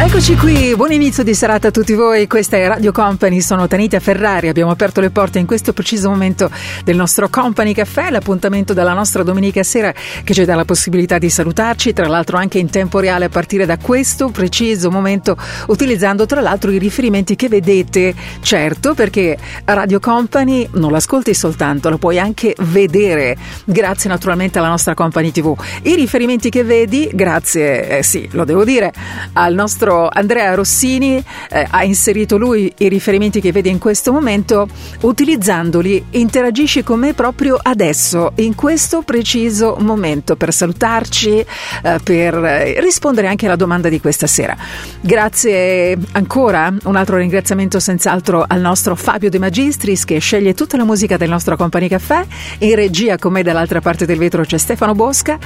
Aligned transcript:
Eccoci 0.00 0.36
qui, 0.36 0.76
buon 0.76 0.92
inizio 0.92 1.24
di 1.24 1.34
serata 1.34 1.68
a 1.68 1.70
tutti 1.72 1.92
voi. 1.92 2.28
Questa 2.28 2.56
è 2.56 2.68
Radio 2.68 2.92
Company, 2.92 3.40
sono 3.40 3.66
Tanita 3.66 3.98
Ferrari. 3.98 4.46
Abbiamo 4.46 4.70
aperto 4.70 5.00
le 5.00 5.10
porte 5.10 5.40
in 5.40 5.44
questo 5.46 5.72
preciso 5.72 6.08
momento 6.08 6.48
del 6.84 6.94
nostro 6.94 7.28
Company 7.28 7.74
Caffè, 7.74 8.08
l'appuntamento 8.08 8.72
della 8.72 8.92
nostra 8.92 9.24
domenica 9.24 9.64
sera 9.64 9.92
che 10.22 10.34
ci 10.34 10.44
dà 10.44 10.54
la 10.54 10.64
possibilità 10.64 11.18
di 11.18 11.28
salutarci, 11.28 11.92
tra 11.92 12.06
l'altro 12.06 12.36
anche 12.36 12.60
in 12.60 12.70
tempo 12.70 13.00
reale 13.00 13.24
a 13.24 13.28
partire 13.28 13.66
da 13.66 13.76
questo 13.76 14.28
preciso 14.28 14.88
momento, 14.88 15.36
utilizzando 15.66 16.26
tra 16.26 16.40
l'altro 16.40 16.70
i 16.70 16.78
riferimenti 16.78 17.34
che 17.34 17.48
vedete, 17.48 18.14
certo, 18.40 18.94
perché 18.94 19.36
Radio 19.64 19.98
Company 19.98 20.68
non 20.74 20.92
l'ascolti 20.92 21.34
soltanto, 21.34 21.90
lo 21.90 21.98
puoi 21.98 22.20
anche 22.20 22.54
vedere, 22.60 23.36
grazie 23.64 24.08
naturalmente 24.08 24.58
alla 24.58 24.68
nostra 24.68 24.94
Company 24.94 25.32
TV. 25.32 25.54
I 25.82 25.96
riferimenti 25.96 26.50
che 26.50 26.62
vedi, 26.62 27.10
grazie, 27.12 27.98
eh 27.98 28.02
sì, 28.04 28.28
lo 28.30 28.44
devo 28.44 28.62
dire, 28.64 28.92
al 29.32 29.54
nostro 29.54 29.86
nostro 29.88 30.08
Andrea 30.12 30.54
Rossini 30.54 31.22
eh, 31.50 31.66
ha 31.68 31.82
inserito 31.82 32.36
lui 32.36 32.72
i 32.78 32.88
riferimenti 32.88 33.40
che 33.40 33.52
vedi 33.52 33.70
in 33.70 33.78
questo 33.78 34.12
momento, 34.12 34.68
utilizzandoli 35.00 36.04
interagisci 36.10 36.82
con 36.82 37.00
me 37.00 37.14
proprio 37.14 37.58
adesso, 37.60 38.32
in 38.36 38.54
questo 38.54 39.02
preciso 39.02 39.76
momento, 39.80 40.36
per 40.36 40.52
salutarci, 40.52 41.38
eh, 41.38 41.98
per 42.02 42.34
rispondere 42.80 43.28
anche 43.28 43.46
alla 43.46 43.56
domanda 43.56 43.88
di 43.88 44.00
questa 44.00 44.26
sera. 44.26 44.56
Grazie 45.00 45.96
ancora, 46.12 46.72
un 46.84 46.96
altro 46.96 47.16
ringraziamento 47.16 47.80
senz'altro 47.80 48.44
al 48.46 48.60
nostro 48.60 48.94
Fabio 48.94 49.30
De 49.30 49.38
Magistris 49.38 50.04
che 50.04 50.18
sceglie 50.18 50.52
tutta 50.52 50.76
la 50.76 50.84
musica 50.84 51.16
del 51.16 51.30
nostro 51.30 51.56
Company 51.56 51.88
Caffè, 51.88 52.24
in 52.58 52.74
regia 52.74 53.16
con 53.16 53.32
me 53.32 53.42
dall'altra 53.42 53.80
parte 53.80 54.04
del 54.04 54.18
vetro 54.18 54.44
c'è 54.44 54.58
Stefano 54.58 54.94
Bosca, 54.94 55.38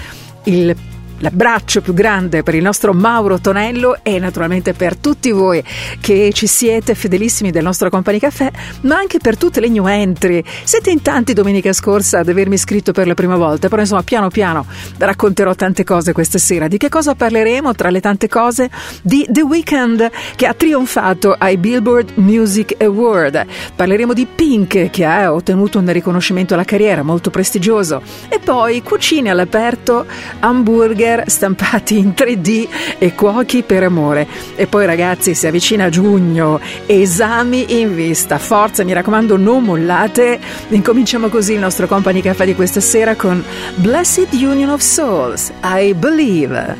il 0.45 0.75
l'abbraccio 1.23 1.81
più 1.81 1.95
grande 1.95 2.43
per 2.43 2.55
il 2.55 2.63
nostro 2.63 2.93
Mauro 2.93 3.41
Tonello 3.41 3.99
e 4.03 4.19
naturalmente 4.19 4.73
per 4.73 4.97
tutti 4.97 5.31
voi 5.31 5.63
che 6.01 6.31
ci 6.33 6.47
siete 6.47 6.95
fedelissimi 6.95 7.51
del 7.51 7.63
nostro 7.63 7.91
Company 7.91 8.19
Caffè, 8.19 8.51
ma 8.83 8.97
anche 8.97 9.19
per 9.19 9.37
tutte 9.37 9.61
le 9.61 9.69
new 9.69 9.87
entry. 9.87 10.43
Siete 10.65 10.91
in 10.91 11.01
tanti 11.01 11.33
domenica 11.33 11.73
scorsa 11.73 12.19
ad 12.19 12.29
avermi 12.29 12.57
scritto 12.57 12.93
per 12.93 13.07
la 13.07 13.15
prima 13.15 13.37
volta, 13.37 13.69
però 13.69 13.81
insomma 13.81 14.03
piano 14.03 14.29
piano 14.29 14.67
racconterò 14.99 15.55
tante 15.55 15.85
cose 15.85 16.13
questa 16.13 16.39
sera. 16.39 16.69
Di 16.69 16.77
che 16.77 16.89
cosa 16.89 17.15
parleremo 17.15 17.73
tra 17.75 17.91
le 17.91 18.01
tante 18.01 18.29
cose? 18.29 18.69
Di 19.03 19.25
The 19.29 19.43
Weeknd 19.43 20.11
che 20.35 20.47
ha 20.47 20.55
trionfato 20.55 21.35
ai 21.39 21.57
Billboard 21.57 22.13
Music 22.17 22.75
Award. 22.83 23.47
Parleremo 23.77 24.13
di 24.13 24.27
Pink 24.27 24.91
che 24.91 25.05
ha 25.05 25.33
ottenuto 25.33 25.79
un 25.79 25.91
riconoscimento 25.93 26.55
alla 26.55 26.65
carriera 26.65 27.03
molto 27.03 27.31
prestigioso 27.31 28.03
e 28.29 28.41
poi 28.41 28.83
cucine 28.83 29.31
all'aperto, 29.31 30.05
hamburger 30.41 31.12
poster 31.13 31.25
stampati 31.27 31.99
in 31.99 32.15
3D 32.17 32.69
e 32.99 33.15
cuochi 33.15 33.63
per 33.63 33.83
amore. 33.83 34.27
E 34.55 34.67
poi 34.67 34.87
ragazzi 34.87 35.35
si 35.35 35.47
avvicina 35.47 35.89
giugno, 35.89 36.61
esami 36.87 37.81
in 37.81 37.95
vista, 37.95 38.39
forza 38.39 38.85
mi 38.85 38.93
raccomando 38.93 39.37
non 39.37 39.65
mollate. 39.65 40.39
Incominciamo 40.69 41.29
così 41.29 41.53
il 41.55 41.61
nostro 41.61 41.87
company 41.87 42.21
caffè 42.21 42.45
di 42.45 42.55
questa 42.55 42.81
sera 42.81 43.15
con 43.15 43.43
Blessed 43.77 44.33
Union 44.33 44.71
of 44.71 44.81
Souls, 44.81 45.53
I 45.63 45.95
Believe. 45.95 46.77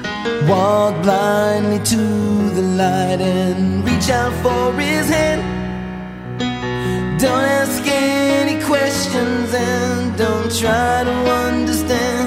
Walk 0.47 1.01
blindly 1.03 1.81
to 1.83 2.55
the 2.55 2.63
light 2.63 3.21
and 3.21 3.87
reach 3.87 4.11
out 4.11 4.33
for 4.43 4.73
his 4.79 5.09
hand. 5.09 5.41
Don't 7.21 7.45
ask 7.45 7.87
any 7.87 8.61
questions 8.65 9.55
and 9.55 10.17
don't 10.17 10.51
try 10.51 11.05
to 11.05 11.31
understand. 11.31 12.22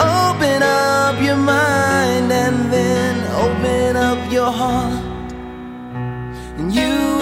Open 0.00 0.62
up 0.62 1.22
your 1.22 1.36
mind 1.36 2.32
and 2.32 2.72
then 2.72 3.14
open 3.44 3.96
up 3.96 4.32
your 4.32 4.50
heart. 4.50 5.04
And 6.58 6.74
you 6.74 7.19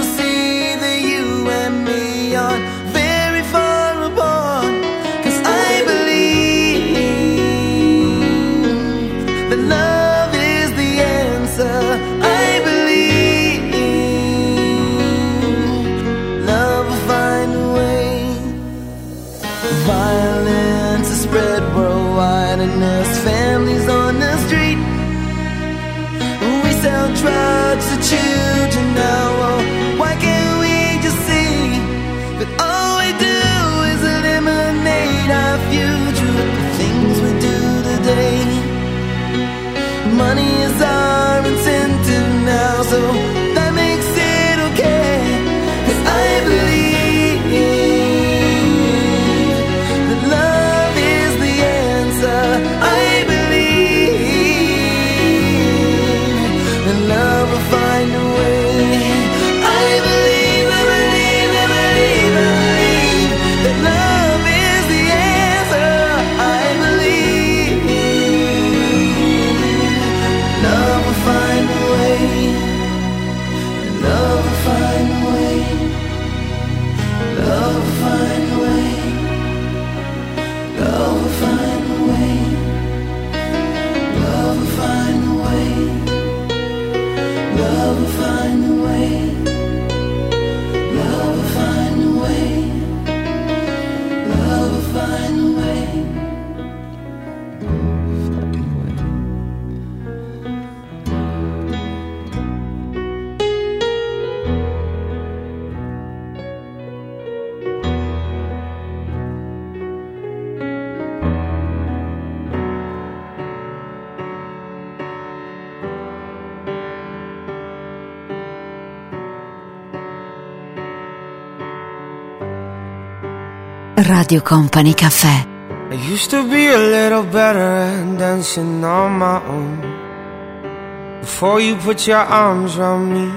Radio 124.09 124.41
Company 124.41 124.95
Caffè. 124.95 125.47
I 125.91 125.95
used 125.95 126.31
to 126.31 126.43
be 126.49 126.67
a 126.67 126.79
little 126.79 127.25
better 127.25 127.59
at 127.59 128.17
dancing 128.17 128.83
on 128.83 129.19
my 129.19 129.39
own. 129.45 131.21
Before 131.21 131.61
you 131.61 131.77
put 131.77 132.07
your 132.07 132.17
arms 132.17 132.79
around 132.79 133.13
me, 133.13 133.31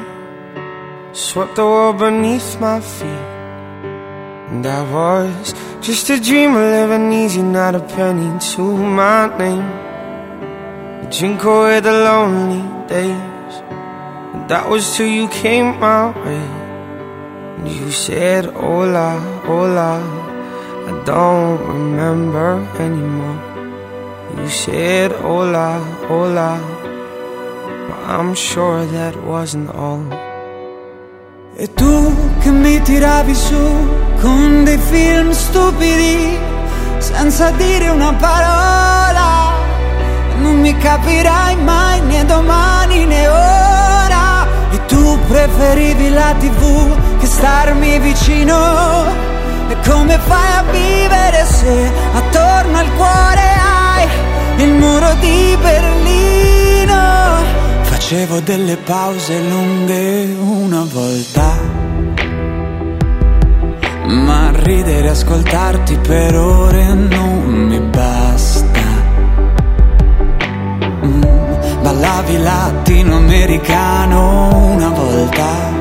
swept 1.11 1.55
the 1.55 1.65
world 1.65 1.97
beneath 1.97 2.57
my 2.61 2.79
feet. 2.79 3.27
And 4.49 4.65
I 4.65 4.81
was 4.89 5.53
just 5.81 6.09
a 6.09 6.17
dream 6.17 6.55
of 6.55 6.63
living 6.63 7.11
easy, 7.11 7.41
not 7.41 7.75
a 7.75 7.81
penny 7.81 8.39
to 8.39 8.61
my 8.77 9.27
name. 9.37 9.67
A 11.03 11.07
drink 11.11 11.43
away 11.43 11.81
the 11.81 11.91
lonely 11.91 12.63
days. 12.87 13.53
And 14.33 14.49
that 14.49 14.69
was 14.69 14.95
till 14.95 15.07
you 15.07 15.27
came 15.27 15.77
my 15.81 16.11
way. 16.23 16.47
And 17.57 17.67
you 17.67 17.91
said, 17.91 18.45
Hola, 18.45 19.19
hola. 19.43 20.30
I 20.87 21.03
don't 21.05 21.59
remember 21.67 22.59
anymore. 22.79 23.39
You 24.37 24.49
said 24.49 25.11
hola, 25.11 25.79
hola. 26.07 26.59
But 27.87 27.99
I'm 28.07 28.33
sure 28.33 28.85
that 28.85 29.15
wasn't 29.23 29.69
all. 29.75 30.05
E 31.57 31.67
tu 31.73 32.15
che 32.39 32.49
mi 32.49 32.81
tiravi 32.81 33.35
su 33.35 33.61
con 34.21 34.63
dei 34.63 34.77
film 34.77 35.31
stupidi, 35.31 36.37
senza 36.97 37.51
dire 37.51 37.89
una 37.89 38.13
parola, 38.13 39.51
non 40.41 40.59
mi 40.59 40.75
capirai 40.75 41.55
mai 41.57 42.01
né 42.01 42.25
domani 42.25 43.05
né 43.05 43.27
ora. 43.27 44.47
E 44.71 44.85
tu 44.87 45.19
preferivi 45.27 46.09
la 46.09 46.33
tv 46.39 47.19
che 47.19 47.25
starmi 47.27 47.99
vicino. 47.99 49.30
E 49.71 49.77
come 49.87 50.19
fai 50.19 50.51
a 50.57 50.63
vivere 50.69 51.45
se 51.45 51.89
attorno 52.11 52.77
al 52.77 52.93
cuore 52.93 53.39
hai 53.39 54.05
il 54.65 54.73
muro 54.73 55.13
di 55.21 55.57
Berlino? 55.61 57.37
Facevo 57.83 58.41
delle 58.41 58.75
pause 58.75 59.39
lunghe 59.39 60.35
una 60.41 60.85
volta. 60.91 61.57
Ma 64.07 64.51
ridere 64.55 65.07
e 65.07 65.11
ascoltarti 65.11 65.95
per 65.99 66.35
ore 66.35 66.93
non 66.93 67.43
mi 67.45 67.79
basta. 67.79 68.81
Mm, 71.05 71.21
ballavi 71.81 72.37
latinoamericano 72.39 74.49
una 74.73 74.89
volta. 74.89 75.79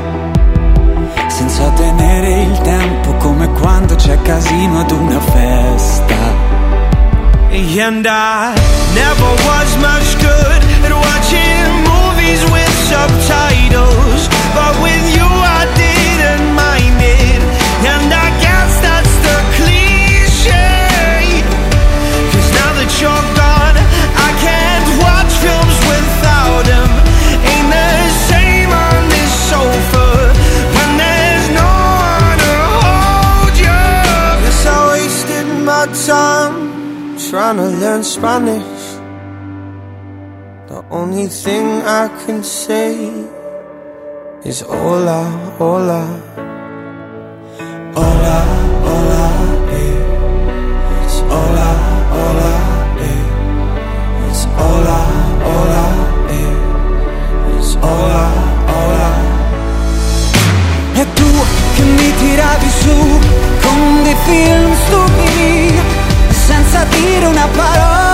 Senza 1.27 1.69
tenere 1.71 2.43
il 2.43 2.61
tempo 2.61 2.90
come 3.41 3.49
quando 3.59 3.95
c'è 3.95 4.21
casino 4.23 4.81
ad 4.81 4.91
una 4.91 5.21
festa. 5.21 6.19
And 7.53 8.07
I 8.07 8.55
never 8.95 9.31
was 9.47 9.77
much 9.77 10.17
good 10.19 10.63
at 10.85 10.93
watching 10.93 11.85
movies 11.89 12.43
with 12.51 12.73
subtitles. 12.89 14.29
But 14.55 14.79
with 14.83 15.17
you, 15.17 15.25
I 15.25 15.67
didn't 15.75 16.55
mind 16.55 17.01
it. 17.01 17.43
And 17.87 18.13
I 18.13 18.20
trying 37.31 37.59
to 37.59 37.69
learn 37.79 38.03
Spanish. 38.03 38.83
The 40.67 40.83
only 40.91 41.29
thing 41.29 41.67
I 41.83 42.09
can 42.27 42.43
say 42.43 42.91
is 44.45 44.63
hola, 44.63 45.21
hola. 45.57 46.03
Hola, 47.95 48.37
hola, 48.87 49.23
eh. 49.79 49.95
It's 51.05 51.19
hola, 51.31 51.69
hola, 52.15 52.53
eh. 52.99 53.23
It's 54.29 54.43
hola, 54.59 54.99
hola, 55.47 55.85
eh. 56.35 56.55
It's 57.55 57.73
hola, 57.85 58.25
hola. 58.73 59.09
E 61.01 61.07
tu 61.15 61.31
che 61.77 61.83
mi 61.97 62.11
tiravi 62.23 62.71
su 62.83 62.97
con 63.63 64.03
dei 64.03 64.17
film 64.27 64.75
stupidi, 64.85 65.10
senza 66.81 66.85
dire 66.99 67.27
una 67.27 67.47
parola, 67.49 68.10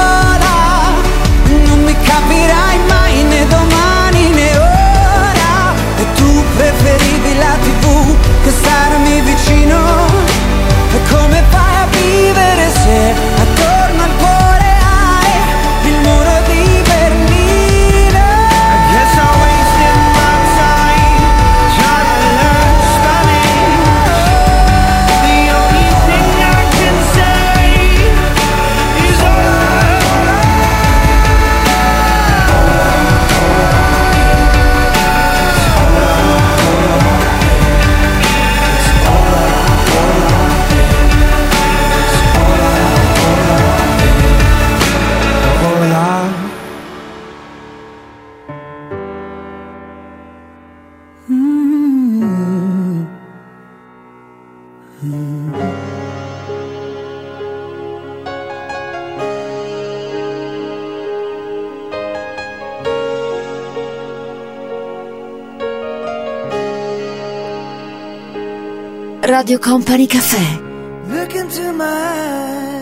Radio 69.27 69.59
Company 69.59 70.07
Caffè. 70.07 70.63
Look 71.09 71.35
into 71.35 71.73
my 71.73 72.76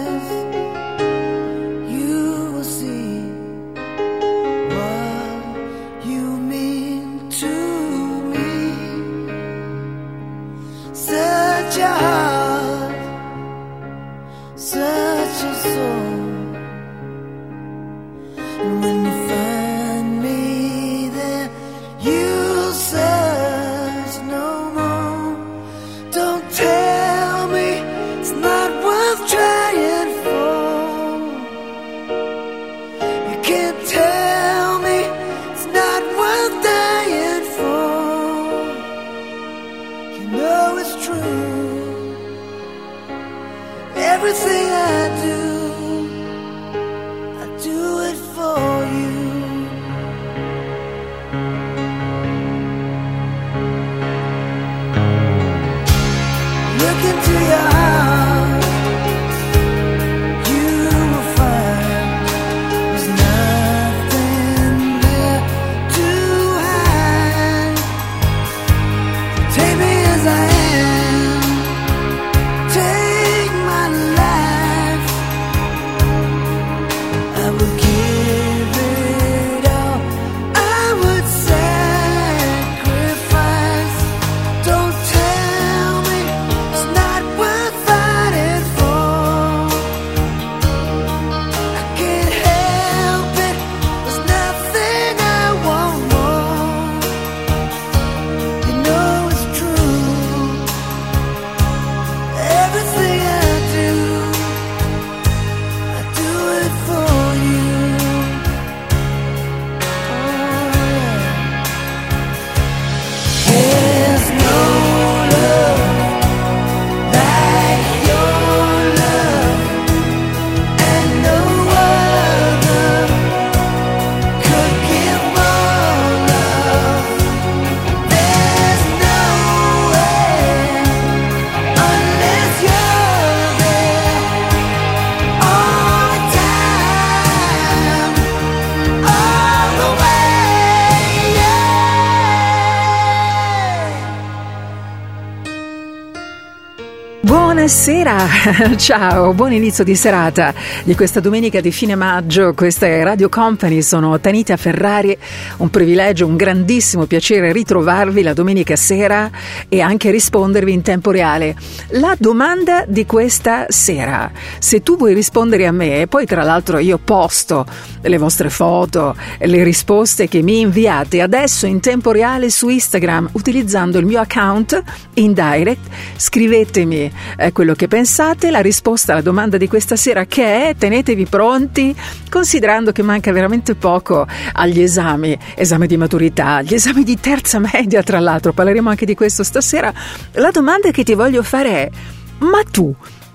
Buonasera, 147.84 148.76
ciao, 148.80 149.34
buon 149.34 149.52
inizio 149.52 149.84
di 149.84 149.94
serata 149.94 150.54
di 150.84 150.94
questa 150.94 151.20
domenica 151.20 151.60
di 151.60 151.70
fine 151.70 151.94
maggio. 151.94 152.54
Questa 152.54 152.86
è 152.86 153.02
Radio 153.02 153.28
Company, 153.28 153.82
sono 153.82 154.18
Tanita 154.18 154.56
Ferrari. 154.56 155.14
Un 155.58 155.68
privilegio, 155.68 156.26
un 156.26 156.34
grandissimo 156.34 157.04
piacere 157.04 157.52
ritrovarvi 157.52 158.22
la 158.22 158.32
domenica 158.32 158.74
sera 158.74 159.30
e 159.68 159.82
anche 159.82 160.10
rispondervi 160.10 160.72
in 160.72 160.80
tempo 160.80 161.10
reale. 161.10 161.56
La 161.88 162.16
domanda 162.18 162.86
di 162.88 163.04
questa 163.04 163.66
sera, 163.68 164.32
se 164.58 164.82
tu 164.82 164.96
vuoi 164.96 165.12
rispondere 165.12 165.66
a 165.66 165.72
me, 165.72 166.06
poi 166.08 166.24
tra 166.24 166.42
l'altro 166.42 166.78
io 166.78 166.96
posto 166.96 167.66
le 168.08 168.18
vostre 168.18 168.50
foto, 168.50 169.16
le 169.38 169.62
risposte 169.62 170.28
che 170.28 170.42
mi 170.42 170.60
inviate 170.60 171.20
adesso 171.20 171.66
in 171.66 171.80
tempo 171.80 172.10
reale 172.10 172.50
su 172.50 172.68
Instagram 172.68 173.30
utilizzando 173.32 173.98
il 173.98 174.06
mio 174.06 174.20
account 174.20 174.82
in 175.14 175.32
direct, 175.32 175.88
scrivetemi 176.16 177.10
eh, 177.36 177.52
quello 177.52 177.74
che 177.74 177.88
pensate, 177.88 178.50
la 178.50 178.60
risposta 178.60 179.12
alla 179.12 179.22
domanda 179.22 179.56
di 179.56 179.68
questa 179.68 179.96
sera 179.96 180.24
che 180.26 180.68
è 180.68 180.74
tenetevi 180.76 181.26
pronti, 181.26 181.94
considerando 182.28 182.92
che 182.92 183.02
manca 183.02 183.32
veramente 183.32 183.74
poco 183.74 184.26
agli 184.52 184.80
esami, 184.80 185.38
esami 185.54 185.86
di 185.86 185.96
maturità, 185.96 186.62
gli 186.62 186.74
esami 186.74 187.04
di 187.04 187.18
terza 187.18 187.58
media 187.58 188.02
tra 188.02 188.20
l'altro, 188.20 188.52
parleremo 188.52 188.88
anche 188.90 189.06
di 189.06 189.14
questo 189.14 189.42
stasera. 189.42 189.92
La 190.32 190.50
domanda 190.50 190.90
che 190.90 191.04
ti 191.04 191.14
voglio 191.14 191.42
fare 191.42 191.70
è, 191.70 191.90
ma 192.38 192.62
tu 192.70 192.94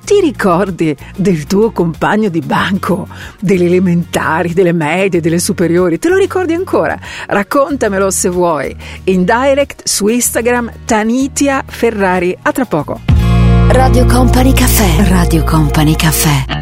ti 0.10 0.20
ricordi 0.22 0.98
del 1.16 1.46
tuo 1.46 1.70
compagno 1.70 2.30
di 2.30 2.40
banco, 2.40 3.08
delle 3.40 3.66
elementari, 3.66 4.56
delle 4.56 4.72
medie, 4.72 5.22
delle 5.22 5.38
superiori? 5.38 6.00
Te 6.00 6.10
lo 6.10 6.18
ricordi 6.18 6.56
ancora? 6.56 6.98
Raccontamelo 7.28 8.10
se 8.10 8.30
vuoi. 8.30 8.76
In 9.04 9.24
direct 9.24 9.84
su 9.86 10.08
Instagram 10.08 10.72
Tanitia 10.86 11.64
Ferrari. 11.64 12.36
A 12.42 12.52
tra 12.52 12.66
poco. 12.66 13.02
Radio 13.68 14.08
Company 14.08 14.52
Caffè. 14.52 15.08
Radio 15.10 15.44
Company 15.44 15.96
Caffè. 15.96 16.59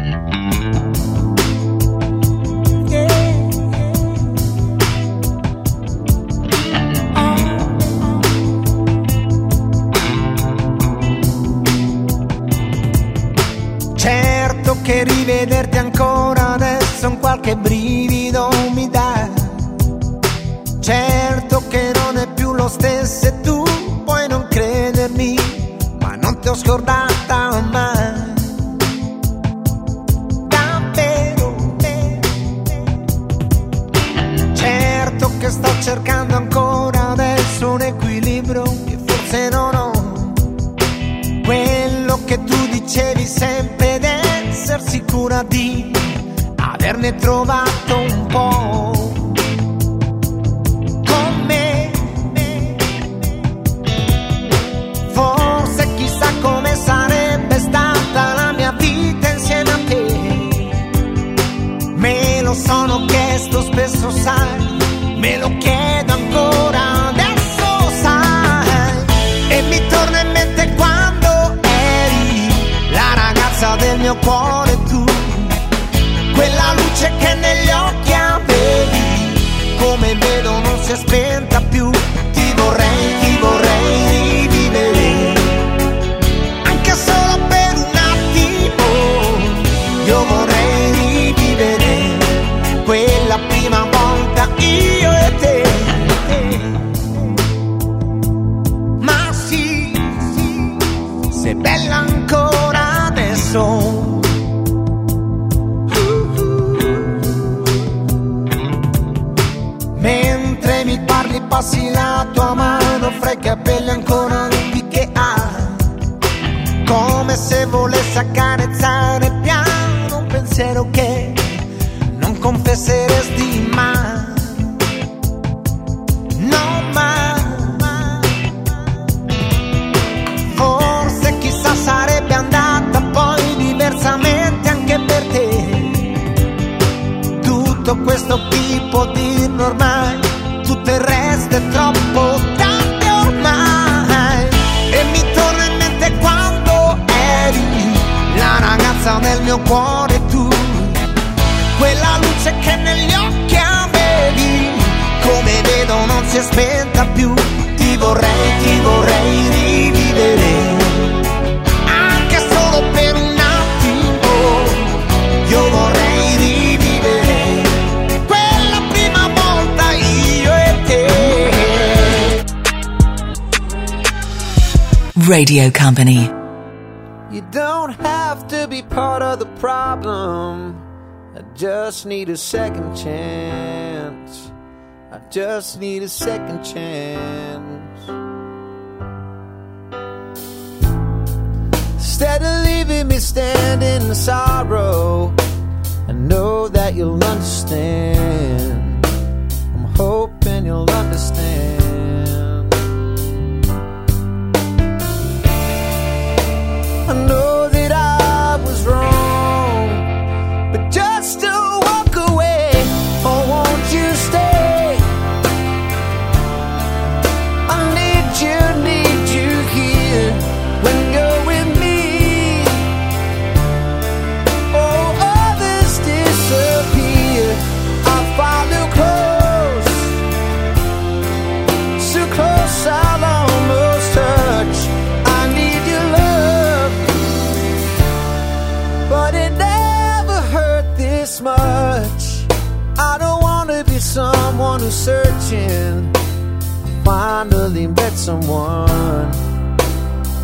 Was 244.18 244.94
searching, 244.94 246.10
I 246.16 247.02
finally 247.04 247.86
met 247.86 248.12
someone. 248.12 249.30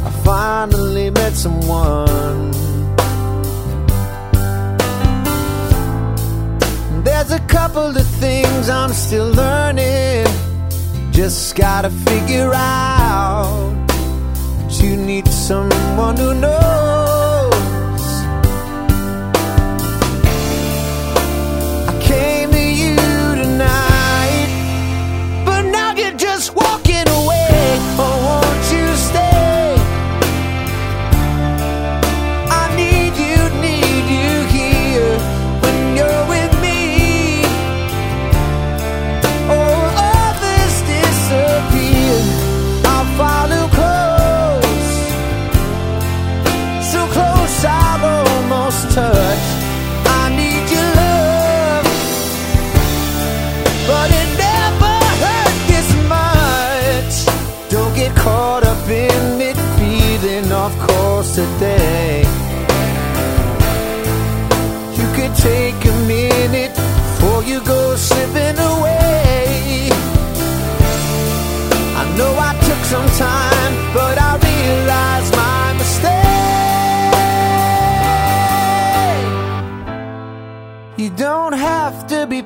I 0.06 0.10
finally 0.24 1.10
met 1.10 1.32
someone. 1.32 2.52
There's 7.04 7.32
a 7.32 7.40
couple 7.48 7.96
of 7.96 8.06
things 8.20 8.68
I'm 8.68 8.92
still 8.92 9.30
learning. 9.30 10.26
Just 11.10 11.56
gotta 11.56 11.90
figure 11.90 12.52
out. 12.54 13.72
You 14.68 14.96
need 14.96 15.26
someone 15.28 16.16
who 16.16 16.34
knows. 16.34 17.03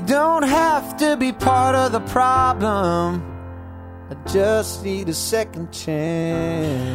don't 0.00 0.42
have 0.42 0.96
to 0.98 1.16
be 1.16 1.32
part 1.32 1.74
of 1.74 1.92
the 1.92 2.00
problem. 2.00 3.31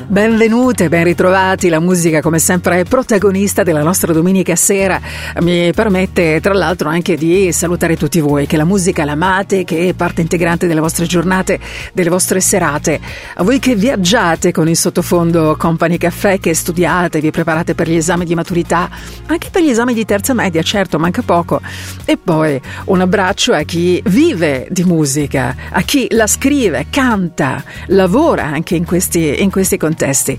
Benvenute, 0.08 0.90
ben 0.90 1.04
ritrovati. 1.04 1.70
La 1.70 1.80
musica, 1.80 2.20
come 2.20 2.40
sempre, 2.40 2.80
è 2.80 2.84
protagonista 2.84 3.62
della 3.62 3.84
nostra 3.84 4.12
domenica 4.12 4.56
sera. 4.56 5.00
Mi 5.42 5.72
permette, 5.72 6.42
tra 6.42 6.56
l'altro, 6.56 6.90
anche 6.90 7.16
di 7.16 7.52
salutare 7.52 7.96
tutti 7.96 8.20
voi, 8.22 8.48
che 8.48 8.58
la 8.58 8.66
musica 8.66 9.06
l'amate, 9.06 9.66
che 9.66 9.90
è 9.90 9.94
parte 9.94 10.22
integrante 10.22 10.66
delle 10.66 10.80
vostre 10.80 11.06
giornate, 11.06 11.60
delle 11.94 12.10
vostre 12.10 12.40
serate. 12.40 13.00
A 13.36 13.44
voi 13.44 13.60
che 13.60 13.76
viaggiate 13.76 14.52
con 14.52 14.68
il 14.68 14.76
sottofondo 14.76 15.56
Company 15.60 15.98
Caffè, 16.00 16.40
che 16.40 16.56
studiate, 16.56 17.20
vi 17.20 17.30
preparate 17.30 17.76
per 17.76 17.88
gli 17.88 17.98
esami 17.98 18.26
di 18.26 18.34
maturità, 18.34 18.90
anche 19.28 19.50
per 19.52 19.62
gli 19.62 19.70
esami 19.70 19.94
di 19.94 20.06
terza 20.06 20.34
media, 20.34 20.64
certo, 20.64 20.98
manca 20.98 21.22
poco. 21.22 21.62
E 22.04 22.18
poi 22.18 22.60
un 22.86 23.00
abbraccio 23.00 23.54
a 23.54 23.62
chi 23.62 24.02
vive 24.06 24.68
di 24.72 24.84
musica, 24.86 25.56
a 25.70 25.82
chi 25.84 26.08
la 26.10 26.26
scrive, 26.26 26.88
canta 26.90 27.26
canta, 27.28 27.64
lavora 27.88 28.46
anche 28.46 28.76
in 28.76 28.86
questi, 28.86 29.42
in 29.42 29.52
questi 29.52 29.78
contesti. 29.78 30.38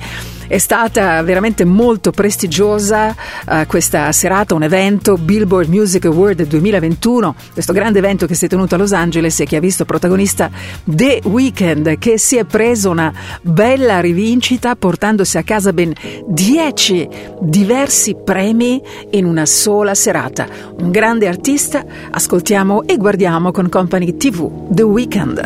È 0.48 0.58
stata 0.58 1.22
veramente 1.22 1.64
molto 1.64 2.10
prestigiosa 2.10 3.14
uh, 3.46 3.66
questa 3.66 4.10
serata, 4.12 4.54
un 4.54 4.62
evento 4.62 5.16
Billboard 5.16 5.68
Music 5.68 6.06
Award 6.06 6.46
2021, 6.46 7.34
questo 7.52 7.72
grande 7.72 7.98
evento 7.98 8.26
che 8.26 8.34
si 8.34 8.46
è 8.46 8.48
tenuto 8.48 8.74
a 8.74 8.78
Los 8.78 8.92
Angeles 8.92 9.38
e 9.40 9.44
che 9.44 9.56
ha 9.56 9.60
visto 9.60 9.84
protagonista 9.84 10.50
The 10.84 11.20
Weeknd 11.24 11.98
che 11.98 12.18
si 12.18 12.36
è 12.36 12.44
preso 12.44 12.90
una 12.90 13.12
bella 13.42 14.00
rivincita 14.00 14.74
portandosi 14.74 15.36
a 15.36 15.42
casa 15.42 15.72
ben 15.72 15.92
10 16.26 17.08
diversi 17.40 18.16
premi 18.16 18.82
in 19.10 19.26
una 19.26 19.44
sola 19.46 19.94
serata. 19.94 20.46
Un 20.78 20.90
grande 20.90 21.28
artista, 21.28 21.84
ascoltiamo 22.10 22.84
e 22.84 22.96
guardiamo 22.96 23.52
con 23.52 23.68
Company 23.68 24.16
TV 24.16 24.50
The 24.70 24.82
Weeknd. 24.82 25.42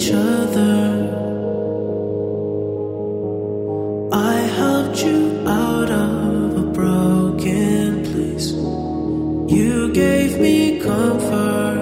each 0.00 0.12
other. 0.12 0.69
You 9.50 9.92
gave 9.92 10.38
me 10.38 10.78
comfort. 10.78 11.80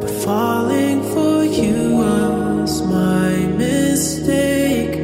But 0.00 0.10
falling 0.24 1.02
for 1.12 1.42
you 1.42 1.96
was 1.96 2.86
my 2.86 3.34
mistake. 3.64 4.94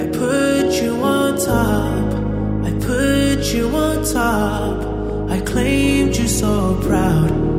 I 0.00 0.06
put 0.06 0.80
you 0.80 0.94
on 1.02 1.38
top. 1.38 2.08
I 2.68 2.70
put 2.86 3.52
you 3.52 3.68
on 3.70 4.04
top. 4.04 4.76
I 5.28 5.40
claimed 5.40 6.14
you 6.16 6.28
so 6.28 6.80
proud 6.80 7.51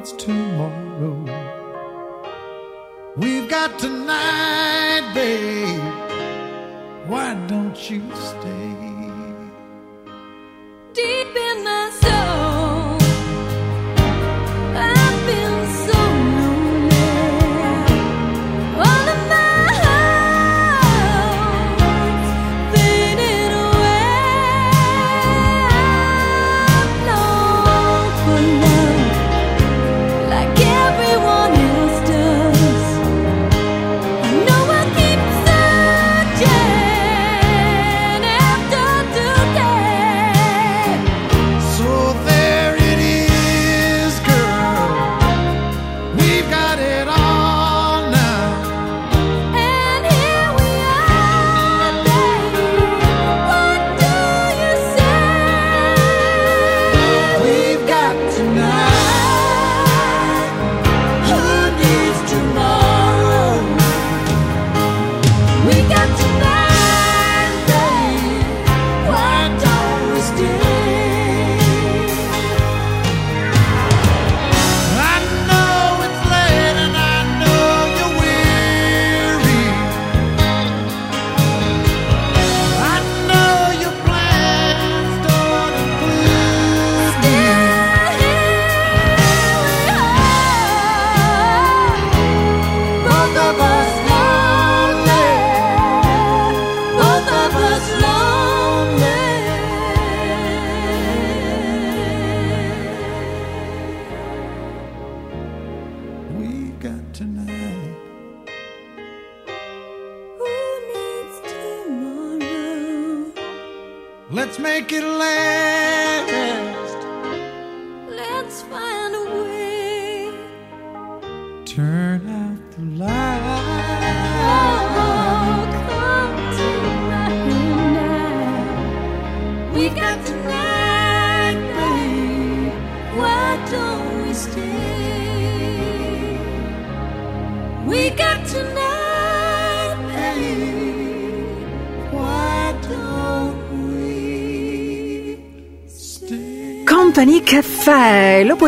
needs 0.00 0.12
tomorrow. 0.12 1.24
We've 3.16 3.48
got 3.48 3.78
tonight, 3.78 5.12
babe. 5.14 5.80
Why 7.06 7.34
don't 7.46 7.78
you 7.90 8.02
stay? 8.14 8.76
Deep 10.94 11.36
in 11.48 11.64
the 11.64 11.79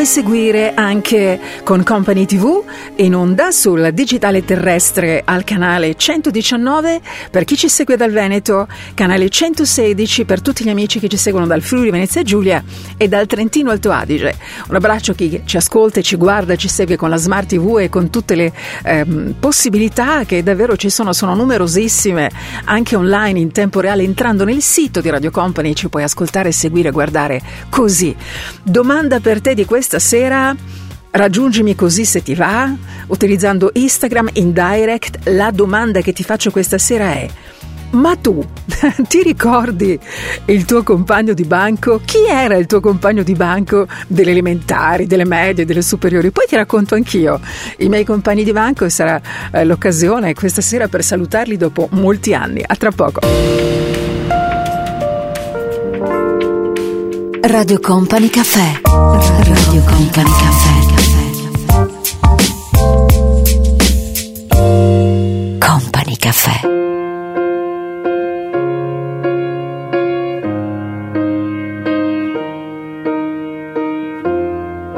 puoi 0.03 0.07
seguire 0.07 0.75
anche 0.75 1.39
con 1.63 1.85
Company 1.85 2.27
TV 2.27 2.65
in 3.03 3.17
onda 3.17 3.51
sul 3.51 3.91
digitale 3.93 4.45
terrestre 4.45 5.23
al 5.25 5.43
canale 5.45 5.95
119 5.97 7.01
per 7.31 7.45
chi 7.45 7.57
ci 7.57 7.69
segue 7.69 7.97
dal 7.97 8.13
Veneto, 8.13 8.69
canale 8.95 9.29
116 9.29 10.25
per 10.25 10.41
tutti 10.41 10.63
gli 10.65 10.69
amici 10.69 11.01
che 11.01 11.09
ci 11.09 11.17
seguono 11.17 11.47
dal 11.47 11.63
Friuli 11.63 11.91
Venezia 11.91 12.23
Giulia 12.23 12.63
e 12.97 13.09
dal 13.09 13.27
Trentino 13.27 13.71
Alto 13.71 13.91
Adige. 13.91 14.37
Un 14.69 14.77
abbraccio 14.77 15.13
a 15.13 15.15
chi 15.15 15.43
ci 15.45 15.57
ascolta 15.57 16.01
ci 16.01 16.17
guarda, 16.17 16.55
ci 16.55 16.69
segue 16.69 16.97
con 16.97 17.11
la 17.11 17.17
Smart 17.17 17.49
TV 17.49 17.79
e 17.81 17.89
con 17.89 18.09
tutte 18.09 18.35
le 18.35 18.53
ehm, 18.85 19.35
possibilità 19.39 20.25
che 20.25 20.43
davvero 20.43 20.77
ci 20.77 20.89
sono, 20.89 21.13
sono 21.13 21.35
numerosissime 21.35 22.31
anche 22.65 22.95
online 22.95 23.41
in 23.41 23.51
tempo 23.51 23.81
reale 23.81 24.05
entrando 24.05 24.45
nel 24.45 24.63
sito 24.63 25.01
di 25.01 25.11
Radio 25.11 25.31
Company 25.31 25.75
ci 25.75 25.89
puoi 25.89 26.05
ascoltare, 26.05 26.53
seguire, 26.53 26.91
guardare 26.91 27.41
così. 27.69 28.15
Domanda 28.63 29.19
per 29.21 29.41
te 29.41 29.55
di 29.55 29.65
questa 29.65 29.99
sera. 29.99 30.55
Raggiungimi 31.13 31.75
così 31.75 32.07
se 32.07 32.23
ti 32.23 32.35
va, 32.35 32.75
utilizzando 33.09 33.71
Instagram 33.75 34.31
in 34.35 34.53
direct. 34.53 35.29
La 35.29 35.51
domanda 35.51 36.01
che 36.01 36.15
ti 36.15 36.25
faccio 36.25 36.51
questa 36.51 36.79
sera 36.79 37.13
è: 37.13 37.29
ma 37.91 38.17
tu 38.17 38.43
ti 39.09 39.23
ricordi 39.23 39.99
il 40.47 40.65
tuo 40.65 40.83
compagno 40.83 41.35
di 41.35 41.45
banco? 41.45 42.01
Chi 42.03 42.25
era 42.27 42.57
il 42.57 42.65
tuo 42.67 42.81
compagno 42.81 43.23
di 43.23 43.35
banco 43.35 43.87
delle 44.07 44.31
elementari, 44.31 45.07
delle 45.07 45.27
medie, 45.27 45.67
delle 45.67 45.83
superiori? 45.83 46.31
Poi 46.31 46.47
ti 46.49 46.57
racconto 46.57 46.95
anch'io 46.95 47.41
i 47.79 47.89
miei 47.89 48.05
compagni 48.05 48.45
di 48.45 48.53
banco 48.53 48.87
e 48.87 48.91
sarà 48.91 49.21
eh, 49.51 49.65
l'occasione 49.65 50.33
questa 50.33 50.63
sera 50.63 50.89
per 50.89 51.05
salutarli 51.05 51.59
dopo 51.59 51.89
molti 51.93 52.33
anni. 52.33 52.63
A 52.67 52.75
tra 52.75 52.91
poco. 52.91 53.21
Radio 57.43 57.81
Company 57.81 58.31
Caffè. 58.31 58.81
Radio 58.85 59.83
Company 59.83 60.11
Caffè. 60.11 60.82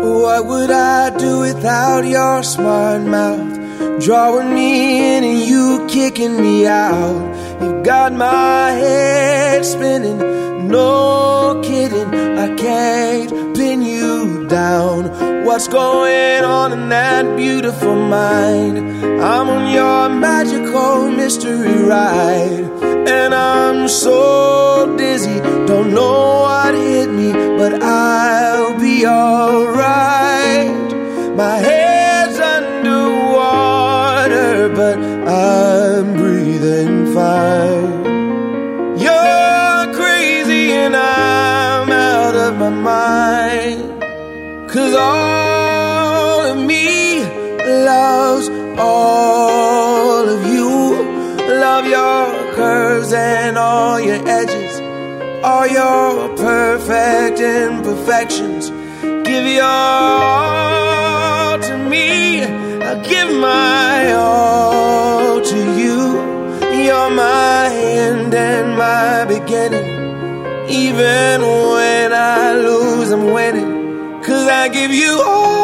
What 0.01 0.47
would 0.47 0.71
I 0.71 1.11
do 1.19 1.41
without 1.41 2.05
your 2.05 2.43
smart 2.45 3.03
mouth? 3.03 3.59
Drawing 4.01 4.55
me 4.55 5.17
in 5.17 5.25
and 5.25 5.41
you 5.41 5.74
kicking 5.95 6.43
me 6.43 6.67
out. 6.67 7.23
You've 7.63 7.85
got 7.85 8.13
my 8.13 8.73
head 8.73 9.65
spinning, 9.65 10.19
no 10.67 11.61
kidding. 11.63 12.13
I 12.45 12.53
can't 12.57 13.57
pin 13.57 13.81
you 13.81 14.49
down. 14.49 15.45
What's 15.45 15.69
going 15.69 16.43
on 16.43 16.73
in 16.73 16.89
that 16.89 17.37
beautiful 17.37 17.95
mind? 17.95 18.77
I'm 19.23 19.49
on 19.49 19.73
your 19.73 20.09
magical 20.09 21.11
mystery 21.13 21.85
ride. 21.85 22.67
And 23.17 23.33
I'm 23.33 23.87
so 23.87 24.97
dizzy, 24.97 25.39
don't 25.69 25.95
know 25.95 26.41
what 26.41 26.75
hit 26.75 27.09
me, 27.09 27.31
but 27.57 27.81
I'll 27.85 28.77
be 28.81 29.07
alright. 29.07 30.75
My 31.37 31.61
underwater, 31.61 31.94
I'm 34.93 36.15
breathing 36.15 37.13
fine. 37.15 38.05
You're 38.99 39.95
crazy 39.95 40.73
and 40.73 40.95
I'm 40.95 41.91
out 41.91 42.35
of 42.37 42.57
my 42.59 42.69
mind. 42.69 44.03
Cause 44.71 44.95
all 44.95 46.41
of 46.51 46.59
me 46.59 47.25
loves 47.65 48.49
all 48.79 50.29
of 50.29 50.47
you. 50.53 50.69
Love 51.49 51.87
your 51.87 52.55
curves 52.55 53.13
and 53.13 53.57
all 53.57 54.01
your 54.01 54.21
edges, 54.29 54.81
all 55.43 55.67
your 55.67 56.37
perfect 56.37 57.41
imperfections. 57.41 58.71
Give 59.01 59.47
your 59.47 59.65
all 59.65 61.59
to 61.59 61.79
me. 61.79 62.64
Give 63.27 63.41
my 63.41 64.13
all 64.13 65.41
to 65.41 65.57
you. 65.81 66.03
You're 66.85 67.09
my 67.09 67.71
end 67.73 68.35
and 68.35 68.77
my 68.77 69.25
beginning. 69.25 69.89
Even 70.69 71.41
when 71.41 72.13
I 72.13 72.53
lose, 72.53 73.11
I'm 73.13 73.33
winning. 73.33 74.21
Cause 74.23 74.47
I 74.47 74.69
give 74.69 74.91
you 74.91 75.23
all 75.25 75.64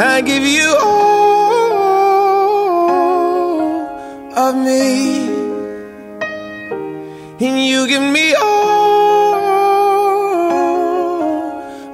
I 0.00 0.20
give 0.20 0.44
you 0.44 0.76
all 0.80 1.82
of 4.32 4.54
me. 4.54 5.26
And 7.40 7.66
you 7.66 7.88
give 7.88 8.02
me 8.02 8.32
all 8.34 9.34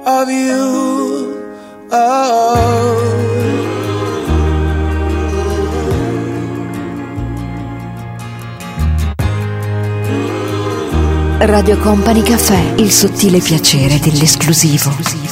of 0.05 0.29
you. 0.29 1.33
Oh. 1.91 2.75
Radio 11.39 11.77
Company 11.77 12.21
Caffè, 12.21 12.75
il 12.77 12.91
sottile 12.91 13.39
piacere 13.39 13.97
dell'esclusivo. 13.99 15.24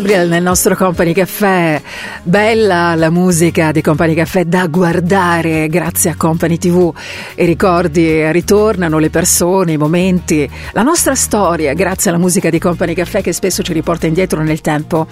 Gabriel 0.00 0.30
nel 0.30 0.42
nostro 0.42 0.74
Company 0.76 1.12
Caffè, 1.12 1.78
bella 2.22 2.94
la 2.94 3.10
musica 3.10 3.70
di 3.70 3.82
Company 3.82 4.14
Caffè 4.14 4.44
da 4.44 4.66
guardare 4.66 5.68
grazie 5.68 6.08
a 6.08 6.14
Company 6.16 6.56
TV 6.56 6.90
i 7.34 7.44
ricordi 7.44 8.32
ritornano, 8.32 8.96
le 8.96 9.10
persone, 9.10 9.72
i 9.72 9.76
momenti, 9.76 10.48
la 10.72 10.80
nostra 10.80 11.14
storia 11.14 11.74
grazie 11.74 12.08
alla 12.08 12.18
musica 12.18 12.48
di 12.48 12.58
Company 12.58 12.94
Caffè 12.94 13.20
che 13.20 13.34
spesso 13.34 13.62
ci 13.62 13.74
riporta 13.74 14.06
indietro 14.06 14.42
nel 14.42 14.62
tempo, 14.62 15.06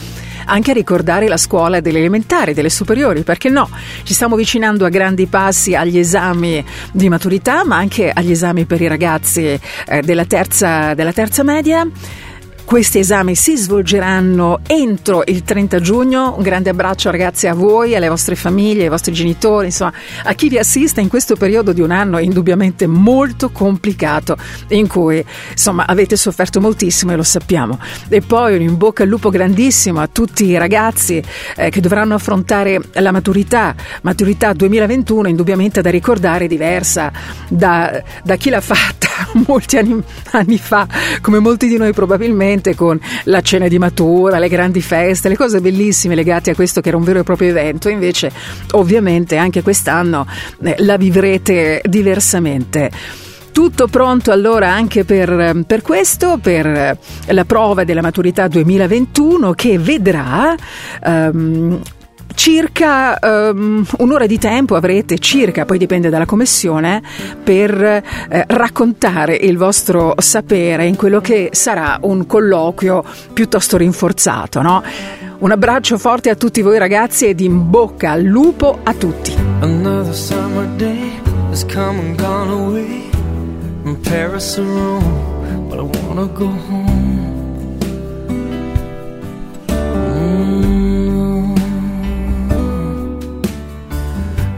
anche 0.47 0.71
a 0.71 0.75
ricordare 0.75 1.29
la 1.29 1.37
scuola 1.37 1.81
delle 1.81 1.99
elementari, 1.99 2.55
delle 2.55 2.71
superiori, 2.71 3.25
perché 3.25 3.51
no? 3.51 3.69
Ci 4.05 4.15
stiamo 4.15 4.37
avvicinando 4.37 4.87
a 4.87 4.89
grandi 4.89 5.27
passi 5.27 5.75
agli 5.75 5.99
esami 5.99 6.65
di 6.93 7.11
maturità 7.11 7.63
ma 7.63 7.77
anche 7.77 8.11
agli 8.11 8.31
esami 8.31 8.65
per 8.65 8.81
i 8.81 8.89
ragazzi 8.89 9.45
eh, 9.45 10.01
della 10.01 10.25
terza, 10.25 10.95
della 10.95 11.13
terza 11.13 11.43
media. 11.43 11.87
Questi 12.69 12.99
esami 12.99 13.35
si 13.35 13.57
svolgeranno 13.57 14.61
entro 14.67 15.23
il 15.25 15.43
30 15.43 15.81
giugno. 15.81 16.35
Un 16.37 16.43
grande 16.43 16.69
abbraccio 16.69 17.11
ragazzi 17.11 17.47
a 17.47 17.55
voi, 17.55 17.97
alle 17.97 18.11
vostre 18.11 18.35
famiglie, 18.37 18.83
ai 18.83 18.89
vostri 18.91 19.15
genitori, 19.15 19.69
insomma 19.69 19.91
a 20.25 20.35
chi 20.35 20.51
vi 20.51 20.59
assiste 20.59 21.01
in 21.01 21.09
questo 21.09 21.35
periodo 21.35 21.73
di 21.73 21.81
un 21.81 21.93
anno 21.93 22.19
indubbiamente 22.19 22.87
molto 22.87 23.49
complicato 23.49 24.37
in 24.69 24.87
cui 24.87 25.25
insomma 25.51 25.87
avete 25.87 26.15
sofferto 26.17 26.61
moltissimo 26.61 27.13
e 27.13 27.17
lo 27.17 27.23
sappiamo. 27.23 27.79
E 28.07 28.21
poi 28.21 28.57
un 28.57 28.61
in 28.61 28.77
bocca 28.77 29.03
al 29.03 29.09
lupo 29.09 29.31
grandissimo 29.31 30.01
a 30.01 30.07
tutti 30.07 30.45
i 30.45 30.59
ragazzi 30.59 31.23
eh, 31.57 31.71
che 31.71 31.81
dovranno 31.81 32.13
affrontare 32.13 32.83
la 32.93 33.13
maturità, 33.13 33.75
maturità 34.03 34.53
2021 34.53 35.29
indubbiamente 35.29 35.81
da 35.81 35.89
ricordare 35.89 36.47
diversa 36.47 37.11
da, 37.49 38.03
da 38.23 38.37
chi 38.37 38.51
l'ha 38.51 38.61
fatta 38.61 39.09
molti 39.47 39.79
anni, 39.79 40.03
anni 40.33 40.59
fa, 40.59 40.87
come 41.23 41.39
molti 41.39 41.67
di 41.67 41.79
noi 41.79 41.95
probabilmente 41.95 42.57
con 42.75 42.99
la 43.25 43.41
cena 43.41 43.69
di 43.69 43.79
matura, 43.79 44.39
le 44.39 44.49
grandi 44.49 44.81
feste, 44.81 45.29
le 45.29 45.37
cose 45.37 45.61
bellissime 45.61 46.15
legate 46.15 46.51
a 46.51 46.55
questo 46.55 46.81
che 46.81 46.89
era 46.89 46.97
un 46.97 47.05
vero 47.05 47.21
e 47.21 47.23
proprio 47.23 47.49
evento. 47.49 47.89
Invece, 47.89 48.31
ovviamente, 48.73 49.37
anche 49.37 49.63
quest'anno 49.63 50.27
eh, 50.63 50.75
la 50.79 50.97
vivrete 50.97 51.83
diversamente. 51.85 52.91
Tutto 53.53 53.89
pronto 53.89 54.31
allora 54.31 54.71
anche 54.71 55.05
per, 55.05 55.65
per, 55.67 55.83
questo, 55.83 56.39
per 56.41 56.97
la 57.27 57.45
prova 57.45 57.83
della 57.83 58.03
maturità 58.03 58.47
2021 58.47 59.53
che 59.53 59.79
vedrà 59.79 60.55
um, 61.05 61.81
circa 62.39 63.19
um, 63.21 63.85
un'ora 63.99 64.27
di 64.27 64.39
tempo 64.39 64.77
avrete, 64.77 65.19
circa, 65.19 65.65
poi 65.65 65.77
dipende 65.77 66.09
dalla 66.09 66.25
commissione, 66.25 67.03
per 67.43 67.83
eh, 67.83 68.03
raccontare 68.47 69.35
il 69.35 69.59
vostro 69.59 70.15
sapere 70.19 70.87
in 70.87 70.95
quello 70.95 71.21
che 71.21 71.49
sarà 71.51 71.99
un 72.03 72.29
colloquio 72.29 73.05
piuttosto 73.33 73.77
rinforzato. 73.77 74.63
No? 74.63 74.85
Un 75.39 75.51
abbraccio 75.51 75.99
forte 75.99 76.31
a 76.31 76.37
tutti 76.37 76.63
voi 76.63 76.79
ragazzi 76.79 77.27
ed 77.27 77.41
in 77.41 77.69
bocca 77.69 78.13
al 78.13 78.23
lupo 78.23 78.79
a 78.85 78.95
tutti. 78.95 79.35
Another 79.61 80.15
summer 80.15 80.67
day 80.77 81.11
has 81.51 81.65
come 81.65 81.99
and 81.99 82.17
gone 82.17 82.53
away 82.53 83.11
from 83.83 84.01
Paris 84.03 84.57
or 84.59 84.65
Rome, 84.65 85.69
but 85.69 85.81
I 85.81 86.07
wanna 86.07 86.27
go 86.27 86.47
home. 86.47 87.18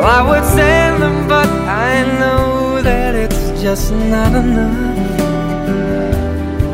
Well, 0.00 0.08
I 0.08 0.22
would 0.30 0.44
send 0.56 1.02
them, 1.02 1.28
but 1.28 1.46
I 1.68 2.04
know 2.18 2.80
that 2.80 3.14
it's 3.14 3.60
just 3.60 3.92
not 3.92 4.34
enough. 4.34 5.20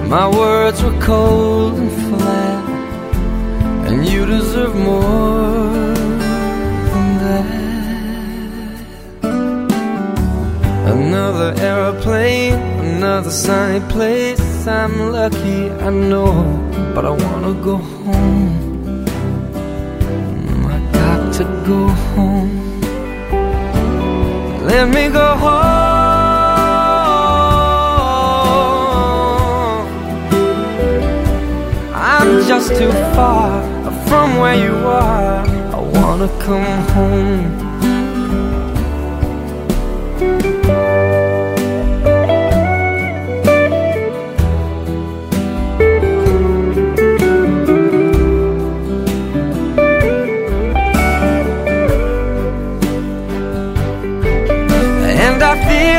My 0.09 0.29
words 0.29 0.81
were 0.81 0.97
cold 1.01 1.75
and 1.75 1.91
flat, 2.07 2.65
and 3.89 4.07
you 4.09 4.27
deserve 4.27 4.77
more 4.77 5.95
than 6.93 7.09
that. 7.25 7.47
Another 10.95 11.53
aeroplane, 11.61 12.55
another 12.95 13.33
sunny 13.33 13.81
place. 13.91 14.69
I'm 14.69 15.11
lucky, 15.11 15.69
I 15.87 15.91
know, 15.91 16.33
but 16.95 17.05
I 17.05 17.11
wanna 17.11 17.55
go 17.61 17.79
home. 17.79 19.05
I 20.77 20.79
got 20.93 21.35
to 21.39 21.45
go 21.67 21.89
home. 22.15 22.66
Let 24.77 24.89
me 24.95 25.09
go 25.09 25.29
home. 25.37 25.57
I'm 31.95 32.47
just 32.47 32.69
too 32.77 32.93
far 33.15 33.63
from 34.07 34.37
where 34.37 34.55
you 34.55 34.77
are. 34.87 35.47
I 35.73 35.81
wanna 35.97 36.29
come 36.45 36.83
home. 36.93 37.67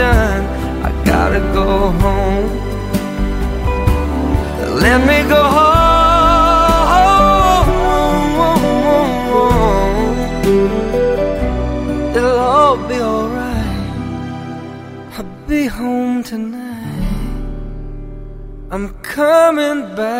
Done. 0.00 0.44
I 0.88 0.90
gotta 1.12 1.40
go 1.58 1.68
home. 2.04 2.50
Let 4.84 4.98
me 5.10 5.18
go 5.34 5.42
home. 5.56 5.80
It'll 12.16 12.40
all 12.54 12.76
be 12.90 12.98
alright. 13.12 13.88
I'll 15.16 15.32
be 15.52 15.62
home 15.80 16.22
tonight. 16.32 16.70
I'm 18.72 18.86
coming 19.18 19.80
back 20.00 20.19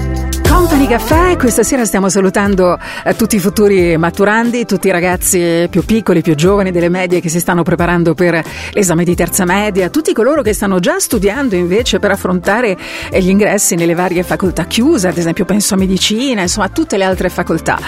Company 0.51 0.85
Caffè, 0.85 1.37
questa 1.37 1.63
sera 1.63 1.85
stiamo 1.85 2.09
salutando 2.09 2.77
eh, 3.05 3.15
tutti 3.15 3.37
i 3.37 3.39
futuri 3.39 3.95
maturandi, 3.95 4.65
tutti 4.65 4.89
i 4.89 4.91
ragazzi 4.91 5.65
più 5.69 5.85
piccoli, 5.85 6.21
più 6.21 6.35
giovani 6.35 6.71
delle 6.71 6.89
medie 6.89 7.21
che 7.21 7.29
si 7.29 7.39
stanno 7.39 7.63
preparando 7.63 8.13
per 8.13 8.43
l'esame 8.73 9.05
di 9.05 9.15
terza 9.15 9.45
media, 9.45 9.89
tutti 9.89 10.11
coloro 10.11 10.41
che 10.41 10.51
stanno 10.51 10.79
già 10.79 10.99
studiando 10.99 11.55
invece 11.55 11.99
per 11.99 12.11
affrontare 12.11 12.77
eh, 13.09 13.21
gli 13.21 13.29
ingressi 13.29 13.75
nelle 13.75 13.95
varie 13.95 14.23
facoltà 14.23 14.65
chiuse, 14.65 15.07
ad 15.07 15.17
esempio 15.17 15.45
penso 15.45 15.75
a 15.75 15.77
medicina, 15.77 16.41
insomma 16.41 16.65
a 16.65 16.69
tutte 16.69 16.97
le 16.97 17.05
altre 17.05 17.29
facoltà. 17.29 17.79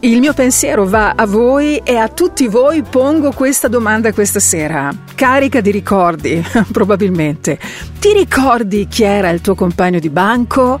Il 0.00 0.20
mio 0.20 0.34
pensiero 0.34 0.86
va 0.86 1.14
a 1.16 1.26
voi 1.26 1.78
e 1.78 1.96
a 1.96 2.06
tutti 2.06 2.46
voi 2.46 2.82
pongo 2.82 3.32
questa 3.32 3.66
domanda 3.66 4.12
questa 4.12 4.38
sera, 4.38 4.92
carica 5.16 5.60
di 5.60 5.72
ricordi, 5.72 6.46
probabilmente. 6.70 7.58
Ti 7.98 8.12
ricordi 8.12 8.86
chi 8.88 9.02
era 9.02 9.30
il 9.30 9.40
tuo 9.40 9.56
compagno 9.56 9.98
di 9.98 10.10
banco? 10.10 10.78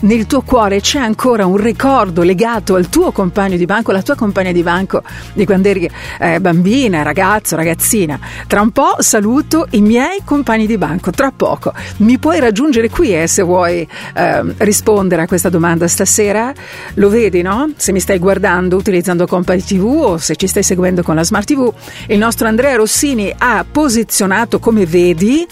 Nel 0.00 0.26
tuo 0.26 0.42
cuore 0.42 0.80
c'è 0.80 0.98
ancora 0.98 1.46
un 1.46 1.56
ricordo 1.56 2.22
legato 2.22 2.74
al 2.74 2.88
tuo 2.88 3.12
compagno 3.12 3.56
di 3.56 3.64
banco, 3.64 3.90
alla 3.90 4.02
tua 4.02 4.14
compagna 4.14 4.52
di 4.52 4.62
banco 4.62 5.02
di 5.32 5.44
quando 5.46 5.68
eri 5.68 5.88
eh, 6.18 6.40
bambina, 6.40 7.02
ragazzo, 7.02 7.56
ragazzina. 7.56 8.18
Tra 8.46 8.60
un 8.60 8.70
po' 8.70 8.96
saluto 8.98 9.66
i 9.70 9.80
miei 9.80 10.20
compagni 10.24 10.66
di 10.66 10.76
banco, 10.76 11.10
tra 11.10 11.32
poco. 11.34 11.72
Mi 11.98 12.18
puoi 12.18 12.40
raggiungere 12.40 12.90
qui 12.90 13.14
eh, 13.14 13.26
se 13.26 13.42
vuoi 13.42 13.86
eh, 14.14 14.42
rispondere 14.58 15.22
a 15.22 15.26
questa 15.26 15.48
domanda 15.48 15.86
stasera. 15.88 16.52
Lo 16.94 17.08
vedi, 17.08 17.42
no? 17.42 17.72
Se 17.76 17.92
mi 17.92 18.00
stai 18.00 18.18
guardando 18.18 18.76
utilizzando 18.76 19.26
Company 19.26 19.62
TV 19.62 19.84
o 19.84 20.18
se 20.18 20.36
ci 20.36 20.46
stai 20.46 20.62
seguendo 20.62 21.02
con 21.02 21.14
la 21.14 21.24
Smart 21.24 21.46
TV, 21.46 21.72
il 22.08 22.18
nostro 22.18 22.48
Andrea 22.48 22.76
Rossini 22.76 23.32
ha 23.36 23.64
posizionato, 23.70 24.58
come 24.58 24.86
vedi, 24.86 25.46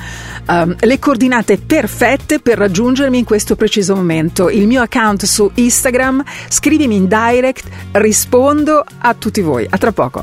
ehm, 0.47 0.77
le 0.79 0.99
coordinate 0.99 1.59
perfette 1.59 2.41
per 2.41 2.59
raggiungermi 2.59 3.19
in 3.19 3.25
questo 3.25 3.57
preciso 3.57 3.95
momento 3.95 4.42
il 4.49 4.67
mio 4.67 4.83
account 4.83 5.25
su 5.25 5.51
Instagram, 5.55 6.23
scrivimi 6.49 6.97
in 6.97 7.07
direct, 7.09 7.69
rispondo 7.93 8.85
a 8.99 9.15
tutti 9.15 9.41
voi. 9.41 9.67
A 9.69 9.79
tra 9.79 9.93
poco. 9.93 10.21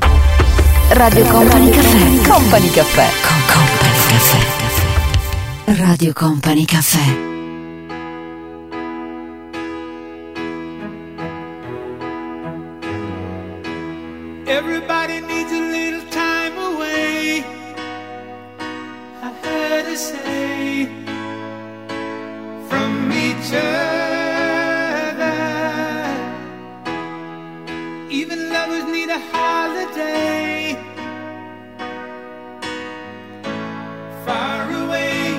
Radio 0.90 1.24
Company 1.26 1.70
Cafè. 1.70 2.28
Company 2.28 2.70
Cafè. 2.70 3.08
Con 3.22 3.40
Company 3.46 3.94
Cafè. 4.08 5.74
Radio 5.76 6.12
Company 6.12 6.64
Cafè. 6.64 7.28
Everybody 14.46 15.20
needs 15.20 15.52
a 15.52 15.60
little 15.60 16.02
time 16.10 16.58
away. 16.58 17.44
I 19.22 19.32
heard 19.42 19.86
her 19.86 19.96
say 19.96 20.88
from 22.68 23.12
each 23.12 23.54
other. 23.54 23.99
The 29.10 29.18
holiday 29.32 30.78
far 34.24 34.70
away 34.84 35.34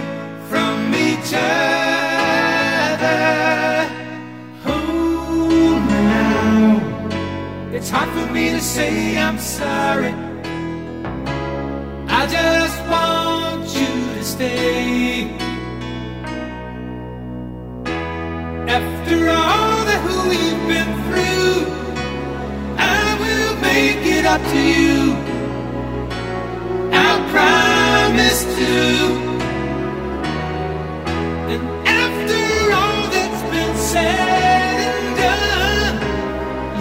from 0.49 0.93
each 0.93 1.32
other. 1.34 2.19
Oh, 4.65 5.80
now. 5.88 7.72
It's 7.72 7.89
hard 7.89 8.09
for 8.09 8.28
me 8.34 8.49
to 8.49 8.59
say 8.59 9.17
I'm 9.17 9.39
sorry. 9.39 10.13
I 12.09 12.28
just 12.28 12.78
want 12.91 13.74
you 13.74 14.15
to 14.15 14.24
stay. 14.26 15.30
After 18.67 19.30
all 19.30 19.86
that 19.89 20.01
we've 20.28 20.67
been 20.67 20.91
through 21.05 21.41
up 24.32 24.41
to 24.49 24.57
you. 24.57 25.13
I 26.93 27.11
promise 27.34 28.41
to. 28.57 28.75
And 31.51 31.63
after 32.01 32.41
all 32.79 33.03
that's 33.15 33.43
been 33.51 33.75
said 33.75 34.77
and 34.95 35.09
done, 35.21 35.95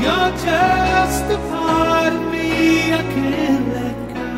you're 0.03 0.32
just 0.46 1.24
a 1.38 1.38
part 1.51 2.12
of 2.12 2.22
me 2.32 2.92
I 2.92 3.03
can't 3.14 3.66
let 3.78 3.98
go. 4.14 4.30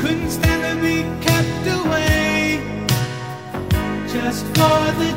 Couldn't 0.00 0.30
stand 0.30 0.62
to 0.68 0.74
be 0.86 0.96
kept 1.26 1.64
away 1.78 2.62
just 4.08 4.44
for 4.56 4.80
the 5.00 5.11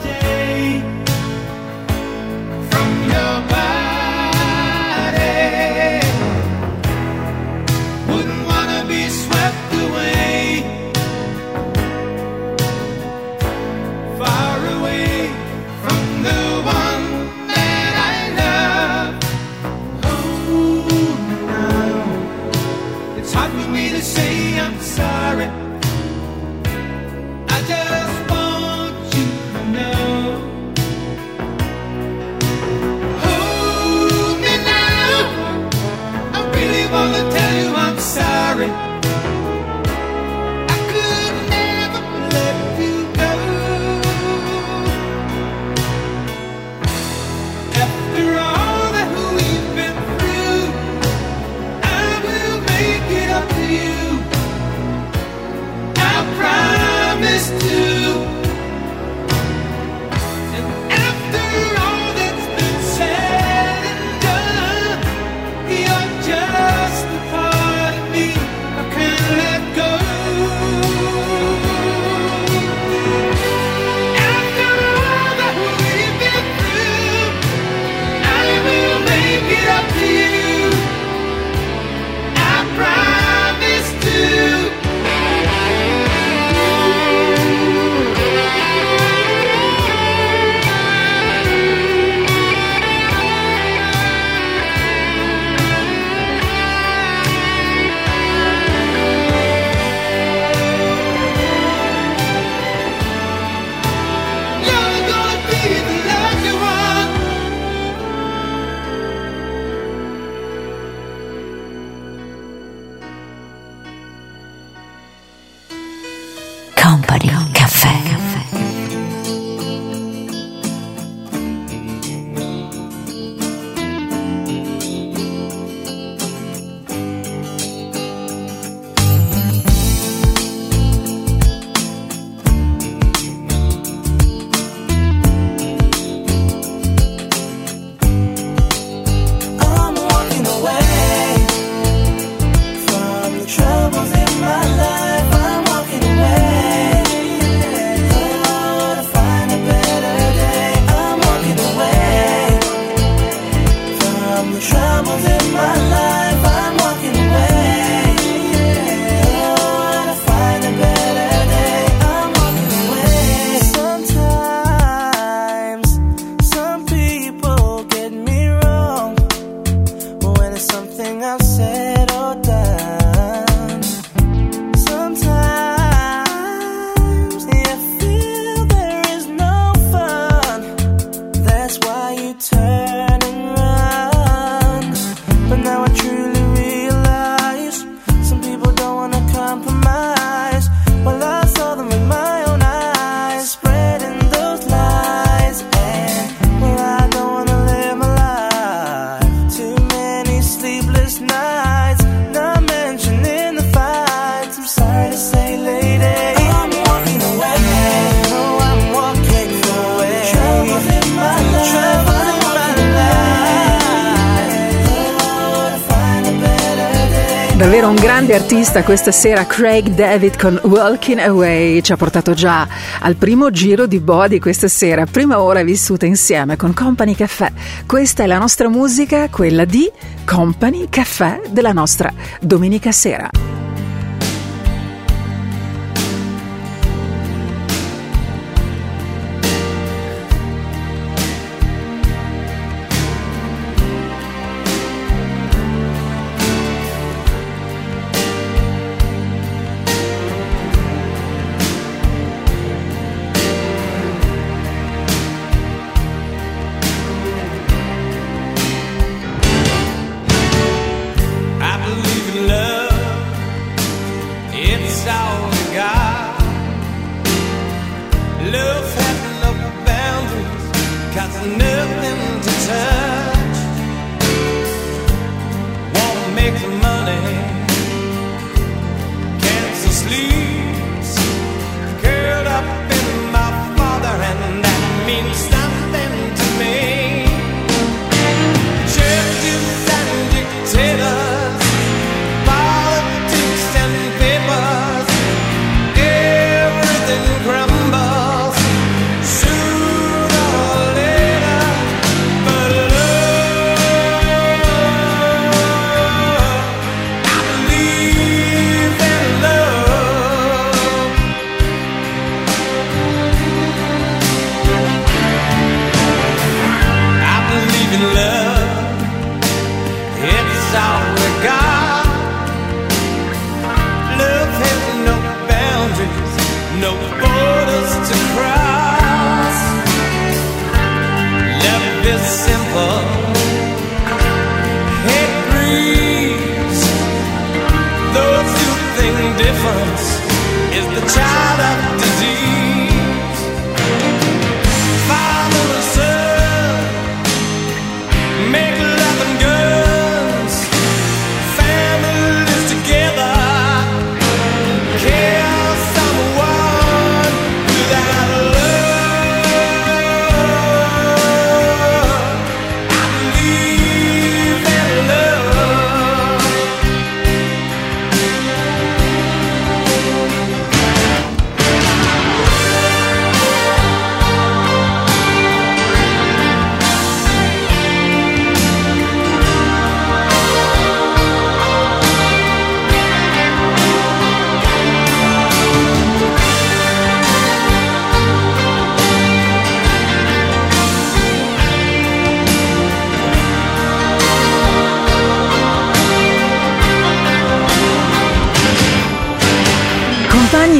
grande 218.26 218.43
artista 218.43 218.84
questa 218.84 219.11
sera 219.11 219.45
Craig 219.45 219.89
David 219.89 220.38
con 220.38 220.59
Walking 220.63 221.19
Away 221.19 221.82
ci 221.82 221.91
ha 221.91 221.95
portato 221.95 222.34
già 222.34 222.67
al 222.99 223.15
primo 223.15 223.51
giro 223.51 223.86
di 223.86 223.99
Body 223.99 224.39
questa 224.39 224.67
sera, 224.67 225.05
prima 225.05 225.41
ora 225.41 225.63
vissuta 225.63 226.07
insieme 226.07 226.55
con 226.55 226.73
Company 226.73 227.13
Caffè. 227.13 227.51
Questa 227.86 228.23
è 228.23 228.26
la 228.26 228.39
nostra 228.39 228.67
musica, 228.67 229.30
quella 229.30 229.65
di 229.65 229.91
Company 230.26 230.88
Caffè 230.89 231.41
della 231.49 231.71
nostra 231.71 232.11
domenica 232.39 232.91
sera. 232.91 233.30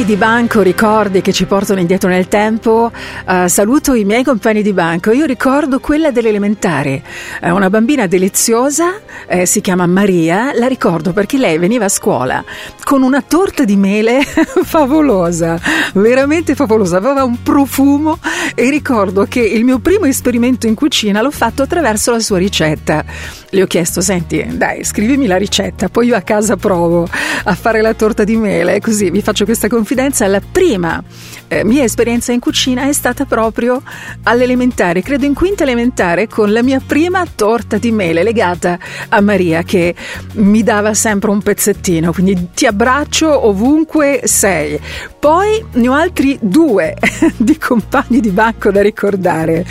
Di 0.06 0.14
banco, 0.14 0.62
ricordi 0.62 1.20
che 1.20 1.32
ci 1.32 1.46
portano 1.46 1.80
indietro 1.80 2.08
nel 2.08 2.28
tempo. 2.28 2.92
Eh, 3.28 3.48
saluto 3.48 3.92
i 3.92 4.04
miei 4.04 4.22
compagni 4.22 4.62
di 4.62 4.72
banco. 4.72 5.10
Io 5.10 5.26
ricordo 5.26 5.80
quella 5.80 6.12
dell'elementare, 6.12 7.02
È 7.40 7.50
una 7.50 7.68
bambina 7.68 8.06
deliziosa, 8.06 9.00
eh, 9.26 9.46
si 9.46 9.60
chiama 9.60 9.84
Maria. 9.86 10.52
La 10.54 10.68
ricordo 10.68 11.12
perché 11.12 11.38
lei 11.38 11.58
veniva 11.58 11.86
a 11.86 11.88
scuola 11.88 12.44
con 12.84 13.02
una 13.02 13.20
torta 13.20 13.64
di 13.64 13.74
mele 13.74 14.22
favolosa, 14.62 15.58
veramente 15.94 16.54
favolosa. 16.54 16.98
Aveva 16.98 17.24
un 17.24 17.42
profumo 17.42 18.20
e 18.54 18.70
ricordo 18.70 19.26
che 19.28 19.40
il 19.40 19.64
mio 19.64 19.80
primo 19.80 20.04
esperimento 20.06 20.68
in 20.68 20.74
cucina 20.74 21.20
l'ho 21.20 21.32
fatto 21.32 21.62
attraverso 21.62 22.12
la 22.12 22.20
sua 22.20 22.38
ricetta. 22.38 23.04
Le 23.56 23.62
ho 23.62 23.66
chiesto, 23.66 24.02
senti, 24.02 24.46
dai, 24.52 24.84
scrivimi 24.84 25.26
la 25.26 25.38
ricetta, 25.38 25.88
poi 25.88 26.08
io 26.08 26.14
a 26.14 26.20
casa 26.20 26.56
provo 26.56 27.08
a 27.44 27.54
fare 27.54 27.80
la 27.80 27.94
torta 27.94 28.22
di 28.22 28.36
mele, 28.36 28.82
così 28.82 29.08
vi 29.08 29.22
faccio 29.22 29.46
questa 29.46 29.66
confidenza. 29.66 30.26
La 30.26 30.42
prima 30.42 31.02
eh, 31.48 31.64
mia 31.64 31.82
esperienza 31.82 32.32
in 32.32 32.38
cucina 32.38 32.86
è 32.86 32.92
stata 32.92 33.24
proprio 33.24 33.82
all'elementare, 34.24 35.00
credo 35.00 35.24
in 35.24 35.32
quinta 35.32 35.62
elementare, 35.62 36.28
con 36.28 36.52
la 36.52 36.62
mia 36.62 36.82
prima 36.86 37.24
torta 37.34 37.78
di 37.78 37.92
mele 37.92 38.22
legata 38.22 38.78
a 39.08 39.22
Maria 39.22 39.62
che 39.62 39.94
mi 40.34 40.62
dava 40.62 40.92
sempre 40.92 41.30
un 41.30 41.40
pezzettino, 41.40 42.12
quindi 42.12 42.48
ti 42.52 42.66
abbraccio 42.66 43.46
ovunque 43.46 44.20
sei. 44.24 44.78
Poi 45.26 45.60
ne 45.72 45.88
ho 45.88 45.92
altri 45.92 46.38
due 46.40 46.94
di 47.36 47.58
compagni 47.58 48.20
di 48.20 48.30
banco 48.30 48.70
da 48.70 48.80
ricordare, 48.80 49.66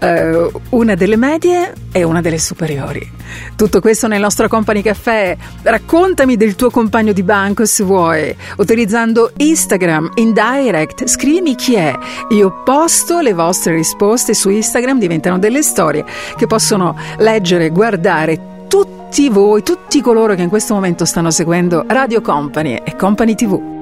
Eh, 0.00 0.50
una 0.68 0.94
delle 0.96 1.16
medie 1.16 1.72
e 1.90 2.02
una 2.02 2.20
delle 2.20 2.36
superiori. 2.36 3.10
Tutto 3.56 3.80
questo 3.80 4.06
nel 4.06 4.20
nostro 4.20 4.48
Company 4.48 4.82
Caffè. 4.82 5.34
Raccontami 5.62 6.36
del 6.36 6.56
tuo 6.56 6.68
compagno 6.68 7.14
di 7.14 7.22
banco 7.22 7.64
se 7.64 7.84
vuoi, 7.84 8.36
utilizzando 8.58 9.32
Instagram 9.38 10.10
in 10.16 10.34
direct. 10.34 11.06
Scrivimi 11.06 11.54
chi 11.54 11.76
è. 11.76 11.96
Io 12.32 12.62
posto 12.62 13.20
le 13.20 13.32
vostre 13.32 13.76
risposte 13.76 14.34
su 14.34 14.50
Instagram, 14.50 14.98
diventano 14.98 15.38
delle 15.38 15.62
storie 15.62 16.04
che 16.36 16.46
possono 16.46 16.94
leggere, 17.16 17.70
guardare 17.70 18.66
tutti 18.68 19.30
voi, 19.30 19.62
tutti 19.62 20.02
coloro 20.02 20.34
che 20.34 20.42
in 20.42 20.50
questo 20.50 20.74
momento 20.74 21.06
stanno 21.06 21.30
seguendo 21.30 21.86
Radio 21.88 22.20
Company 22.20 22.74
e 22.84 22.94
Company 22.94 23.34
TV. 23.34 23.77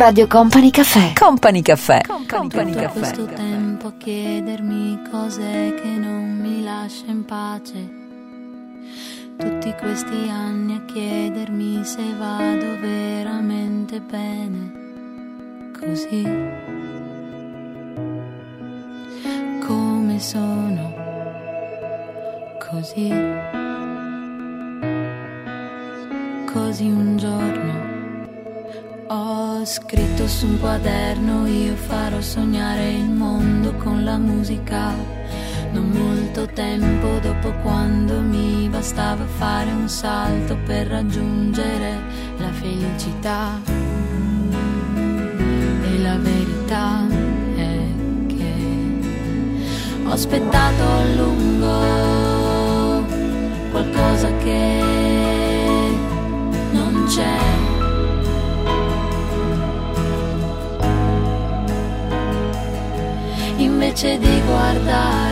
Radio 0.00 0.26
Company 0.26 0.70
Caffè. 0.70 1.12
Company 1.12 1.60
Caffè. 1.60 2.00
Company 2.26 2.72
Tutto 2.72 2.88
questo 2.88 3.26
tempo 3.26 3.88
a 3.88 3.92
chiedermi 3.98 5.02
cos'è 5.10 5.74
che 5.74 5.88
non 5.88 6.38
mi 6.40 6.62
lascia 6.62 7.04
in 7.04 7.26
pace. 7.26 7.90
Tutti 9.36 9.74
questi 9.78 10.30
anni 10.30 10.76
a 10.76 10.84
chiedermi 10.86 11.84
se 11.84 12.14
vado 12.18 12.80
veramente 12.80 14.00
bene. 14.00 14.72
Così. 15.78 16.22
Come 19.66 20.18
sono. 20.18 20.94
Così. 22.58 23.12
Così 26.50 26.86
un 26.86 27.16
giorno 27.18 27.89
scritto 29.64 30.26
su 30.26 30.46
un 30.46 30.58
quaderno, 30.58 31.46
io 31.46 31.74
farò 31.74 32.20
sognare 32.20 32.92
il 32.92 33.10
mondo 33.10 33.74
con 33.74 34.04
la 34.04 34.16
musica. 34.16 34.94
Non 35.72 35.90
molto 35.90 36.46
tempo 36.46 37.18
dopo 37.20 37.52
quando 37.62 38.20
mi 38.20 38.68
bastava 38.68 39.24
fare 39.26 39.70
un 39.70 39.88
salto 39.88 40.56
per 40.64 40.86
raggiungere 40.86 41.98
la 42.38 42.50
felicità. 42.52 43.60
E 44.94 45.98
la 45.98 46.16
verità 46.16 47.06
è 47.56 47.78
che 48.26 48.54
ho 50.04 50.10
aspettato 50.10 50.82
a 50.82 51.04
lungo 51.16 53.04
qualcosa 53.70 54.28
che 54.38 54.82
non 56.72 57.04
c'è. 57.06 57.49
Invece 63.90 64.18
di 64.18 64.40
guardare 64.46 65.29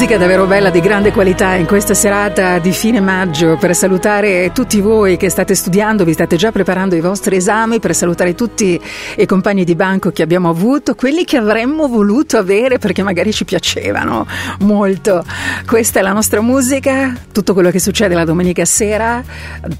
Musica 0.00 0.16
davvero 0.16 0.46
bella 0.46 0.70
di 0.70 0.80
grande 0.80 1.12
qualità 1.12 1.56
in 1.56 1.66
questa 1.66 1.92
serata 1.92 2.58
di 2.58 2.72
fine 2.72 3.00
maggio 3.00 3.58
per 3.58 3.76
salutare 3.76 4.50
tutti 4.54 4.80
voi 4.80 5.18
che 5.18 5.28
state 5.28 5.54
studiando, 5.54 6.06
vi 6.06 6.14
state 6.14 6.36
già 6.36 6.50
preparando 6.50 6.94
i 6.94 7.02
vostri 7.02 7.36
esami, 7.36 7.80
per 7.80 7.94
salutare 7.94 8.34
tutti 8.34 8.80
i 9.18 9.26
compagni 9.26 9.62
di 9.62 9.74
banco 9.74 10.10
che 10.10 10.22
abbiamo 10.22 10.48
avuto, 10.48 10.94
quelli 10.94 11.26
che 11.26 11.36
avremmo 11.36 11.86
voluto 11.86 12.38
avere 12.38 12.78
perché 12.78 13.02
magari 13.02 13.30
ci 13.30 13.44
piacevano 13.44 14.26
molto. 14.60 15.22
Questa 15.66 15.98
è 15.98 16.02
la 16.02 16.14
nostra 16.14 16.40
musica, 16.40 17.14
tutto 17.30 17.52
quello 17.52 17.68
che 17.70 17.78
succede 17.78 18.14
la 18.14 18.24
domenica 18.24 18.64
sera 18.64 19.22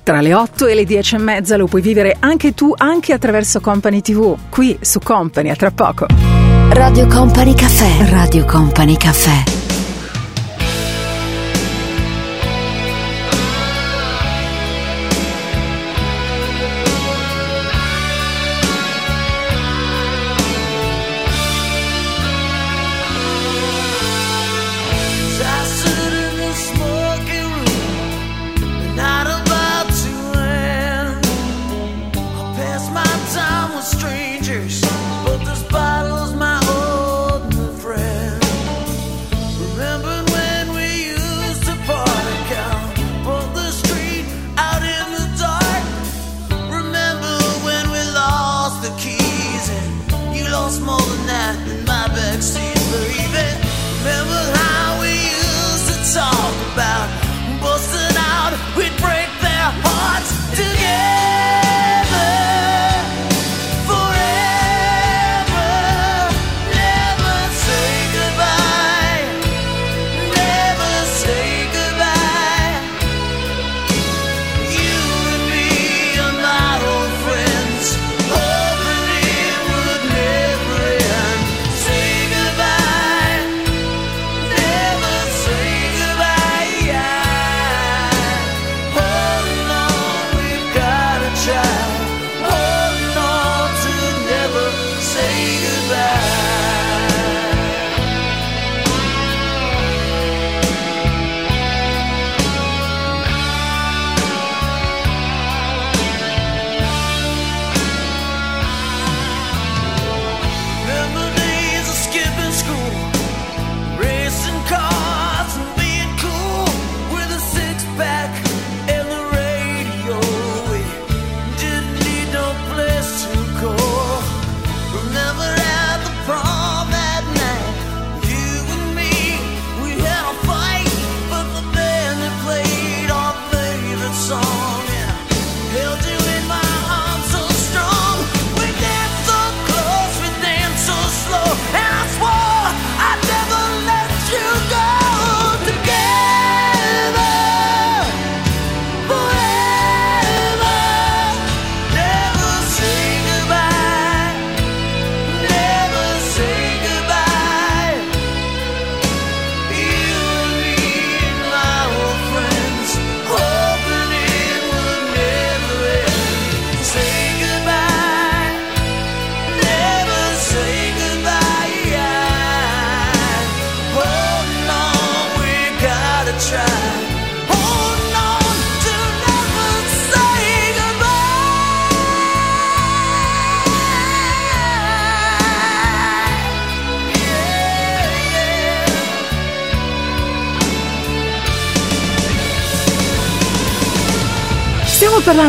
tra 0.03 0.21
le 0.21 0.35
8 0.35 0.66
e 0.66 0.75
le 0.75 0.85
10 0.85 1.14
e 1.14 1.18
mezza 1.18 1.57
lo 1.57 1.64
puoi 1.64 1.81
vivere 1.81 2.14
anche 2.21 2.53
tu, 2.53 2.75
anche 2.77 3.14
attraverso 3.14 3.61
Company 3.61 4.03
TV, 4.03 4.37
qui 4.51 4.77
su 4.83 4.99
Company, 4.99 5.49
a 5.49 5.57
tra 5.57 5.71
poco. 5.71 6.05
Radio 6.73 7.07
Company 7.07 7.55
Caffè. 7.55 8.11
Radio 8.11 8.45
Company 8.45 8.99
Caffè. 8.99 9.59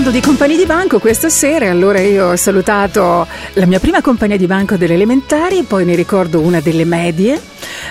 Parlando 0.02 0.20
di 0.20 0.26
compagni 0.26 0.58
di 0.58 0.66
banco 0.66 0.98
questa 0.98 1.30
sera, 1.30 1.70
allora 1.70 2.00
io 2.00 2.30
ho 2.30 2.36
salutato 2.36 3.28
la 3.54 3.68
mia 3.68 3.80
prima 3.80 4.02
compagnia 4.02 4.36
di 4.36 4.48
banco 4.48 4.76
delle 4.76 4.96
elementari, 4.96 5.62
poi 5.62 5.86
ne 5.86 5.94
ricordo 5.94 6.40
una 6.40 6.60
delle 6.60 6.86
medie, 6.86 7.40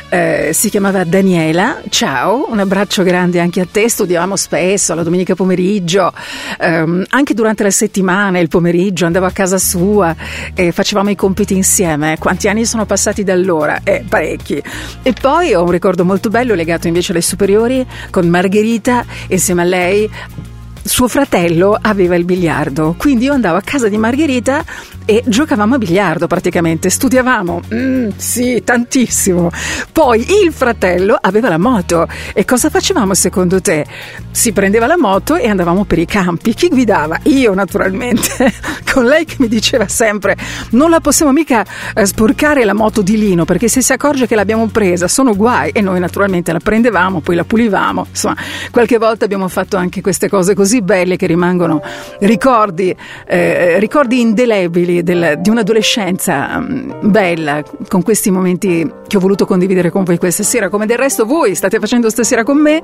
eh, 0.09 0.51
si 0.53 0.71
chiamava 0.71 1.05
Daniela, 1.05 1.81
ciao, 1.89 2.47
un 2.51 2.59
abbraccio 2.59 3.05
grande 3.05 3.39
anche 3.39 3.61
a 3.61 3.67
te, 3.71 3.89
studiavamo 3.89 4.35
spesso 4.35 4.93
la 4.95 5.05
domenica 5.05 5.37
pomeriggio, 5.37 6.13
ehm, 6.59 7.05
anche 7.11 7.33
durante 7.33 7.63
la 7.63 7.71
settimana, 7.71 8.41
il 8.41 8.49
pomeriggio 8.49 9.07
andavo 9.07 9.27
a 9.27 9.31
casa 9.31 9.59
sua 9.59 10.13
e 10.53 10.73
facevamo 10.73 11.11
i 11.11 11.15
compiti 11.15 11.55
insieme, 11.55 12.17
quanti 12.19 12.49
anni 12.49 12.65
sono 12.65 12.87
passati 12.87 13.23
da 13.23 13.35
allora? 13.35 13.83
Eh, 13.85 14.05
parecchi. 14.09 14.61
E 15.03 15.13
poi 15.13 15.55
ho 15.55 15.63
un 15.63 15.71
ricordo 15.71 16.05
molto 16.05 16.29
bello 16.29 16.55
legato 16.55 16.89
invece 16.89 17.13
alle 17.13 17.23
superiori 17.23 17.87
con 18.11 18.27
Margherita, 18.27 19.05
insieme 19.29 19.63
a 19.63 19.65
lei 19.65 20.11
suo 20.83 21.09
fratello 21.09 21.79
aveva 21.81 22.15
il 22.15 22.25
biliardo, 22.25 22.95
quindi 22.97 23.25
io 23.27 23.33
andavo 23.33 23.57
a 23.57 23.63
casa 23.63 23.89
di 23.89 23.97
Margherita 23.97 24.65
e 25.05 25.23
giocavamo 25.27 25.75
a 25.75 25.79
biliardo 25.79 26.27
praticamente, 26.27 26.91
studiavamo, 26.91 27.61
mm, 27.75 28.09
sì, 28.17 28.63
tantissimo. 28.65 29.51
Poi 29.93 30.25
il 30.45 30.53
fratello 30.53 31.19
aveva 31.21 31.49
la 31.49 31.59
moto 31.59 32.07
e 32.33 32.45
cosa 32.45 32.71
facevamo 32.71 33.15
secondo 33.15 33.61
te? 33.61 33.85
Si 34.31 34.53
prendeva 34.53 34.87
la 34.87 34.97
moto 34.97 35.37
e 35.37 35.49
andavamo 35.49 35.85
per 35.85 35.99
i 35.99 36.07
campi. 36.07 36.55
Chi 36.55 36.69
guidava? 36.69 37.19
Io 37.25 37.55
naturalmente, 37.55 38.53
con 38.93 39.05
lei 39.05 39.25
che 39.25 39.37
mi 39.39 39.49
diceva 39.49 39.89
sempre 39.89 40.37
non 40.71 40.91
la 40.91 41.01
possiamo 41.01 41.33
mica 41.33 41.65
eh, 41.95 42.07
sporcare 42.07 42.65
la 42.65 42.75
moto 42.75 43.03
di 43.03 43.19
Lino 43.19 43.45
perché 43.45 43.69
se 43.69 43.83
si 43.83 43.93
accorge 43.93 44.27
che 44.27 44.35
l'abbiamo 44.35 44.67
presa 44.69 45.09
sono 45.09 45.35
guai 45.35 45.71
e 45.71 45.81
noi 45.81 45.99
naturalmente 46.01 46.53
la 46.53 46.61
prendevamo, 46.61 47.21
poi 47.21 47.37
la 47.37 47.45
pulivamo, 47.45 48.07
insomma 48.11 48.37
qualche 48.71 48.99
volta 48.99 49.25
abbiamo 49.25 49.49
fatto 49.49 49.77
anche 49.77 50.01
queste 50.01 50.29
cose 50.29 50.55
così 50.55 50.80
belle 50.83 51.17
che 51.17 51.27
rimangono 51.27 51.83
ricordi, 52.21 52.95
eh, 53.27 53.79
ricordi 53.79 54.21
indelebili 54.21 55.03
del, 55.03 55.39
di 55.39 55.51
un'adolescenza 55.51 56.57
um, 56.57 57.11
bella, 57.11 57.63
con 57.89 58.03
questi 58.03 58.31
momenti 58.31 58.89
che 59.07 59.17
ho 59.17 59.21
voluto 59.21 59.47
condividere 59.47 59.91
con 59.91 60.05
voi 60.05 60.19
questa 60.19 60.43
sera, 60.43 60.69
come 60.69 60.87
del 60.87 60.99
resto 60.99 61.25
voi 61.25 61.55
state 61.55 61.79
facendo 61.79 62.11
stasera 62.11 62.45
con 62.45 62.59
me, 62.59 62.83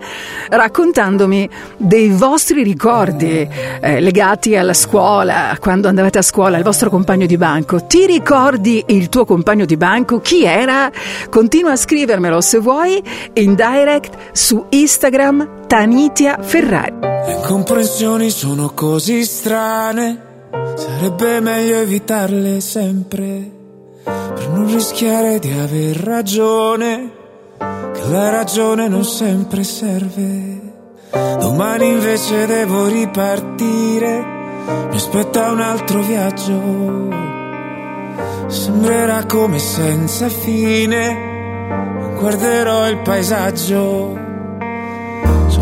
raccontandomi 0.49 1.49
dei 1.77 2.09
vostri 2.11 2.63
ricordi 2.63 3.49
eh, 3.81 4.01
legati 4.01 4.57
alla 4.57 4.75
scuola, 4.75 5.57
quando 5.61 5.89
andavate 5.89 6.19
a 6.19 6.23
scuola, 6.23 6.57
il 6.57 6.65
vostro 6.65 6.91
compagno 6.91 7.27
di 7.27 7.37
banco. 7.37 7.87
Ti 7.87 8.07
ricordi 8.07 8.83
il 8.89 9.09
tuo 9.09 9.25
compagno 9.25 9.65
di 9.65 9.77
banco? 9.77 10.21
Chi 10.21 10.45
era? 10.45 10.91
Continua 11.31 11.73
a 11.73 11.77
scrivermelo 11.77 12.41
se 12.41 12.59
vuoi 12.59 13.03
in 13.35 13.55
direct 13.55 14.15
su 14.33 14.67
Instagram 14.71 15.65
Tanitia 15.67 16.39
Ferrari. 16.41 16.95
Le 17.01 17.33
incomprensioni 17.33 18.31
sono 18.31 18.71
così 18.73 19.25
strane, 19.25 20.49
sarebbe 20.77 21.41
meglio 21.41 21.79
evitarle 21.79 22.61
sempre, 22.61 23.51
per 24.05 24.49
non 24.51 24.73
rischiare 24.73 25.41
di 25.41 25.51
aver 25.51 25.97
ragione, 25.97 27.11
che 27.59 28.09
la 28.11 28.31
ragione 28.31 28.87
non 28.87 29.03
sempre 29.05 29.65
serve. 29.65 30.61
Domani 31.11 31.89
invece 31.89 32.47
devo 32.47 32.87
ripartire, 32.87 34.25
mi 34.89 34.95
aspetta 34.95 35.51
un 35.51 35.61
altro 35.61 36.01
viaggio, 36.01 37.09
sembrerà 38.47 39.25
come 39.27 39.59
senza 39.59 40.29
fine, 40.29 42.15
guarderò 42.21 42.89
il 42.89 42.99
paesaggio 42.99 44.26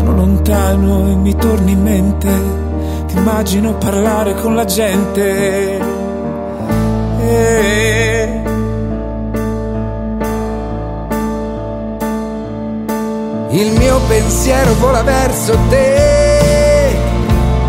sono 0.05 0.17
lontano 0.17 1.09
e 1.09 1.15
mi 1.15 1.35
torni 1.35 1.71
in 1.71 1.81
mente, 1.81 2.29
ti 3.07 3.17
immagino 3.17 3.73
parlare 3.73 4.35
con 4.35 4.53
la 4.53 4.65
gente. 4.65 5.79
E... 7.21 8.43
Il 13.49 13.71
mio 13.77 13.99
pensiero 14.07 14.73
vola 14.75 15.01
verso 15.01 15.57
te 15.69 16.97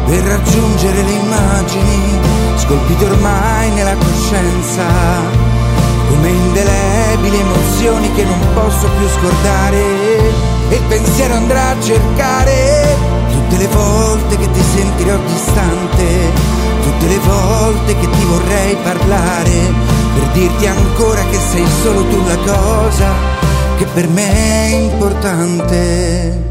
per 0.05 0.23
raggiungere 0.25 1.03
le 1.03 1.13
immagini 1.13 2.19
scolpite 2.57 3.05
ormai 3.05 3.71
nella 3.71 3.95
coscienza 3.95 4.85
come 6.09 6.29
indelebili 6.29 7.39
emozioni 7.39 8.13
che 8.13 8.25
non 8.25 8.39
posso 8.55 8.89
più 8.99 9.09
scordare 9.09 10.46
e 10.69 10.75
il 10.75 10.83
pensiero 10.89 11.35
andrà 11.35 11.69
a 11.71 11.81
cercare 11.81 12.97
tutte 13.31 13.57
le 13.57 13.69
volte 13.69 14.37
che 14.37 14.51
ti 14.51 14.61
sentirò 14.61 15.17
distante, 15.27 16.05
tutte 16.83 17.07
le 17.07 17.19
volte 17.19 17.97
che 17.99 18.11
ti 18.11 18.25
vorrei 18.25 18.77
parlare, 18.83 19.53
per 20.15 20.27
dirti 20.33 20.67
ancora 20.67 21.23
che 21.31 21.39
sei 21.39 21.65
solo 21.83 22.05
tu 22.07 22.21
la 22.27 22.37
cosa 22.39 23.37
che 23.77 23.87
per 23.87 24.09
me 24.09 24.33
è 24.33 24.75
importante. 24.75 26.45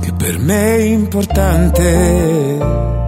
Che 0.00 0.12
per 0.16 0.38
me 0.38 0.76
è 0.76 0.82
importante. 0.82 2.99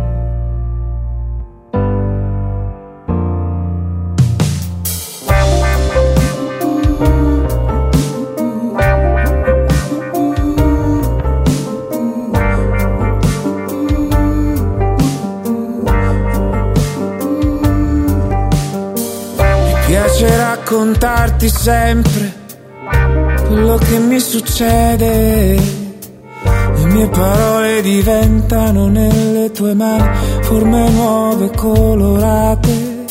Raccontarti 20.72 21.48
sempre 21.50 22.34
quello 23.46 23.76
che 23.76 23.98
mi 23.98 24.18
succede. 24.18 25.80
Le 26.74 26.84
mie 26.86 27.08
parole 27.08 27.82
diventano 27.82 28.88
nelle 28.88 29.50
tue 29.50 29.74
mani 29.74 30.08
forme 30.40 30.88
nuove 30.88 31.50
colorate. 31.54 33.04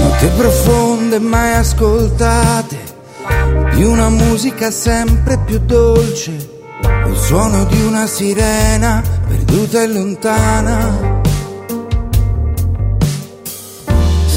Note 0.00 0.26
profonde 0.36 1.20
mai 1.20 1.54
ascoltate, 1.54 2.76
di 3.74 3.84
una 3.84 4.08
musica 4.08 4.72
sempre 4.72 5.38
più 5.46 5.60
dolce, 5.60 6.32
il 6.32 7.16
suono 7.16 7.64
di 7.66 7.80
una 7.80 8.08
sirena 8.08 9.02
perduta 9.28 9.82
e 9.82 9.86
lontana 9.86 11.07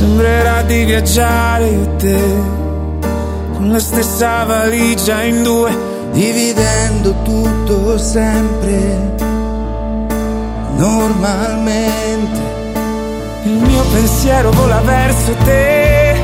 Sembrerà 0.01 0.63
di 0.63 0.83
viaggiare 0.83 1.67
io 1.67 1.95
te 1.97 2.19
con 3.53 3.69
la 3.71 3.77
stessa 3.77 4.43
valigia 4.45 5.21
in 5.21 5.43
due, 5.43 5.77
dividendo 6.11 7.13
tutto 7.21 7.99
sempre 7.99 9.13
normalmente. 10.75 12.39
Il 13.43 13.59
mio 13.59 13.83
pensiero 13.93 14.49
vola 14.49 14.79
verso 14.79 15.35
te 15.43 16.15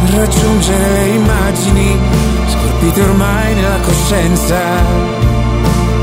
per 0.00 0.14
raggiungere 0.14 1.08
immagini 1.08 1.98
scolpite 2.46 3.00
ormai 3.02 3.54
nella 3.56 3.80
coscienza 3.84 4.58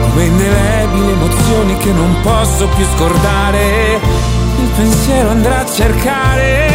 come 0.09 0.25
indelebili 0.25 1.11
emozioni 1.11 1.77
che 1.77 1.91
non 1.91 2.15
posso 2.21 2.67
più 2.67 2.85
scordare 2.95 4.38
pensiero 4.79 5.29
andrà 5.29 5.59
a 5.59 5.65
cercare 5.65 6.71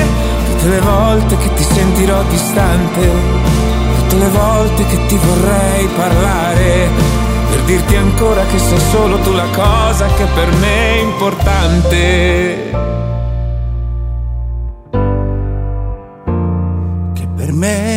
tutte 0.51 0.69
le 0.69 0.81
volte 0.81 1.39
che 1.39 1.55
ti 1.55 1.63
sentirò 1.63 2.23
distante, 2.25 3.09
tutte 3.99 4.17
le 4.17 4.29
volte 4.29 4.87
che 4.87 5.07
ti 5.07 5.17
vorrei 5.17 5.87
parlare, 5.97 6.91
per 7.51 7.61
dirti 7.63 7.97
ancora 7.97 8.45
che 8.45 8.59
sei 8.59 8.81
solo 8.91 9.19
tu 9.21 9.33
la 9.33 9.47
cosa 9.55 10.07
che 10.17 10.27
per 10.35 10.53
me 10.53 10.97
è 10.97 11.01
importante. 11.01 12.71
Che 17.15 17.27
per 17.35 17.53
me 17.53 17.94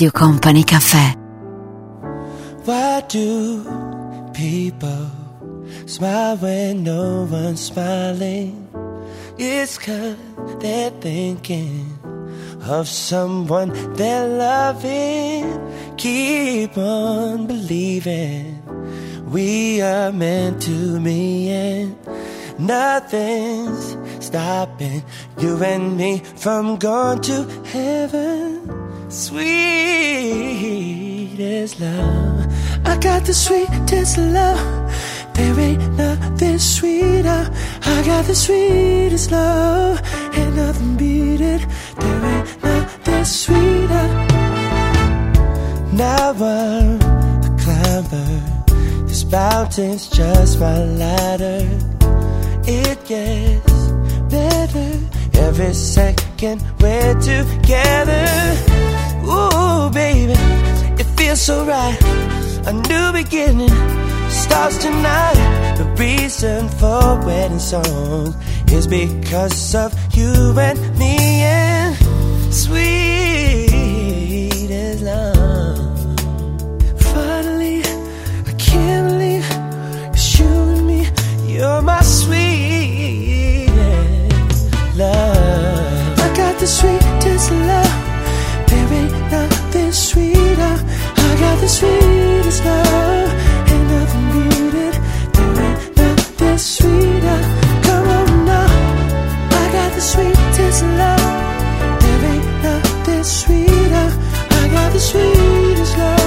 Radio 0.00 0.18
Company 0.18 0.64
Caffè. 0.64 1.14
Why 2.64 3.02
do 3.06 3.62
people 4.32 5.10
smile 5.84 6.38
when 6.38 6.84
no 6.84 7.28
one's 7.30 7.60
smiling? 7.60 8.66
It's 9.36 9.76
cause 9.76 10.16
they're 10.58 10.90
thinking 11.02 11.98
of 12.62 12.88
someone 12.88 13.74
they're 13.92 14.26
loving. 14.26 15.60
Keep 15.98 16.78
on 16.78 17.46
believing 17.46 18.56
we 19.26 19.82
are 19.82 20.12
meant 20.12 20.62
to 20.62 20.98
be, 20.98 21.50
and 21.50 21.94
nothing's 22.58 23.98
stopping 24.24 25.02
you 25.36 25.62
and 25.62 25.98
me 25.98 26.22
from 26.36 26.78
going 26.78 27.20
to 27.20 27.44
heaven. 27.66 28.79
Sweet 29.10 29.40
love, 31.80 32.46
I 32.86 32.96
got 33.00 33.24
the 33.24 33.34
sweetest 33.34 34.18
love. 34.18 34.94
There 35.34 35.58
ain't 35.58 35.96
nothing 35.96 36.58
sweeter. 36.58 37.50
I 37.86 38.02
got 38.06 38.26
the 38.26 38.36
sweetest 38.36 39.32
love, 39.32 40.00
ain't 40.32 40.54
nothing 40.54 40.96
beat 40.96 41.40
it. 41.40 41.66
There 41.98 42.24
ain't 42.24 42.62
nothing 42.62 43.24
sweeter. 43.24 44.08
Now 45.92 46.30
I'm 46.30 47.00
a 47.02 47.56
climber. 47.58 48.40
This 49.08 49.24
mountain's 49.24 50.08
just 50.08 50.60
my 50.60 50.84
ladder. 50.84 51.68
It 52.64 53.04
gets 53.06 53.90
better 54.30 55.00
every 55.34 55.74
second 55.74 56.62
we're 56.78 57.20
together. 57.20 58.99
Ooh, 59.24 59.90
baby, 59.90 60.34
it 61.00 61.06
feels 61.16 61.40
so 61.40 61.64
right. 61.64 61.98
A 62.66 62.72
new 62.72 63.12
beginning 63.12 63.74
starts 64.28 64.78
tonight. 64.78 65.74
The 65.76 65.84
reason 65.98 66.68
for 66.68 67.18
wedding 67.24 67.58
songs 67.58 68.36
is 68.72 68.86
because 68.86 69.74
of 69.74 69.92
you 70.14 70.58
and 70.58 70.78
me 70.98 71.16
and 71.42 71.96
sweet 72.52 73.70
as 74.70 75.02
love. 75.02 75.78
Finally, 77.14 77.82
I 78.46 78.52
can't 78.58 79.08
believe 79.10 79.46
it's 80.12 80.38
you 80.38 80.46
and 80.46 80.86
me. 80.86 81.08
You're 81.46 81.82
my 81.82 82.02
sweet 82.02 83.68
love. 84.96 86.18
I 86.18 86.32
got 86.36 86.58
the 86.60 86.66
sweetest 86.66 87.50
love. 87.52 88.09
There 88.90 89.04
ain't 89.04 89.30
nothing 89.30 89.92
sweeter. 89.92 90.74
I 91.26 91.36
got 91.38 91.60
the 91.60 91.68
sweetest 91.68 92.64
love. 92.64 93.30
Nothing 93.90 94.26
beat 94.32 94.74
it. 94.86 94.96
There 95.32 95.60
ain't 95.66 95.96
nothing 95.96 96.58
sweeter. 96.58 97.40
Come 97.84 98.08
on 98.18 98.44
now. 98.46 98.66
I 99.60 99.64
got 99.72 99.92
the 99.94 100.00
sweetest 100.00 100.82
love. 101.00 102.00
There 102.02 102.24
ain't 102.32 102.62
nothing 102.64 103.22
sweeter. 103.22 104.08
I 104.58 104.68
got 104.72 104.92
the 104.92 104.98
sweetest 104.98 105.98
love. 105.98 106.19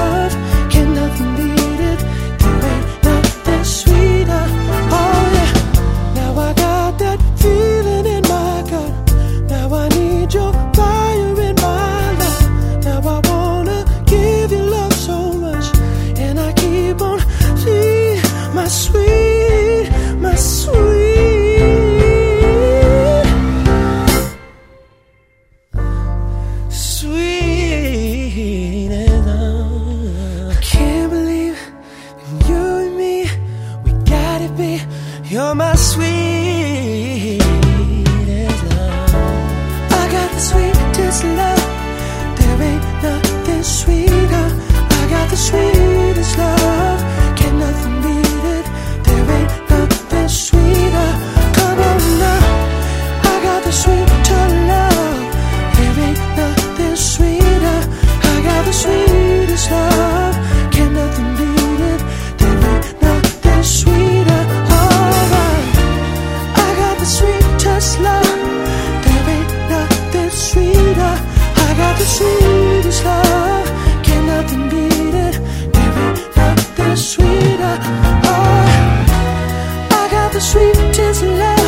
Sweetest 80.44 81.24
love. 81.24 81.63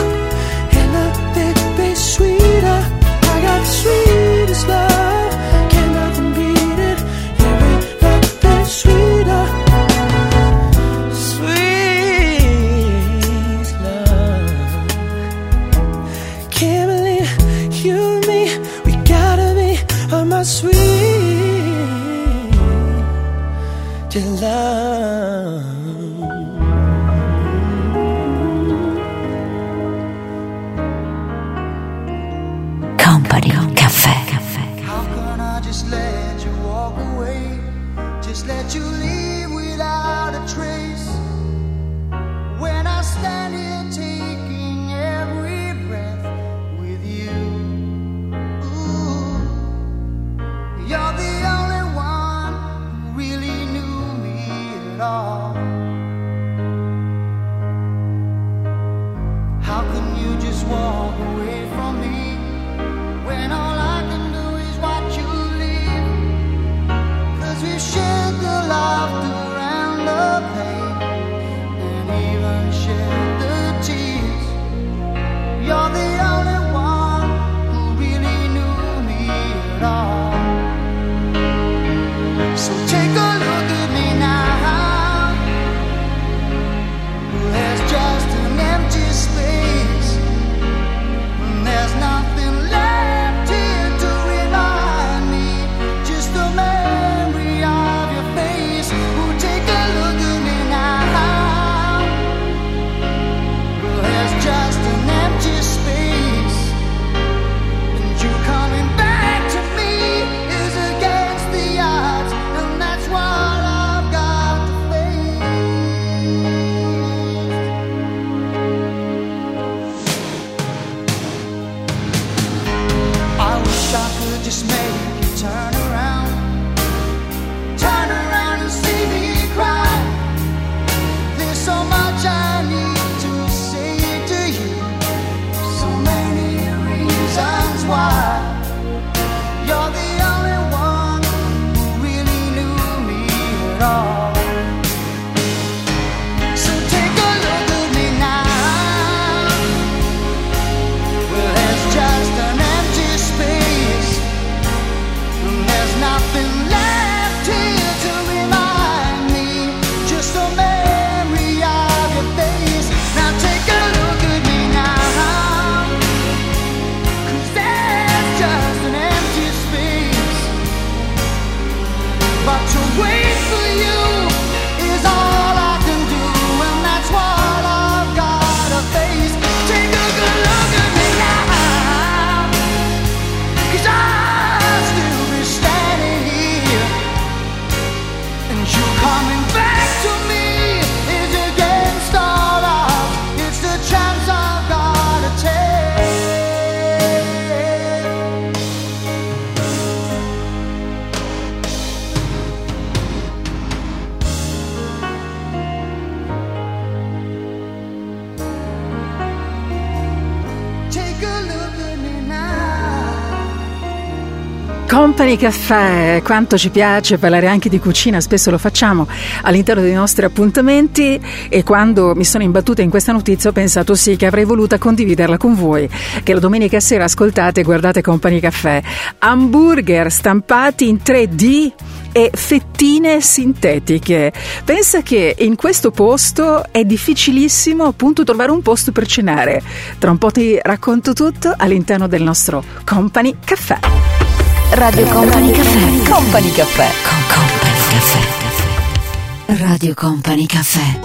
Company 215.26 215.42
Caffè, 215.42 216.22
quanto 216.24 216.56
ci 216.56 216.70
piace 216.70 217.18
parlare 217.18 217.48
anche 217.48 217.68
di 217.68 217.80
cucina, 217.80 218.22
spesso 218.22 218.52
lo 218.52 218.60
facciamo 218.60 219.08
all'interno 219.42 219.82
dei 219.82 219.94
nostri 219.94 220.24
appuntamenti 220.24 221.20
e 221.50 221.64
quando 221.64 222.14
mi 222.14 222.24
sono 222.24 222.44
imbattuta 222.44 222.84
in 222.84 222.92
questa 222.92 223.12
notizia 223.12 223.50
ho 223.50 223.52
pensato 223.52 223.96
sì 223.96 224.18
che 224.18 224.28
avrei 224.28 224.44
voluta 224.44 224.78
condividerla 224.78 225.38
con 225.38 225.56
voi, 225.56 225.90
che 226.22 226.32
la 226.32 226.40
domenica 226.40 226.80
sera 226.80 227.06
ascoltate 227.06 227.62
e 227.62 227.64
guardate 227.64 228.04
Company 228.04 228.40
Caffè. 228.40 228.84
Hamburger 229.18 230.12
stampati 230.12 230.88
in 230.88 231.00
3D 231.04 231.72
e 232.12 232.30
fettine 232.32 233.20
sintetiche. 233.20 234.32
Pensa 234.64 235.02
che 235.02 235.38
in 235.40 235.56
questo 235.56 235.90
posto 235.90 236.72
è 236.72 236.84
difficilissimo 236.84 237.84
appunto 237.86 238.24
trovare 238.24 238.52
un 238.52 238.62
posto 238.62 238.92
per 238.92 239.08
cenare. 239.08 239.64
Tra 239.98 240.12
un 240.12 240.20
po' 240.20 240.30
ti 240.30 240.60
racconto 240.62 241.14
tutto 241.14 241.52
all'interno 241.58 242.08
del 242.08 242.22
nostro 242.22 242.64
Company 242.84 243.38
Caffè. 243.44 244.25
Radio 244.72 245.06
Company 245.08 245.52
Caffè. 245.52 246.04
Company 246.10 246.52
Caffè. 246.52 246.90
Con 247.04 247.24
Company 247.28 247.80
Caffè. 247.90 249.58
Radio 249.64 249.94
Company 249.94 250.46
Caffè. 250.46 251.00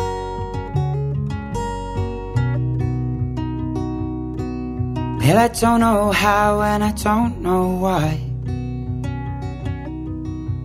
Well, 5.19 5.39
I 5.39 5.49
don't 5.49 5.81
know 5.81 6.11
how 6.11 6.61
and 6.63 6.83
I 6.83 6.93
don't 6.93 7.41
know 7.41 7.79
why. 7.79 8.19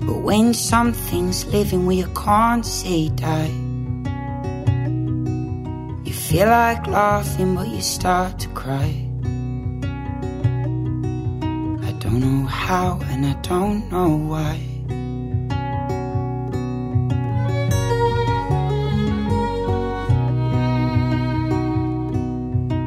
But 0.06 0.22
when 0.24 0.54
something's 0.54 1.46
living 1.46 1.86
where 1.86 1.98
you 1.98 2.08
can't 2.14 2.66
say 2.66 3.10
die, 3.10 3.52
you 6.04 6.14
feel 6.14 6.48
like 6.48 6.88
laughing, 6.88 7.56
but 7.56 7.68
you 7.68 7.82
start 7.82 8.40
to 8.40 8.48
cry. 8.50 9.05
Don't 12.06 12.19
know 12.19 12.45
how 12.45 12.99
and 13.10 13.26
I 13.26 13.34
don't 13.41 13.91
know 13.91 14.15
why. 14.32 14.60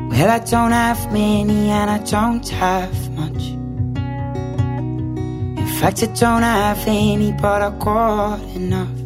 Well, 0.08 0.30
I 0.30 0.38
don't 0.38 0.72
have 0.72 1.12
many 1.12 1.70
and 1.70 1.90
I 1.90 1.98
don't 1.98 2.48
have 2.48 3.10
much. 3.16 3.42
In 5.62 5.68
fact, 5.80 6.02
I 6.02 6.06
don't 6.06 6.42
have 6.42 6.84
any, 6.86 7.32
but 7.32 7.62
I 7.62 7.70
got 7.78 8.40
enough. 8.54 8.98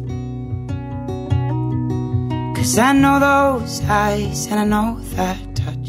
Cause 2.55 2.77
I 2.77 2.93
know 2.93 3.19
those 3.19 3.81
eyes 3.85 4.47
and 4.47 4.59
I 4.59 4.65
know 4.65 4.99
that 5.15 5.55
touch. 5.55 5.82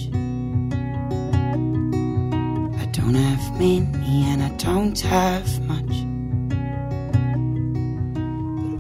Don't 3.05 3.17
have 3.17 3.61
many 3.61 4.25
and 4.25 4.43
I 4.43 4.49
don't 4.57 4.99
have 5.01 5.61
much. 5.69 5.95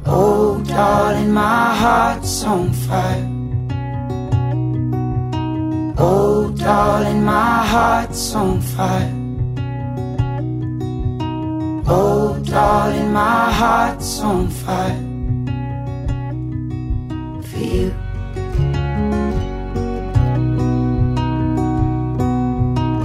But 0.02 0.10
oh, 0.10 0.62
darling, 0.66 1.30
my 1.30 1.74
heart's 1.74 2.44
on 2.44 2.72
fire. 2.72 3.28
Oh, 5.98 6.50
darling, 6.56 7.22
my 7.24 7.66
heart's 7.66 8.34
on 8.34 8.60
fire. 8.62 9.12
Oh, 11.86 12.40
darling, 12.44 13.12
my 13.12 13.52
heart's 13.52 14.20
on 14.20 14.48
fire. 14.48 15.02
For 17.42 17.58
you. 17.58 18.03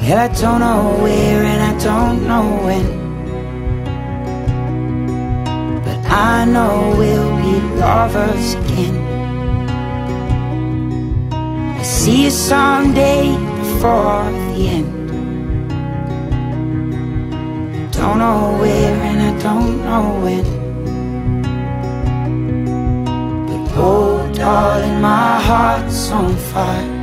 Well, 0.10 0.18
I 0.18 0.28
don't 0.42 0.60
know 0.60 1.04
where 1.04 1.44
and 1.44 1.62
I 1.62 1.74
don't 1.84 2.28
know 2.28 2.46
when. 2.66 2.86
But 5.84 6.00
I 6.10 6.46
know 6.46 6.96
we'll 6.98 7.36
be 7.38 7.60
lovers 7.78 8.56
again. 8.56 8.98
I 11.78 11.84
see 11.84 12.24
you 12.24 12.32
someday 12.32 13.38
before 13.60 14.26
the 14.50 14.68
end. 14.78 14.94
Don't 17.92 18.18
know 18.18 18.58
where 18.60 18.96
and 19.10 19.22
I 19.30 19.34
don't 19.44 19.78
know 19.86 20.06
when. 20.24 20.46
But 23.46 23.74
oh, 23.78 24.32
darling, 24.34 25.02
my 25.02 25.40
heart's 25.40 26.10
on 26.10 26.36
fire. 26.36 26.99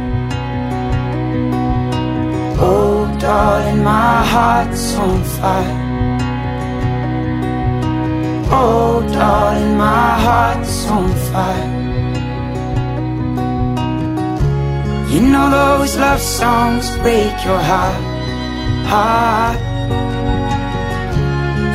Darling, 3.27 3.83
my 3.83 4.23
heart's 4.33 4.95
on 5.05 5.19
fire. 5.37 5.77
Oh, 8.59 9.03
darling, 9.19 9.77
my 9.77 10.11
heart's 10.27 10.77
on 10.97 11.09
fire. 11.31 11.73
You 15.13 15.21
know 15.33 15.47
those 15.59 15.97
love 16.05 16.21
songs 16.21 16.87
break 17.03 17.35
your 17.49 17.63
heart, 17.71 18.01
heart. 18.93 19.61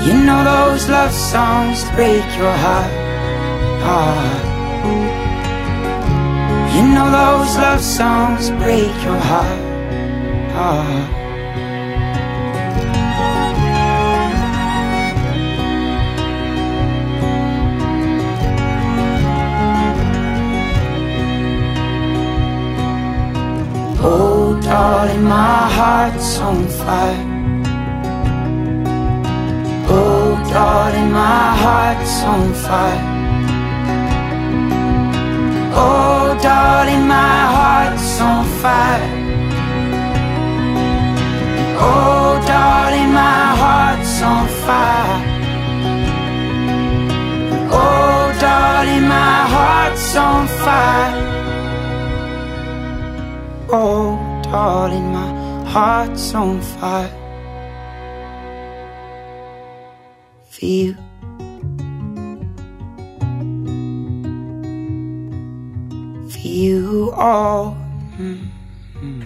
You 0.05 0.13
know 0.25 0.41
those 0.51 0.83
love 0.95 1.13
songs 1.31 1.79
break 1.95 2.27
your 2.41 2.55
heart, 2.65 2.93
heart. 3.87 4.43
You 6.75 6.83
know 6.93 7.07
those 7.19 7.53
love 7.65 7.81
songs 7.99 8.43
break 8.61 8.93
your 9.07 9.21
heart, 9.31 9.61
heart. 10.57 11.20
Oh, 24.03 24.59
darling, 24.61 25.23
my 25.23 25.69
heart's 25.77 26.39
on 26.39 26.67
fire. 26.67 27.25
Oh, 29.87 30.43
darling, 30.49 31.11
my 31.11 31.55
heart's 31.63 32.23
on 32.23 32.53
fire. 32.53 33.03
Oh, 35.75 36.35
darling, 36.41 37.07
my 37.07 37.39
heart's 37.55 38.21
on 38.21 38.45
fire. 38.61 39.09
Oh, 41.79 42.41
darling, 42.47 43.13
my 43.13 43.55
heart's 43.61 44.21
on 44.23 44.47
fire. 44.65 45.21
Oh, 47.71 48.33
darling, 48.39 49.07
my 49.07 49.45
heart's 49.55 50.15
on 50.15 50.47
fire. 50.47 51.20
Oh, 53.73 54.17
darling, 54.43 55.13
my 55.13 55.63
heart's 55.65 56.33
on 56.35 56.59
fire. 56.59 57.07
For 60.49 60.65
you. 60.65 60.95
For 66.29 66.39
you 66.39 67.11
all. 67.15 67.80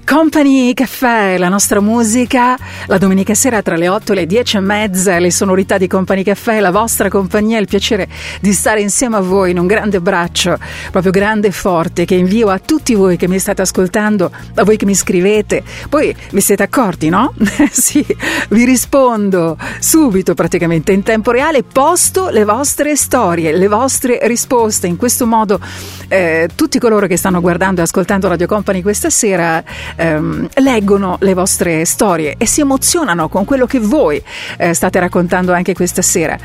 Company 0.05 0.75
Caffè, 0.75 1.35
la 1.39 1.49
nostra 1.49 1.81
musica, 1.81 2.55
la 2.85 2.99
domenica 2.99 3.33
sera 3.33 3.63
tra 3.63 3.75
le 3.75 3.89
8 3.89 4.11
e 4.11 4.15
le 4.15 4.25
10 4.27 4.57
e 4.57 4.59
mezza, 4.59 5.17
le 5.17 5.31
sonorità 5.31 5.79
di 5.79 5.87
Company 5.87 6.21
Caffè, 6.21 6.59
la 6.59 6.69
vostra 6.69 7.09
compagnia, 7.09 7.57
il 7.57 7.65
piacere 7.67 8.07
di 8.39 8.53
stare 8.53 8.81
insieme 8.81 9.17
a 9.17 9.21
voi 9.21 9.49
in 9.49 9.57
un 9.57 9.65
grande 9.65 9.97
abbraccio, 9.97 10.59
proprio 10.91 11.11
grande 11.11 11.47
e 11.47 11.51
forte, 11.51 12.05
che 12.05 12.13
invio 12.13 12.49
a 12.49 12.59
tutti 12.59 12.93
voi 12.93 13.17
che 13.17 13.27
mi 13.27 13.39
state 13.39 13.63
ascoltando, 13.63 14.31
a 14.53 14.63
voi 14.63 14.77
che 14.77 14.85
mi 14.85 14.93
scrivete. 14.93 15.63
Poi 15.89 16.15
vi 16.31 16.41
siete 16.41 16.61
accorti, 16.61 17.09
no? 17.09 17.33
sì, 17.71 18.05
vi 18.49 18.63
rispondo 18.63 19.57
subito 19.79 20.35
praticamente 20.35 20.91
in 20.91 21.01
tempo 21.01 21.31
reale, 21.31 21.63
posto 21.63 22.29
le 22.29 22.45
vostre 22.45 22.95
storie, 22.95 23.57
le 23.57 23.67
vostre 23.67 24.19
risposte. 24.23 24.85
In 24.85 24.97
questo 24.97 25.25
modo 25.25 25.59
eh, 26.07 26.49
tutti 26.55 26.79
coloro 26.79 27.07
che 27.07 27.17
stanno 27.17 27.41
guardando 27.41 27.81
e 27.81 27.83
ascoltando 27.83 28.27
Radio 28.27 28.47
Company 28.47 28.81
questa 28.81 29.09
sera 29.09 29.63
ehm, 29.95 30.49
leggono 30.55 31.17
le 31.21 31.33
vostre 31.33 31.85
storie 31.85 32.35
e 32.37 32.45
si 32.45 32.61
emozionano 32.61 33.29
con 33.29 33.45
quello 33.45 33.65
che 33.65 33.79
voi 33.79 34.21
eh, 34.57 34.73
state 34.73 34.99
raccontando 34.99 35.53
anche 35.53 35.73
questa 35.73 36.01
sera. 36.01 36.37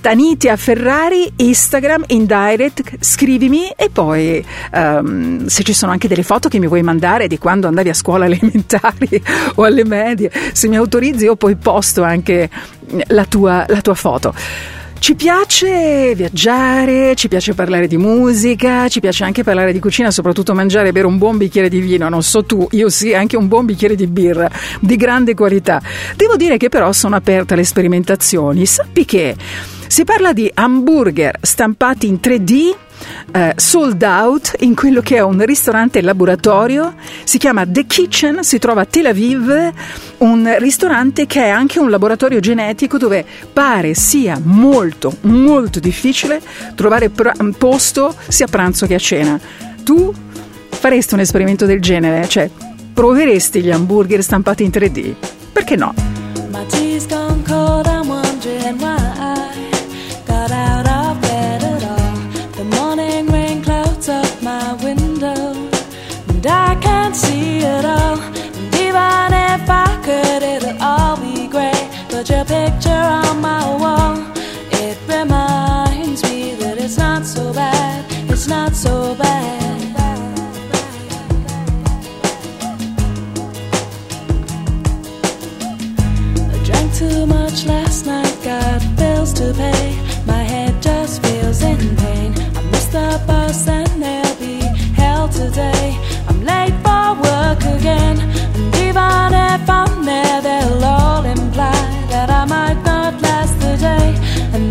Tanitia 0.00 0.56
Ferrari, 0.56 1.30
Instagram, 1.36 2.04
in 2.08 2.24
direct, 2.24 2.96
scrivimi 3.00 3.70
e 3.76 3.90
poi 3.90 4.44
ehm, 4.72 5.46
se 5.46 5.62
ci 5.62 5.74
sono 5.74 5.92
anche 5.92 6.08
delle 6.08 6.22
foto 6.22 6.48
che 6.48 6.58
mi 6.58 6.66
vuoi 6.66 6.82
mandare 6.82 7.26
di 7.26 7.36
quando 7.36 7.68
andavi 7.68 7.90
a 7.90 7.94
scuola 7.94 8.24
elementari 8.26 9.22
o 9.56 9.64
alle 9.64 9.84
medie, 9.84 10.30
se 10.52 10.68
mi 10.68 10.76
autorizzi 10.76 11.24
io 11.24 11.36
poi 11.36 11.54
posto 11.56 12.02
anche 12.02 12.48
la 13.08 13.26
tua, 13.26 13.66
la 13.68 13.80
tua 13.82 13.94
foto. 13.94 14.34
Ci 15.00 15.14
piace 15.14 16.14
viaggiare, 16.14 17.14
ci 17.14 17.28
piace 17.28 17.54
parlare 17.54 17.86
di 17.86 17.96
musica, 17.96 18.86
ci 18.86 19.00
piace 19.00 19.24
anche 19.24 19.42
parlare 19.42 19.72
di 19.72 19.80
cucina, 19.80 20.10
soprattutto 20.10 20.52
mangiare 20.52 20.88
e 20.88 20.92
bere 20.92 21.06
un 21.06 21.16
buon 21.16 21.38
bicchiere 21.38 21.70
di 21.70 21.80
vino, 21.80 22.10
non 22.10 22.22
so 22.22 22.44
tu, 22.44 22.68
io 22.72 22.90
sì, 22.90 23.14
anche 23.14 23.38
un 23.38 23.48
buon 23.48 23.64
bicchiere 23.64 23.94
di 23.94 24.06
birra 24.06 24.50
di 24.78 24.96
grande 24.96 25.32
qualità. 25.32 25.80
Devo 26.14 26.36
dire 26.36 26.58
che 26.58 26.68
però 26.68 26.92
sono 26.92 27.16
aperta 27.16 27.54
alle 27.54 27.64
sperimentazioni. 27.64 28.66
Sappi 28.66 29.06
che 29.06 29.36
si 29.86 30.04
parla 30.04 30.34
di 30.34 30.50
hamburger 30.52 31.38
stampati 31.40 32.06
in 32.06 32.18
3D 32.22 32.74
eh, 33.32 33.52
sold 33.56 34.02
out 34.02 34.54
in 34.60 34.74
quello 34.74 35.00
che 35.00 35.16
è 35.16 35.20
un 35.20 35.44
ristorante 35.44 36.00
laboratorio, 36.00 36.94
si 37.24 37.38
chiama 37.38 37.66
The 37.66 37.86
Kitchen, 37.86 38.42
si 38.42 38.58
trova 38.58 38.82
a 38.82 38.84
Tel 38.84 39.06
Aviv, 39.06 39.72
un 40.18 40.54
ristorante 40.58 41.26
che 41.26 41.44
è 41.44 41.48
anche 41.48 41.78
un 41.78 41.90
laboratorio 41.90 42.40
genetico 42.40 42.98
dove 42.98 43.24
pare 43.52 43.94
sia 43.94 44.40
molto 44.42 45.16
molto 45.22 45.80
difficile 45.80 46.40
trovare 46.74 47.10
pr- 47.10 47.56
posto 47.56 48.14
sia 48.28 48.46
a 48.46 48.48
pranzo 48.48 48.86
che 48.86 48.94
a 48.94 48.98
cena. 48.98 49.40
Tu 49.82 50.12
faresti 50.68 51.14
un 51.14 51.20
esperimento 51.20 51.66
del 51.66 51.80
genere? 51.80 52.26
Cioè, 52.28 52.50
proveresti 52.92 53.62
gli 53.62 53.70
hamburger 53.70 54.22
stampati 54.22 54.64
in 54.64 54.70
3D? 54.70 55.14
Perché 55.52 55.76
no? 55.76 55.94
But 72.20 72.28
your 72.28 72.44
picture 72.44 72.90
on 72.90 73.40
my 73.40 73.64
wall, 73.80 74.14
it 74.72 74.98
reminds 75.08 76.22
me 76.24 76.54
that 76.56 76.76
it's 76.76 76.98
not 76.98 77.24
so 77.24 77.50
bad, 77.54 78.04
it's 78.30 78.46
not 78.46 78.76
so 78.76 79.14
bad. 79.14 79.80
I 86.36 86.62
drank 86.62 86.94
too 86.94 87.24
much 87.24 87.64
last 87.64 88.04
night, 88.04 88.36
got 88.44 88.82
bills 88.98 89.32
to 89.40 89.54
pay. 89.54 89.96
My 90.26 90.42
head 90.42 90.82
just 90.82 91.22
feels 91.22 91.62
in 91.62 91.96
pain. 91.96 92.34
I 92.54 92.62
missed 92.70 92.92
the 92.92 93.18
bus 93.26 93.66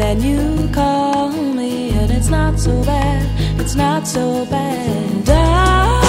And 0.01 0.21
then 0.21 0.29
you 0.29 0.69
call 0.73 1.29
me, 1.29 1.89
and 1.89 2.09
it's 2.09 2.29
not 2.29 2.57
so 2.57 2.71
bad, 2.85 3.59
it's 3.59 3.75
not 3.75 4.07
so 4.07 4.45
bad. 4.45 5.29
I 5.29 6.08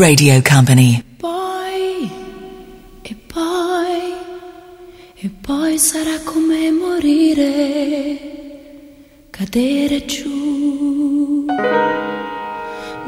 Radio 0.00 0.40
Company. 0.40 1.04
Poi, 1.18 2.10
e 3.02 3.14
poi, 3.30 4.14
e 5.14 5.28
poi 5.28 5.76
sarà 5.76 6.18
come 6.24 6.70
morire, 6.70 8.18
cadere 9.28 10.06
giù, 10.06 11.44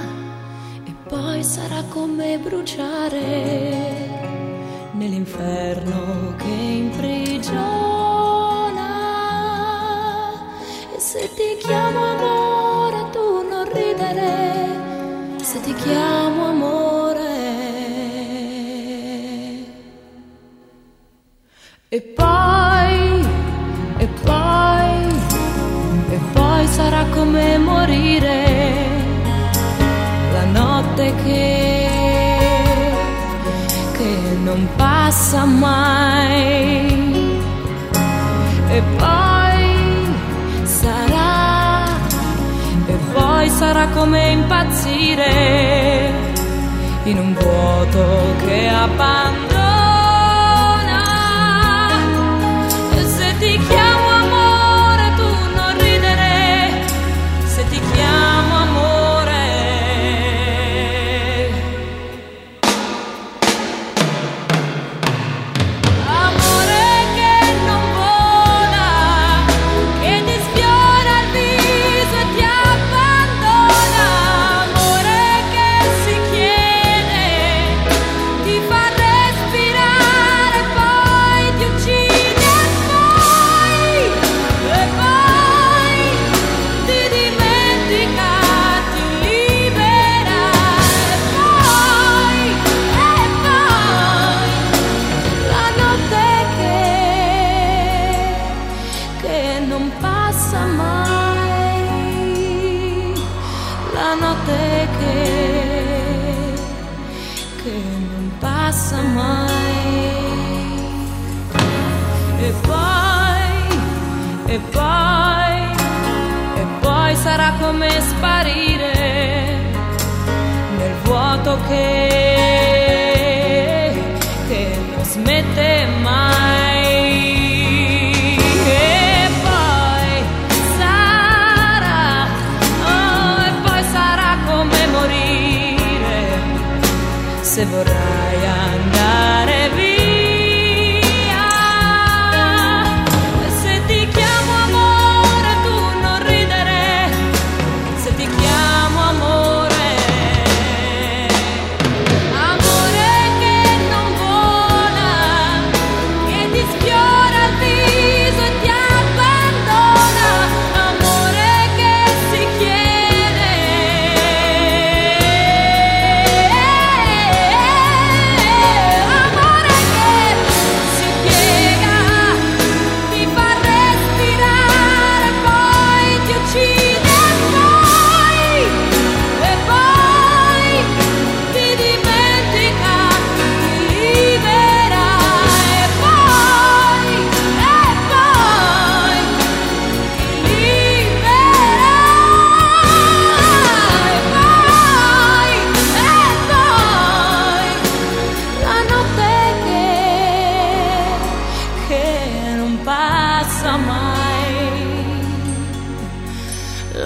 e 0.86 0.94
poi 1.10 1.44
sarà 1.44 1.84
come 1.90 2.40
bruciare 2.42 3.20
nell'inferno 4.94 6.36
che 6.38 6.48
imprigiona. 6.48 7.97
Se 11.20 11.34
ti 11.34 11.58
chiamo 11.66 12.00
amore 12.14 13.10
tu 13.10 13.48
non 13.50 13.66
ridere, 13.74 15.36
se 15.42 15.60
ti 15.62 15.74
chiamo 15.74 16.50
amore. 16.50 17.36
E 21.90 22.02
poi, 22.02 23.26
e 23.98 24.08
poi, 24.26 25.08
e 26.12 26.20
poi 26.34 26.68
sarà 26.68 27.04
come 27.06 27.58
morire 27.58 28.44
la 30.34 30.46
notte 30.46 31.16
che, 31.24 31.88
che 33.94 34.38
non 34.44 34.68
passa 34.76 35.46
mai. 35.46 36.22
E 38.70 38.82
poi 38.98 39.27
sarà 43.58 43.88
come 43.88 44.30
impazzire 44.30 46.12
in 47.06 47.18
un 47.18 47.34
vuoto 47.34 48.36
che 48.46 48.68
abbandona. 48.68 49.47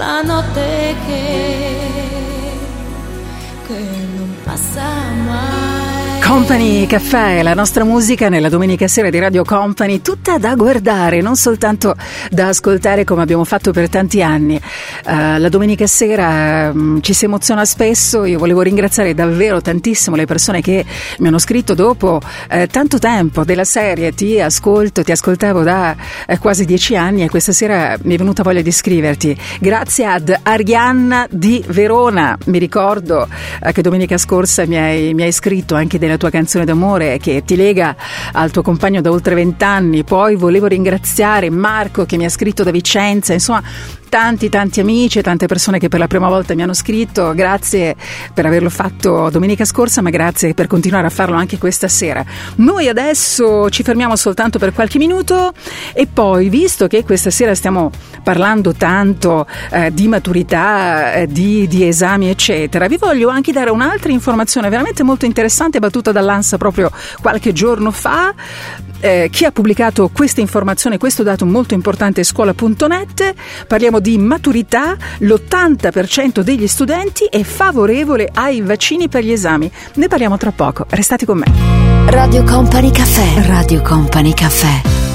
La 0.01 0.23
notte 0.23 0.95
che, 1.05 1.77
che 3.67 3.79
non 4.15 4.35
passa 4.43 4.89
mai. 5.27 5.70
Company 6.31 6.87
Caffè, 6.87 7.43
la 7.43 7.53
nostra 7.53 7.83
musica 7.83 8.29
nella 8.29 8.47
domenica 8.47 8.87
sera 8.87 9.09
di 9.09 9.19
Radio 9.19 9.43
Company, 9.43 10.01
tutta 10.01 10.37
da 10.37 10.55
guardare, 10.55 11.19
non 11.19 11.35
soltanto 11.35 11.93
da 12.29 12.47
ascoltare 12.47 13.03
come 13.03 13.21
abbiamo 13.21 13.43
fatto 13.43 13.73
per 13.73 13.89
tanti 13.89 14.23
anni. 14.23 14.55
Uh, 14.55 15.39
la 15.39 15.49
domenica 15.49 15.85
sera 15.87 16.71
um, 16.73 17.01
ci 17.01 17.11
si 17.11 17.25
emoziona 17.25 17.65
spesso, 17.65 18.23
io 18.23 18.39
volevo 18.39 18.61
ringraziare 18.61 19.13
davvero 19.13 19.59
tantissimo 19.59 20.15
le 20.15 20.23
persone 20.23 20.61
che 20.61 20.85
mi 21.17 21.27
hanno 21.27 21.37
scritto 21.37 21.73
dopo 21.73 22.21
uh, 22.23 22.65
tanto 22.67 22.97
tempo 22.97 23.43
della 23.43 23.65
serie, 23.65 24.13
ti 24.13 24.39
ascolto, 24.39 25.03
ti 25.03 25.11
ascoltavo 25.11 25.63
da 25.63 25.93
uh, 26.29 26.37
quasi 26.37 26.63
dieci 26.63 26.95
anni 26.95 27.23
e 27.23 27.29
questa 27.29 27.51
sera 27.51 27.97
mi 28.03 28.15
è 28.15 28.17
venuta 28.17 28.41
voglia 28.41 28.61
di 28.61 28.71
scriverti. 28.71 29.37
Grazie 29.59 30.05
ad 30.05 30.33
Arianna 30.43 31.27
di 31.29 31.61
Verona, 31.67 32.37
mi 32.45 32.57
ricordo 32.57 33.27
che 33.73 33.81
domenica 33.81 34.17
scorsa 34.17 34.65
mi 34.65 34.77
hai, 34.77 35.13
mi 35.13 35.23
hai 35.23 35.31
scritto 35.33 35.75
anche 35.75 35.99
della 35.99 36.19
tua 36.21 36.29
canzone 36.29 36.65
d'amore 36.65 37.17
che 37.17 37.41
ti 37.43 37.55
lega 37.55 37.95
al 38.33 38.51
tuo 38.51 38.61
compagno 38.61 39.01
da 39.01 39.09
oltre 39.09 39.33
vent'anni. 39.33 40.03
Poi 40.03 40.35
volevo 40.35 40.67
ringraziare 40.67 41.49
Marco 41.49 42.05
che 42.05 42.15
mi 42.15 42.25
ha 42.25 42.29
scritto 42.29 42.61
da 42.61 42.69
Vicenza, 42.69 43.33
insomma 43.33 43.63
tanti 44.11 44.49
tanti 44.49 44.81
amici 44.81 45.19
e 45.19 45.23
tante 45.23 45.45
persone 45.45 45.79
che 45.79 45.87
per 45.87 45.97
la 45.97 46.07
prima 46.07 46.27
volta 46.27 46.53
mi 46.53 46.61
hanno 46.61 46.73
scritto, 46.73 47.33
grazie 47.33 47.95
per 48.33 48.45
averlo 48.45 48.69
fatto 48.69 49.29
domenica 49.29 49.63
scorsa, 49.63 50.01
ma 50.01 50.09
grazie 50.09 50.53
per 50.53 50.67
continuare 50.67 51.07
a 51.07 51.09
farlo 51.09 51.37
anche 51.37 51.57
questa 51.57 51.87
sera. 51.87 52.21
Noi 52.57 52.89
adesso 52.89 53.69
ci 53.69 53.83
fermiamo 53.83 54.17
soltanto 54.17 54.59
per 54.59 54.73
qualche 54.73 54.97
minuto 54.97 55.53
e 55.93 56.07
poi, 56.07 56.49
visto 56.49 56.87
che 56.87 57.05
questa 57.05 57.29
sera 57.29 57.55
stiamo 57.55 57.89
parlando 58.21 58.73
tanto 58.73 59.47
eh, 59.71 59.93
di 59.93 60.09
maturità, 60.09 61.13
eh, 61.13 61.27
di, 61.27 61.65
di 61.69 61.87
esami, 61.87 62.29
eccetera, 62.29 62.87
vi 62.87 62.97
voglio 62.97 63.29
anche 63.29 63.53
dare 63.53 63.69
un'altra 63.69 64.11
informazione 64.11 64.67
veramente 64.67 65.03
molto 65.03 65.25
interessante 65.25 65.79
battuta 65.79 66.10
dall'ANSA 66.11 66.57
proprio 66.57 66.91
qualche 67.21 67.53
giorno 67.53 67.91
fa. 67.91 68.33
Eh, 68.99 69.29
chi 69.31 69.45
ha 69.45 69.51
pubblicato 69.51 70.09
questa 70.13 70.41
informazione, 70.41 70.97
questo 70.99 71.23
dato 71.23 71.45
molto 71.45 71.73
importante 71.73 72.21
è 72.21 72.23
scuola.net. 72.23 73.33
Parliamo 73.67 73.99
di 73.99 74.17
maturità, 74.17 74.95
l'80% 75.19 76.41
degli 76.41 76.67
studenti 76.67 77.25
è 77.25 77.41
favorevole 77.41 78.29
ai 78.31 78.61
vaccini 78.61 79.09
per 79.09 79.23
gli 79.23 79.31
esami. 79.31 79.71
Ne 79.95 80.07
parliamo 80.07 80.37
tra 80.37 80.51
poco, 80.51 80.85
restate 80.89 81.25
con 81.25 81.39
me. 81.39 82.09
Radio 82.11 82.43
Company 82.43 82.91
Caffè, 82.91 83.47
Radio 83.47 83.81
Company 83.81 84.33
Caffè. 84.33 85.10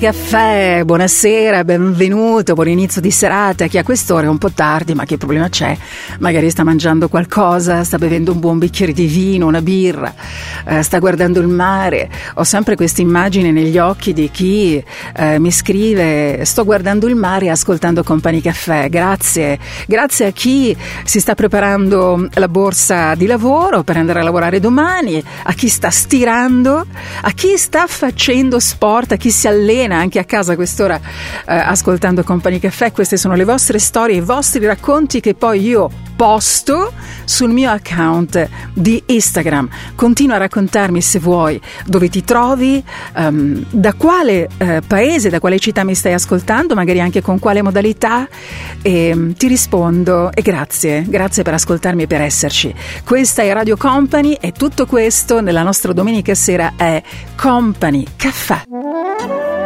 Caffè, 0.00 0.80
buonasera, 0.82 1.62
benvenuto, 1.62 2.54
buon 2.54 2.68
inizio 2.68 3.02
di 3.02 3.10
serata. 3.10 3.66
Chi 3.66 3.76
a 3.76 3.82
quest'ora 3.82 4.24
è 4.24 4.30
un 4.30 4.38
po' 4.38 4.50
tardi, 4.50 4.94
ma 4.94 5.04
che 5.04 5.18
problema 5.18 5.50
c'è? 5.50 5.76
Magari 6.20 6.48
sta 6.48 6.64
mangiando 6.64 7.10
qualcosa, 7.10 7.84
sta 7.84 7.98
bevendo 7.98 8.32
un 8.32 8.40
buon 8.40 8.58
bicchiere 8.58 8.92
di 8.94 9.04
vino, 9.04 9.46
una 9.46 9.60
birra, 9.60 10.14
eh, 10.64 10.82
sta 10.82 10.98
guardando 11.00 11.38
il 11.40 11.48
mare. 11.48 12.08
Ho 12.36 12.44
sempre 12.44 12.76
questa 12.76 13.02
immagine 13.02 13.52
negli 13.52 13.76
occhi 13.76 14.14
di 14.14 14.30
chi 14.30 14.82
eh, 15.16 15.38
mi 15.38 15.52
scrive: 15.52 16.46
Sto 16.46 16.64
guardando 16.64 17.06
il 17.06 17.14
mare 17.14 17.50
ascoltando 17.50 18.02
Company 18.02 18.40
Caffè. 18.40 18.88
Grazie, 18.88 19.58
grazie 19.86 20.28
a 20.28 20.30
chi 20.30 20.74
si 21.04 21.20
sta 21.20 21.34
preparando 21.34 22.26
la 22.32 22.48
borsa 22.48 23.14
di 23.14 23.26
lavoro 23.26 23.82
per 23.82 23.98
andare 23.98 24.20
a 24.20 24.22
lavorare 24.22 24.60
domani, 24.60 25.22
a 25.42 25.52
chi 25.52 25.68
sta 25.68 25.90
stirando, 25.90 26.86
a 27.20 27.30
chi 27.32 27.58
sta 27.58 27.86
facendo 27.86 28.58
sport, 28.58 29.12
a 29.12 29.16
chi 29.16 29.30
si 29.30 29.46
allena 29.46 29.88
anche 29.96 30.18
a 30.18 30.24
casa 30.24 30.54
quest'ora 30.54 30.96
eh, 30.96 31.54
ascoltando 31.54 32.22
Company 32.22 32.58
Caffè. 32.58 32.92
Queste 32.92 33.16
sono 33.16 33.34
le 33.34 33.44
vostre 33.44 33.78
storie, 33.78 34.16
i 34.16 34.20
vostri 34.20 34.64
racconti 34.66 35.20
che 35.20 35.34
poi 35.34 35.60
io 35.62 35.90
posto 36.20 36.92
sul 37.24 37.48
mio 37.48 37.70
account 37.70 38.46
di 38.74 39.02
Instagram. 39.06 39.70
Continua 39.94 40.34
a 40.34 40.38
raccontarmi 40.40 41.00
se 41.00 41.18
vuoi 41.18 41.58
dove 41.86 42.10
ti 42.10 42.22
trovi, 42.22 42.84
ehm, 43.16 43.64
da 43.70 43.94
quale 43.94 44.46
eh, 44.58 44.82
paese, 44.86 45.30
da 45.30 45.40
quale 45.40 45.58
città 45.58 45.82
mi 45.82 45.94
stai 45.94 46.12
ascoltando, 46.12 46.74
magari 46.74 47.00
anche 47.00 47.22
con 47.22 47.38
quale 47.38 47.62
modalità. 47.62 48.28
E, 48.82 49.14
mm, 49.14 49.30
ti 49.30 49.46
rispondo 49.46 50.30
e 50.32 50.42
grazie, 50.42 51.06
grazie 51.08 51.42
per 51.42 51.54
ascoltarmi 51.54 52.02
e 52.02 52.06
per 52.06 52.20
esserci. 52.20 52.74
Questa 53.02 53.40
è 53.40 53.50
Radio 53.54 53.78
Company 53.78 54.36
e 54.38 54.52
tutto 54.52 54.84
questo 54.84 55.40
nella 55.40 55.62
nostra 55.62 55.94
domenica 55.94 56.34
sera 56.34 56.74
è 56.76 57.02
Company 57.34 58.04
Caffè. 58.16 59.59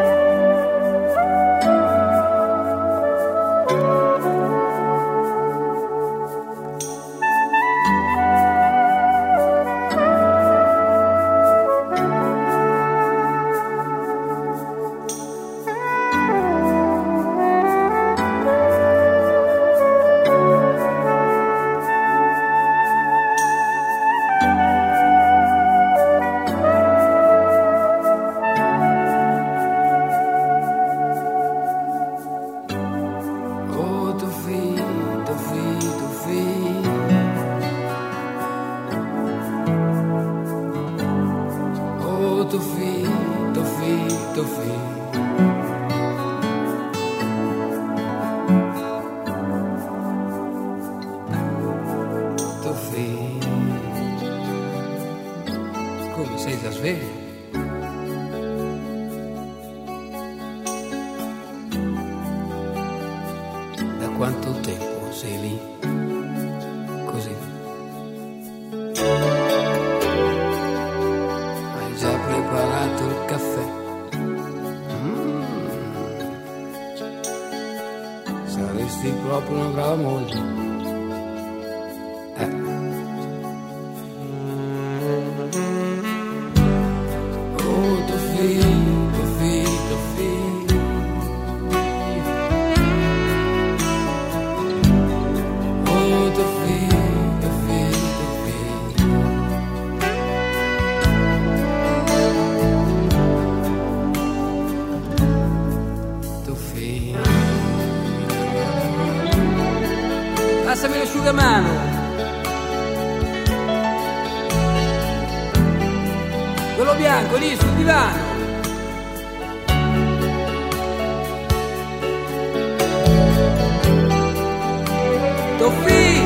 Toffì! 125.58 126.20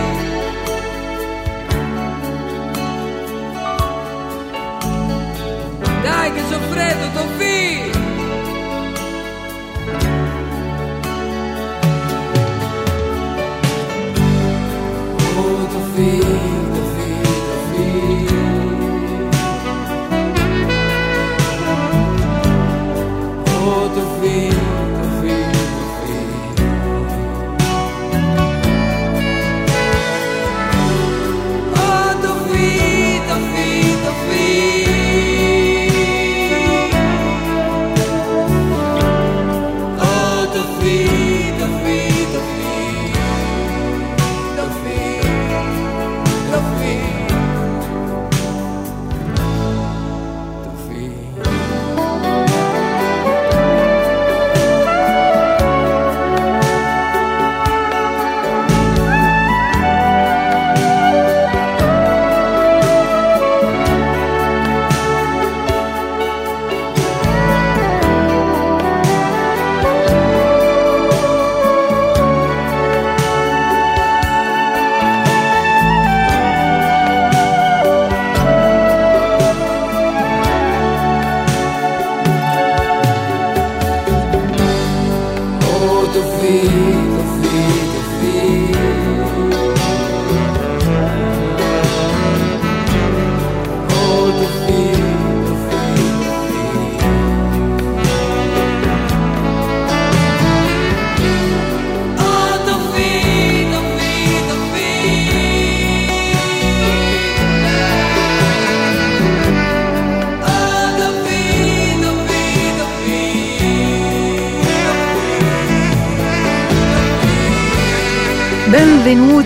Dai 6.02 6.32
che 6.32 6.42
sono 6.48 6.64
freddo, 6.70 7.10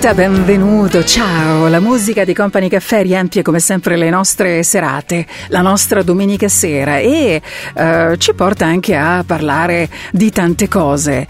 Benvenuta, 0.03 0.15
benvenuto, 0.15 1.05
ciao! 1.05 1.69
La 1.69 1.79
musica 1.79 2.25
di 2.25 2.35
Company 2.35 2.69
Caffè 2.69 3.03
riempie 3.03 3.43
come 3.43 3.61
sempre 3.61 3.95
le 3.95 4.11
nostre 4.11 4.65
serate, 4.65 5.25
la 5.47 5.61
nostra 5.61 6.03
domenica 6.03 6.49
sera 6.49 6.99
e 6.99 7.41
eh, 7.73 8.15
ci 8.19 8.35
porta 8.35 8.67
anche 8.67 8.97
a 8.97 9.23
parlare 9.25 9.89
di 10.11 10.33
tante 10.33 10.67
cose. 10.67 11.29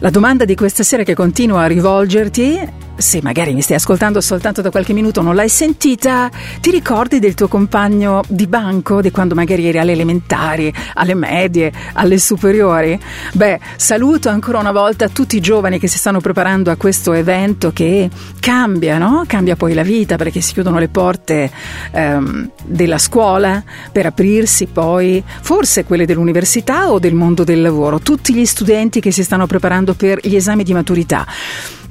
La 0.00 0.10
domanda 0.10 0.44
di 0.44 0.54
questa 0.54 0.82
sera 0.82 1.02
che 1.02 1.14
continuo 1.14 1.56
a 1.56 1.64
rivolgerti 1.64 2.89
se 3.00 3.20
magari 3.22 3.54
mi 3.54 3.62
stai 3.62 3.76
ascoltando 3.76 4.20
soltanto 4.20 4.60
da 4.60 4.70
qualche 4.70 4.92
minuto 4.92 5.22
non 5.22 5.34
l'hai 5.34 5.48
sentita, 5.48 6.30
ti 6.60 6.70
ricordi 6.70 7.18
del 7.18 7.34
tuo 7.34 7.48
compagno 7.48 8.22
di 8.28 8.46
banco 8.46 9.00
di 9.00 9.10
quando 9.10 9.34
magari 9.34 9.66
eri 9.66 9.78
alle 9.78 9.92
elementari, 9.92 10.72
alle 10.94 11.14
medie, 11.14 11.72
alle 11.94 12.18
superiori? 12.18 12.98
Beh, 13.32 13.58
saluto 13.76 14.28
ancora 14.28 14.58
una 14.58 14.72
volta 14.72 15.08
tutti 15.08 15.36
i 15.36 15.40
giovani 15.40 15.78
che 15.78 15.88
si 15.88 15.98
stanno 15.98 16.20
preparando 16.20 16.70
a 16.70 16.76
questo 16.76 17.12
evento 17.12 17.72
che 17.72 18.08
cambia, 18.38 18.98
no? 18.98 19.24
Cambia 19.26 19.56
poi 19.56 19.74
la 19.74 19.82
vita 19.82 20.16
perché 20.16 20.40
si 20.40 20.52
chiudono 20.52 20.78
le 20.78 20.88
porte 20.88 21.50
ehm, 21.92 22.50
della 22.64 22.98
scuola 22.98 23.62
per 23.90 24.06
aprirsi 24.06 24.66
poi 24.66 25.22
forse 25.40 25.84
quelle 25.84 26.06
dell'università 26.06 26.90
o 26.90 26.98
del 26.98 27.14
mondo 27.14 27.44
del 27.44 27.62
lavoro. 27.62 27.98
Tutti 27.98 28.34
gli 28.34 28.44
studenti 28.44 29.00
che 29.00 29.10
si 29.10 29.24
stanno 29.24 29.46
preparando 29.46 29.94
per 29.94 30.18
gli 30.22 30.36
esami 30.36 30.62
di 30.62 30.72
maturità. 30.72 31.26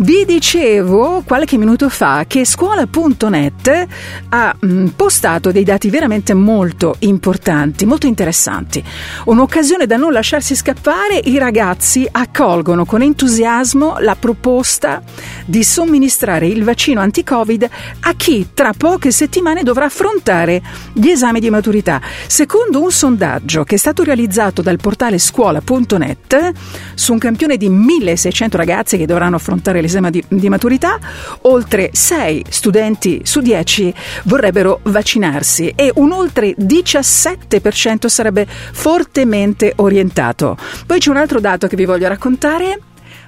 Vi 0.02 0.24
dicevo 0.24 1.24
qualche 1.26 1.58
minuto 1.58 1.90
fa 1.90 2.24
che 2.26 2.46
scuola.net 2.46 3.88
ha 4.30 4.56
mh, 4.58 4.86
postato 4.96 5.52
dei 5.52 5.66
dati 5.66 5.90
veramente 5.90 6.34
molto 6.34 6.96
importanti, 7.00 7.86
molto 7.86 8.08
interessanti. 8.08 8.82
Un'occasione 9.26 9.86
da 9.86 9.98
non 9.98 10.14
lasciarsi 10.14 10.56
scappare, 10.56 11.20
i 11.26 11.38
ragazzi 11.38 12.08
accolgono 12.10 12.86
con 12.86 13.02
entusiasmo 13.02 13.98
la 14.00 14.16
proposta 14.16 15.02
di 15.46 15.66
somministrare 15.66 16.48
il 16.48 16.64
vaccino 16.64 17.02
anti-Covid 17.02 17.70
a 18.00 18.14
chi 18.14 18.52
tra 18.54 18.72
poche 18.72 19.12
settimane 19.12 19.64
dovrà 19.64 19.84
affrontare 19.84 20.62
gli 20.94 21.10
esami 21.10 21.42
di 21.42 21.50
maturità. 21.50 22.00
Secondo 22.26 22.82
un 22.82 22.92
sondaggio 22.92 23.66
che 23.66 23.76
è 23.76 23.78
stato 23.78 24.04
realizzato 24.04 24.62
dal 24.62 24.78
portale 24.78 25.18
scuola.net 25.18 26.52
su 26.94 27.12
un 27.12 27.20
campione 27.20 27.58
di 27.58 27.68
1600 27.68 28.56
ragazzi 28.56 28.96
che 28.96 29.06
dovranno 29.06 29.36
affrontare 29.36 29.82
l'esame 29.90 30.12
di, 30.12 30.24
di 30.28 30.48
maturità, 30.50 31.00
oltre 31.42 31.90
6 31.92 32.46
studenti 32.50 33.22
su 33.24 33.42
10 33.42 33.94
vorrebbero 34.26 34.80
vaccinarsi 34.84 35.74
e 35.76 35.92
un 35.96 36.12
oltre 36.12 36.56
17% 36.56 38.06
sarebbe 38.08 38.48
fortemente 38.48 39.74
orientato. 39.78 40.56
Poi 40.86 41.00
c'è 41.00 41.10
un 41.10 41.18
altro 41.18 41.40
dato 41.40 41.68
che 41.68 41.76
vi 41.76 41.86
voglio 41.86 42.08
raccontare. 42.08 42.80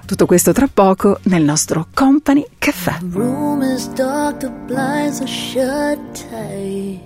Tutto 0.06 0.26
questo 0.26 0.52
tra 0.52 0.68
poco 0.72 1.18
nel 1.24 1.42
nostro 1.42 1.86
Company 1.94 2.44
Caffè. 2.58 2.98
room 3.12 3.62
is 3.62 3.88
dark, 3.88 4.38
the 4.38 4.50
blinds 4.66 5.20
are 5.20 5.26
shut 5.26 5.98
tight. 6.12 7.00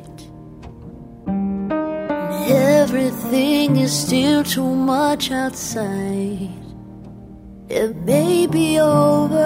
Everything 2.48 3.76
is 3.76 3.92
still 3.92 4.42
too 4.42 4.72
much 4.72 5.30
outside. 5.30 6.65
It 7.68 7.96
may 7.96 8.46
be 8.46 8.78
over, 8.78 9.36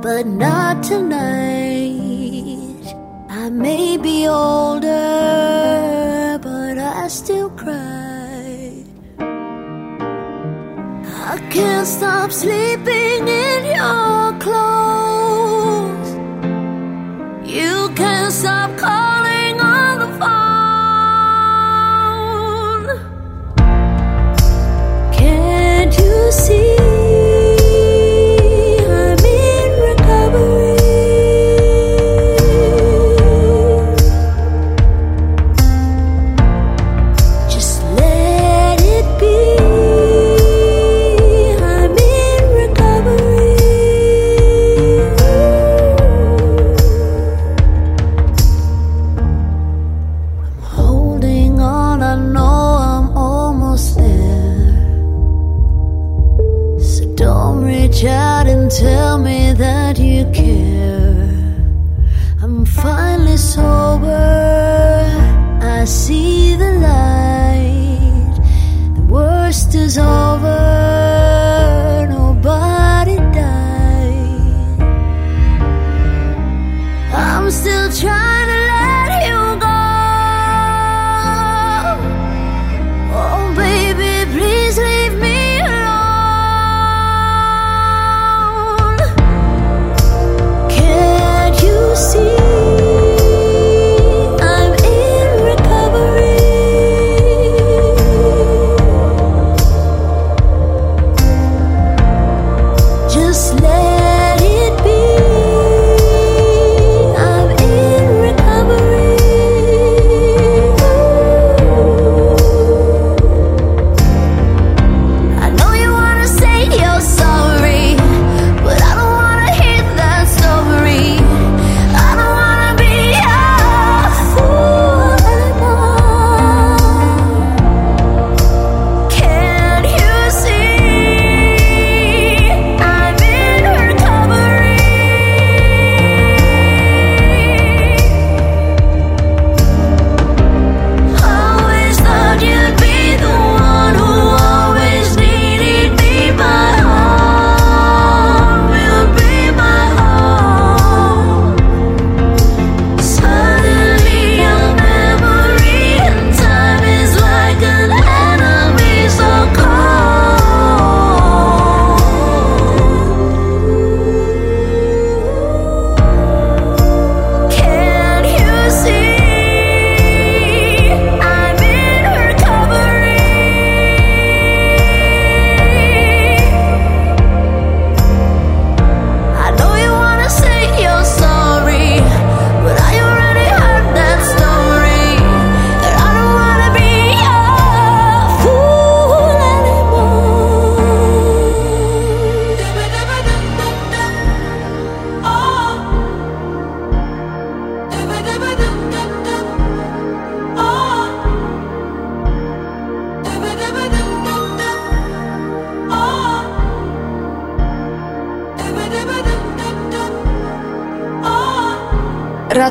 but 0.00 0.26
not 0.26 0.84
tonight. 0.84 1.18
I 3.28 3.50
may 3.50 3.96
be 3.96 4.28
older, 4.28 4.88
but 6.40 6.78
I 6.78 7.08
still 7.08 7.50
cry. 7.50 8.84
I 9.18 11.38
can't 11.50 11.86
stop 11.86 12.30
sleeping 12.30 13.26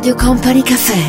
Radio 0.07 0.15
Company 0.15 0.63
Caffè. 0.63 1.06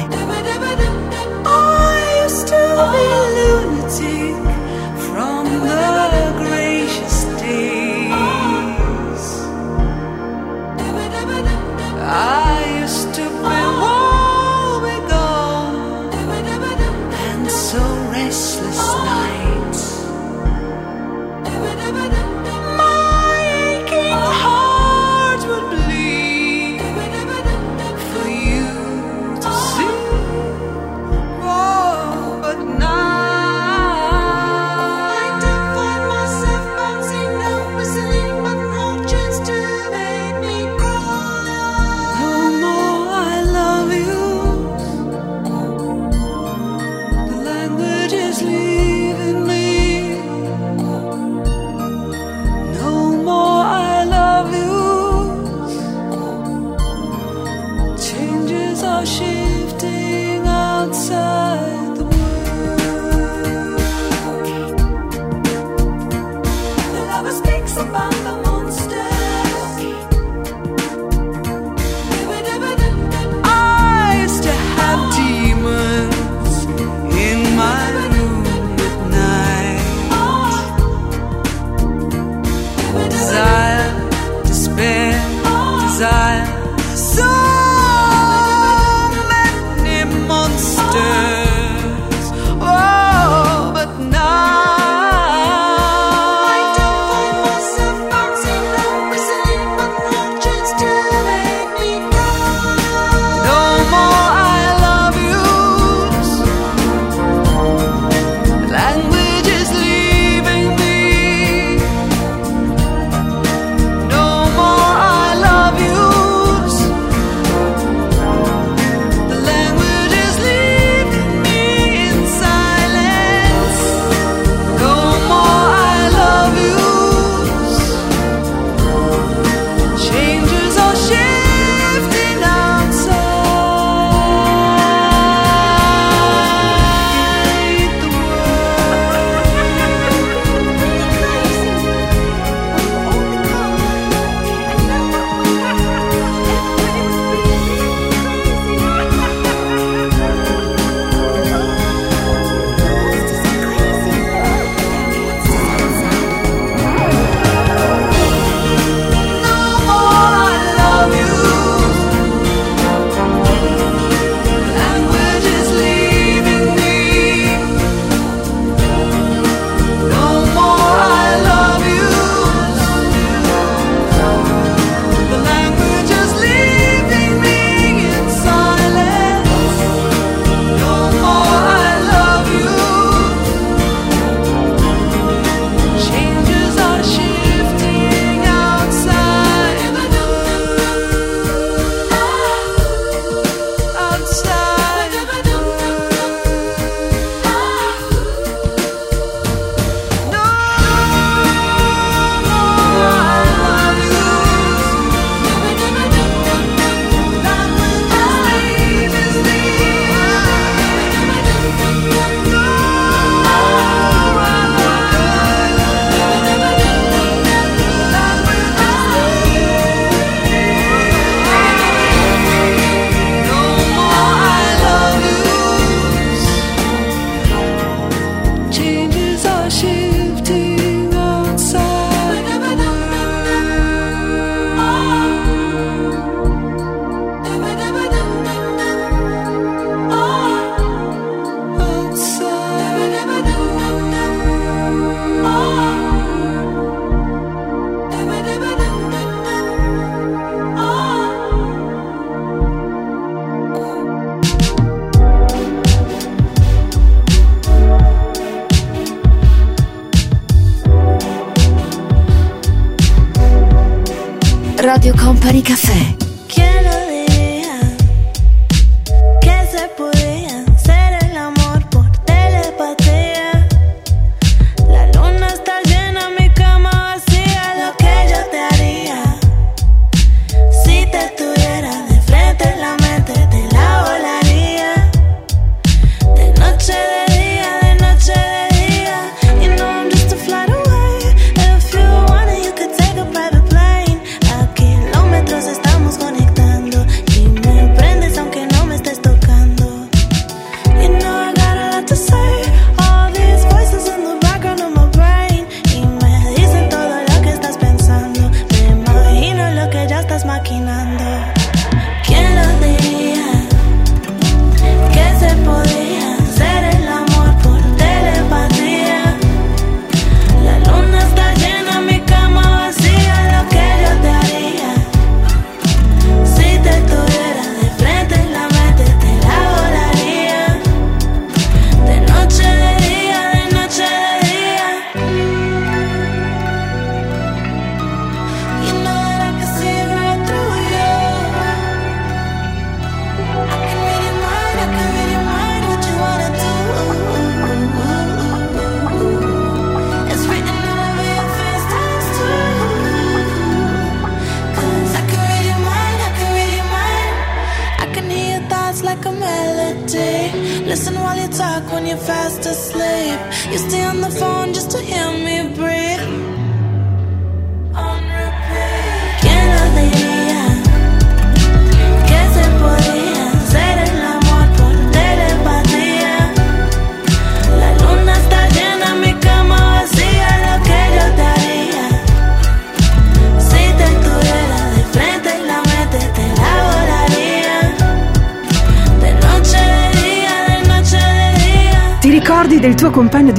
Company 265.29 265.61
Caffè. 265.61 266.28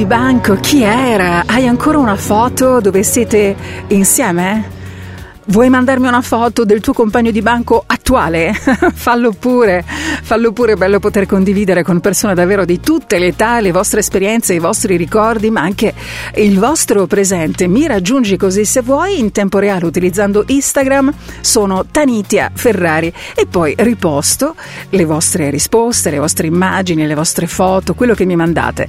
Banco? 0.10 0.56
Chi 0.56 0.82
era? 0.82 1.44
Hai 1.46 1.68
ancora 1.68 2.00
una 2.00 2.16
foto 2.16 2.82
dove 2.82 3.04
siete 3.04 3.56
insieme? 3.90 4.78
Vuoi 5.46 5.70
mandarmi 5.70 6.08
una 6.08 6.22
foto 6.22 6.66
del 6.66 6.80
tuo 6.80 6.94
compagno 6.94 7.30
di 7.30 7.44
banco 7.44 7.84
attuale? 7.86 8.52
fallo 8.94 9.34
pure, 9.34 9.86
fallo 9.86 10.52
pure, 10.52 10.72
è 10.72 10.76
bello 10.76 10.98
poter 10.98 11.28
condividere 11.28 11.84
con 11.84 12.00
persone 12.00 12.34
davvero 12.34 12.66
di 12.66 12.80
tutte 12.80 13.20
le 13.20 13.28
età 13.28 13.60
le 13.60 13.72
vostre 13.72 14.00
esperienze, 14.00 14.56
i 14.56 14.60
vostri 14.60 14.96
ricordi, 14.96 15.52
ma 15.52 15.62
anche 15.62 15.94
il 16.36 16.58
vostro 16.58 17.06
presente. 17.06 17.68
Mi 17.68 17.86
raggiungi 17.86 18.36
così 18.36 18.66
se 18.66 18.82
vuoi 18.82 19.20
in 19.20 19.32
tempo 19.32 19.60
reale 19.60 19.86
utilizzando 19.86 20.44
Instagram, 20.48 21.14
sono 21.42 21.86
Tanitia 21.86 22.50
Ferrari 22.52 23.14
e 23.36 23.46
poi 23.46 23.76
riposto 23.78 24.56
le 24.90 25.06
vostre 25.06 25.52
risposte, 25.52 26.10
le 26.10 26.18
vostre 26.18 26.48
immagini, 26.48 27.06
le 27.06 27.14
vostre 27.14 27.46
foto, 27.46 27.94
quello 27.94 28.16
che 28.16 28.26
mi 28.26 28.36
mandate. 28.36 28.88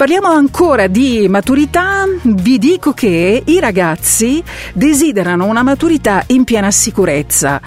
Parliamo 0.00 0.28
ancora 0.28 0.86
di 0.86 1.28
maturità, 1.28 2.06
vi 2.22 2.56
dico 2.56 2.94
che 2.94 3.42
i 3.44 3.60
ragazzi 3.60 4.42
desiderano 4.72 5.44
una 5.44 5.62
maturità 5.62 6.24
in 6.28 6.44
piena 6.44 6.70
sicurezza. 6.70 7.60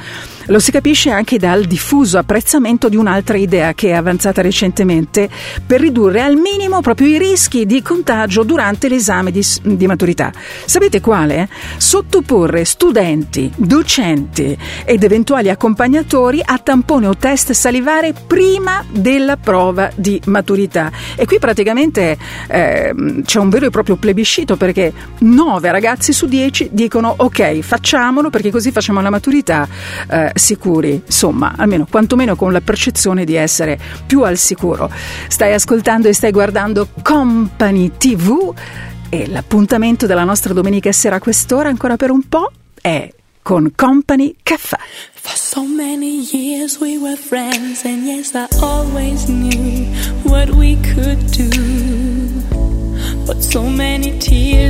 Lo 0.48 0.60
si 0.60 0.72
capisce 0.72 1.10
anche 1.10 1.38
dal 1.38 1.64
diffuso 1.64 2.18
apprezzamento 2.18 2.90
di 2.90 2.98
un'altra 2.98 3.38
idea 3.38 3.74
che 3.74 3.90
è 3.90 3.94
avanzata 3.94 4.41
recentemente 4.41 5.30
per 5.65 5.80
ridurre 5.80 6.22
al 6.22 6.36
minimo 6.36 6.82
proprio 6.82 7.07
i 7.07 7.18
rischi 7.18 7.65
di 7.65 7.82
contagio 7.82 8.44
durante 8.44 8.90
l'esame 8.90 9.32
di, 9.32 9.41
di 9.61 9.88
maturità. 9.88 10.34
Sapete 10.65 10.99
quale? 10.99 11.48
Sottoporre 11.78 12.65
studenti, 12.65 13.49
docenti 13.56 14.57
ed 14.84 15.03
eventuali 15.03 15.49
accompagnatori 15.49 16.41
a 16.44 16.57
tampone 16.57 17.07
o 17.07 17.15
test 17.15 17.53
salivare 17.53 18.14
prima 18.28 18.84
della 18.90 19.38
prova 19.38 19.90
di 19.95 20.22
maturità. 20.26 20.91
E 21.15 21.26
qui 21.26 21.40
praticamente 21.40 22.18
eh, 22.48 22.94
c'è 23.24 23.40
un 23.40 23.48
vero 23.49 23.68
e 23.68 23.70
proprio 23.70 23.95
plebiscito 23.95 24.57
perché 24.57 24.91
9 25.20 25.72
ragazzi 25.72 26.11
su 26.11 26.26
10 26.26 26.70
dicono 26.74 27.14
ok 27.15 27.60
facciamolo 27.60 28.30
perché 28.30 28.52
così 28.52 28.72
facciamo 28.72 28.99
la 28.99 29.10
maturità 29.10 29.68
eh, 30.10 30.32
sicuri, 30.34 31.01
insomma 31.05 31.53
almeno 31.57 31.88
quantomeno 31.89 32.35
con 32.35 32.51
la 32.51 32.61
percezione 32.61 33.26
di 33.26 33.35
essere 33.35 33.80
più 34.05 34.23
al 34.23 34.38
sicuro. 34.38 34.91
Stai 35.27 35.53
ascoltando 35.53 36.07
e 36.07 36.14
stai 36.14 36.31
guardando 36.31 36.88
Company 37.01 37.91
TV 37.97 38.53
e 39.10 39.27
l'appuntamento 39.27 40.07
della 40.07 40.23
nostra 40.23 40.53
domenica 40.53 40.91
sera 40.91 41.18
a 41.18 41.19
quest'ora 41.19 41.69
ancora 41.69 41.97
per 41.97 42.10
un 42.10 42.27
po' 42.27 42.51
è 42.81 43.07
con 43.43 43.72
Company 43.76 44.35
Caffè. 44.41 44.77
For 45.14 45.35
so 45.35 45.64
many 45.64 46.27
years 46.31 46.80
we 46.80 46.97
were 46.97 47.15
friends, 47.15 47.84
and 47.85 48.05
yes, 48.05 48.34
I 48.34 48.47
always 48.61 49.26
knew 49.27 49.85
what 50.23 50.49
we 50.49 50.77
could 50.81 51.19
do. 51.31 51.49
But 53.26 53.41
so 53.41 53.64
many 53.64 54.18
tears 54.18 54.62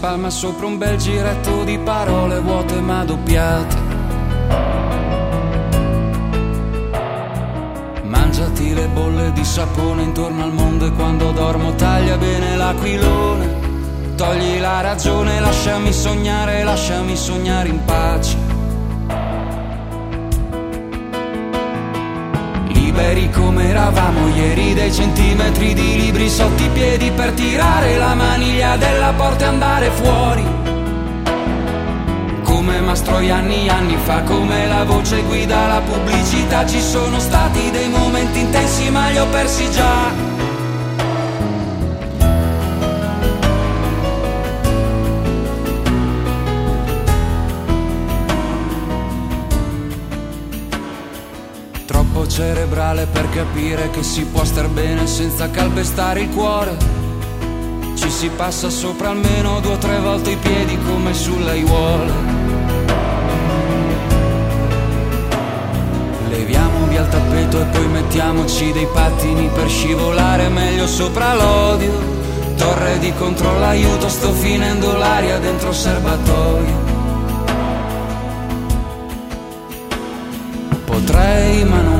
spalma 0.00 0.30
sopra 0.30 0.64
un 0.64 0.78
bel 0.78 0.96
giretto 0.96 1.62
di 1.62 1.78
parole 1.78 2.40
vuote 2.40 2.80
ma 2.80 3.04
doppiate. 3.04 3.76
Mangiati 8.04 8.72
le 8.72 8.88
bolle 8.88 9.30
di 9.32 9.44
sapone 9.44 10.04
intorno 10.04 10.42
al 10.42 10.54
mondo 10.54 10.86
e 10.86 10.92
quando 10.92 11.32
dormo 11.32 11.74
taglia 11.74 12.16
bene 12.16 12.56
l'aquilone. 12.56 14.14
Togli 14.16 14.58
la 14.58 14.80
ragione, 14.80 15.38
lasciami 15.38 15.92
sognare, 15.92 16.62
lasciami 16.62 17.14
sognare 17.14 17.68
in 17.68 17.84
pace. 17.84 18.39
Liberi 23.00 23.30
come 23.30 23.70
eravamo 23.70 24.28
ieri 24.28 24.74
dei 24.74 24.92
centimetri 24.92 25.72
di 25.72 25.96
libri 25.96 26.28
sotto 26.28 26.62
i 26.62 26.68
piedi 26.68 27.10
per 27.10 27.32
tirare 27.32 27.96
la 27.96 28.14
maniglia 28.14 28.76
della 28.76 29.14
porta 29.16 29.46
e 29.46 29.48
andare 29.48 29.90
fuori. 29.90 30.44
Come 32.42 32.80
Mastroi 32.80 33.30
anni 33.30 33.70
anni 33.70 33.96
fa, 34.04 34.22
come 34.24 34.66
la 34.66 34.84
voce 34.84 35.22
guida 35.22 35.66
la 35.66 35.80
pubblicità, 35.80 36.66
ci 36.66 36.80
sono 36.80 37.18
stati 37.18 37.70
dei 37.70 37.88
momenti 37.88 38.40
intensi 38.40 38.90
ma 38.90 39.08
li 39.08 39.18
ho 39.18 39.26
persi 39.28 39.70
già. 39.70 40.29
Cerebrale 52.40 53.04
per 53.04 53.28
capire 53.28 53.90
che 53.90 54.02
si 54.02 54.24
può 54.24 54.42
star 54.44 54.68
bene 54.68 55.06
senza 55.06 55.50
calpestare 55.50 56.22
il 56.22 56.30
cuore. 56.30 56.74
Ci 57.94 58.10
si 58.10 58.30
passa 58.30 58.70
sopra 58.70 59.10
almeno 59.10 59.60
due 59.60 59.74
o 59.74 59.76
tre 59.76 59.98
volte 59.98 60.30
i 60.30 60.36
piedi 60.36 60.78
come 60.86 61.12
sulle 61.12 61.50
aiuole. 61.50 62.12
Leviamo 66.30 66.86
via 66.86 67.02
il 67.02 67.08
tappeto 67.08 67.60
e 67.60 67.64
poi 67.64 67.86
mettiamoci 67.88 68.72
dei 68.72 68.88
pattini 68.90 69.50
per 69.52 69.68
scivolare 69.68 70.48
meglio 70.48 70.86
sopra 70.86 71.34
l'odio. 71.34 71.92
Torre 72.56 72.98
di 73.00 73.12
controllo, 73.18 73.64
aiuto, 73.66 74.08
sto 74.08 74.32
finendo 74.32 74.96
l'aria 74.96 75.38
dentro 75.38 75.68
il 75.68 75.74
serbatoio. 75.74 76.88
Potrei 80.86 81.64
ma 81.64 81.80
non 81.80 81.99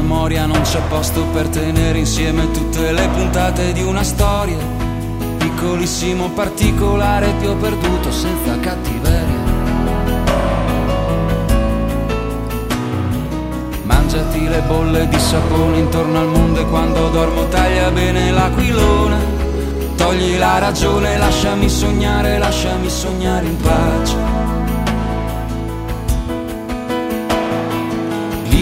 memoria 0.00 0.46
non 0.46 0.60
c'è 0.62 0.80
posto 0.88 1.24
per 1.32 1.48
tenere 1.48 1.98
insieme 1.98 2.50
tutte 2.52 2.92
le 2.92 3.08
puntate 3.08 3.72
di 3.72 3.82
una 3.82 4.04
storia. 4.04 4.56
Piccolissimo 5.38 6.30
particolare 6.30 7.36
ti 7.38 7.46
ho 7.46 7.56
perduto 7.56 8.10
senza 8.12 8.58
cattiveria. 8.60 9.46
Mangiati 13.82 14.48
le 14.48 14.62
bolle 14.66 15.08
di 15.08 15.18
sapone 15.18 15.78
intorno 15.78 16.18
al 16.18 16.28
mondo 16.28 16.60
e 16.60 16.66
quando 16.66 17.08
dormo 17.08 17.48
taglia 17.48 17.90
bene 17.90 18.30
l'aquilone. 18.30 19.36
Togli 19.96 20.38
la 20.38 20.58
ragione, 20.58 21.18
lasciami 21.18 21.68
sognare, 21.68 22.38
lasciami 22.38 22.88
sognare 22.88 23.46
in 23.46 23.56
pace. 23.56 24.37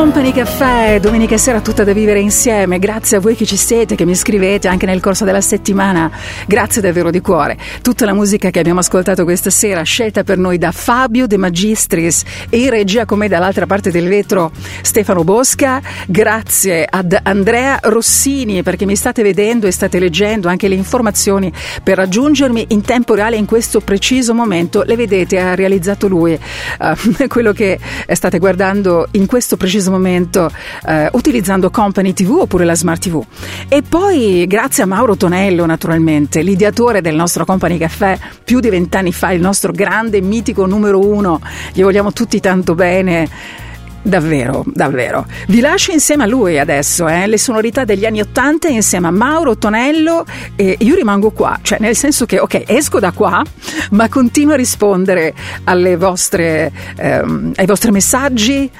Company 0.00 0.32
Caffè, 0.32 0.98
domenica 0.98 1.36
sera 1.36 1.60
tutta 1.60 1.84
da 1.84 1.92
vivere 1.92 2.20
insieme. 2.20 2.78
Grazie 2.78 3.18
a 3.18 3.20
voi 3.20 3.36
che 3.36 3.44
ci 3.44 3.58
siete, 3.58 3.96
che 3.96 4.06
mi 4.06 4.14
scrivete 4.14 4.66
anche 4.66 4.86
nel 4.86 4.98
corso 4.98 5.26
della 5.26 5.42
settimana. 5.42 6.10
Grazie 6.46 6.80
davvero 6.80 7.10
di 7.10 7.20
cuore. 7.20 7.58
Tutta 7.82 8.06
la 8.06 8.14
musica 8.14 8.48
che 8.48 8.58
abbiamo 8.58 8.80
ascoltato 8.80 9.24
questa 9.24 9.50
sera, 9.50 9.82
scelta 9.82 10.24
per 10.24 10.38
noi 10.38 10.56
da 10.56 10.72
Fabio 10.72 11.26
De 11.26 11.36
Magistris 11.36 12.22
e 12.48 12.60
in 12.60 12.70
regia 12.70 13.04
con 13.04 13.18
me 13.18 13.28
dall'altra 13.28 13.66
parte 13.66 13.90
del 13.90 14.08
vetro 14.08 14.52
Stefano 14.80 15.22
Bosca. 15.22 15.82
Grazie 16.06 16.86
ad 16.88 17.18
Andrea 17.22 17.78
Rossini 17.82 18.62
perché 18.62 18.86
mi 18.86 18.96
state 18.96 19.22
vedendo 19.22 19.66
e 19.66 19.70
state 19.70 19.98
leggendo 19.98 20.48
anche 20.48 20.66
le 20.66 20.76
informazioni 20.76 21.52
per 21.82 21.98
raggiungermi 21.98 22.68
in 22.68 22.80
tempo 22.80 23.12
reale 23.12 23.36
in 23.36 23.44
questo 23.44 23.80
preciso 23.80 24.32
momento. 24.32 24.82
Le 24.82 24.96
vedete, 24.96 25.38
ha 25.38 25.54
realizzato 25.54 26.08
lui 26.08 26.32
uh, 26.32 27.26
quello 27.28 27.52
che 27.52 27.78
state 28.08 28.38
guardando 28.38 29.06
in 29.10 29.26
questo 29.26 29.58
preciso 29.58 29.82
momento 29.82 29.89
eh, 29.98 31.08
utilizzando 31.12 31.70
Company 31.70 32.12
TV 32.12 32.30
oppure 32.30 32.64
la 32.64 32.74
Smart 32.74 33.00
TV. 33.00 33.22
E 33.68 33.82
poi 33.82 34.46
grazie 34.46 34.82
a 34.82 34.86
Mauro 34.86 35.16
Tonello 35.16 35.66
naturalmente, 35.66 36.42
l'ideatore 36.42 37.00
del 37.00 37.14
nostro 37.14 37.44
Company 37.44 37.78
Caffè 37.78 38.18
più 38.44 38.60
di 38.60 38.68
vent'anni 38.68 39.12
fa, 39.12 39.32
il 39.32 39.40
nostro 39.40 39.72
grande 39.72 40.20
mitico 40.20 40.66
numero 40.66 41.00
uno, 41.00 41.40
gli 41.72 41.82
vogliamo 41.82 42.12
tutti 42.12 42.40
tanto 42.40 42.74
bene. 42.74 43.68
Davvero, 44.02 44.64
davvero. 44.66 45.26
Vi 45.48 45.60
lascio 45.60 45.92
insieme 45.92 46.22
a 46.22 46.26
lui 46.26 46.58
adesso, 46.58 47.06
eh, 47.06 47.26
le 47.26 47.36
sonorità 47.36 47.84
degli 47.84 48.06
anni 48.06 48.20
Ottanta 48.20 48.68
insieme 48.68 49.08
a 49.08 49.10
Mauro 49.10 49.58
Tonello 49.58 50.24
e 50.56 50.74
io 50.78 50.94
rimango 50.94 51.32
qua, 51.32 51.58
cioè 51.60 51.78
nel 51.80 51.94
senso 51.94 52.24
che 52.24 52.38
ok, 52.38 52.62
esco 52.66 52.98
da 52.98 53.12
qua, 53.12 53.44
ma 53.90 54.08
continuo 54.08 54.54
a 54.54 54.56
rispondere 54.56 55.34
alle 55.64 55.98
vostre, 55.98 56.72
ehm, 56.96 57.52
ai 57.56 57.66
vostri 57.66 57.90
messaggi, 57.90 58.70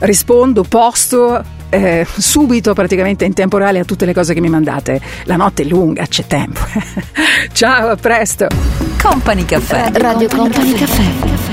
rispondo, 0.00 0.62
posto 0.64 1.42
eh, 1.70 2.06
subito 2.18 2.74
praticamente 2.74 3.24
in 3.24 3.32
tempo 3.32 3.56
reale 3.56 3.78
a 3.78 3.84
tutte 3.84 4.04
le 4.04 4.12
cose 4.12 4.34
che 4.34 4.40
mi 4.40 4.48
mandate. 4.48 5.00
La 5.24 5.36
notte 5.36 5.62
è 5.62 5.66
lunga, 5.66 6.06
c'è 6.06 6.26
tempo. 6.26 6.60
Ciao, 7.52 7.90
a 7.90 7.96
presto. 7.96 8.46
Company 9.00 9.44
Caffè. 9.44 9.90
Radio 9.92 10.28
Company 10.28 10.72
Caffè. 10.72 11.02
Company. 11.20 11.49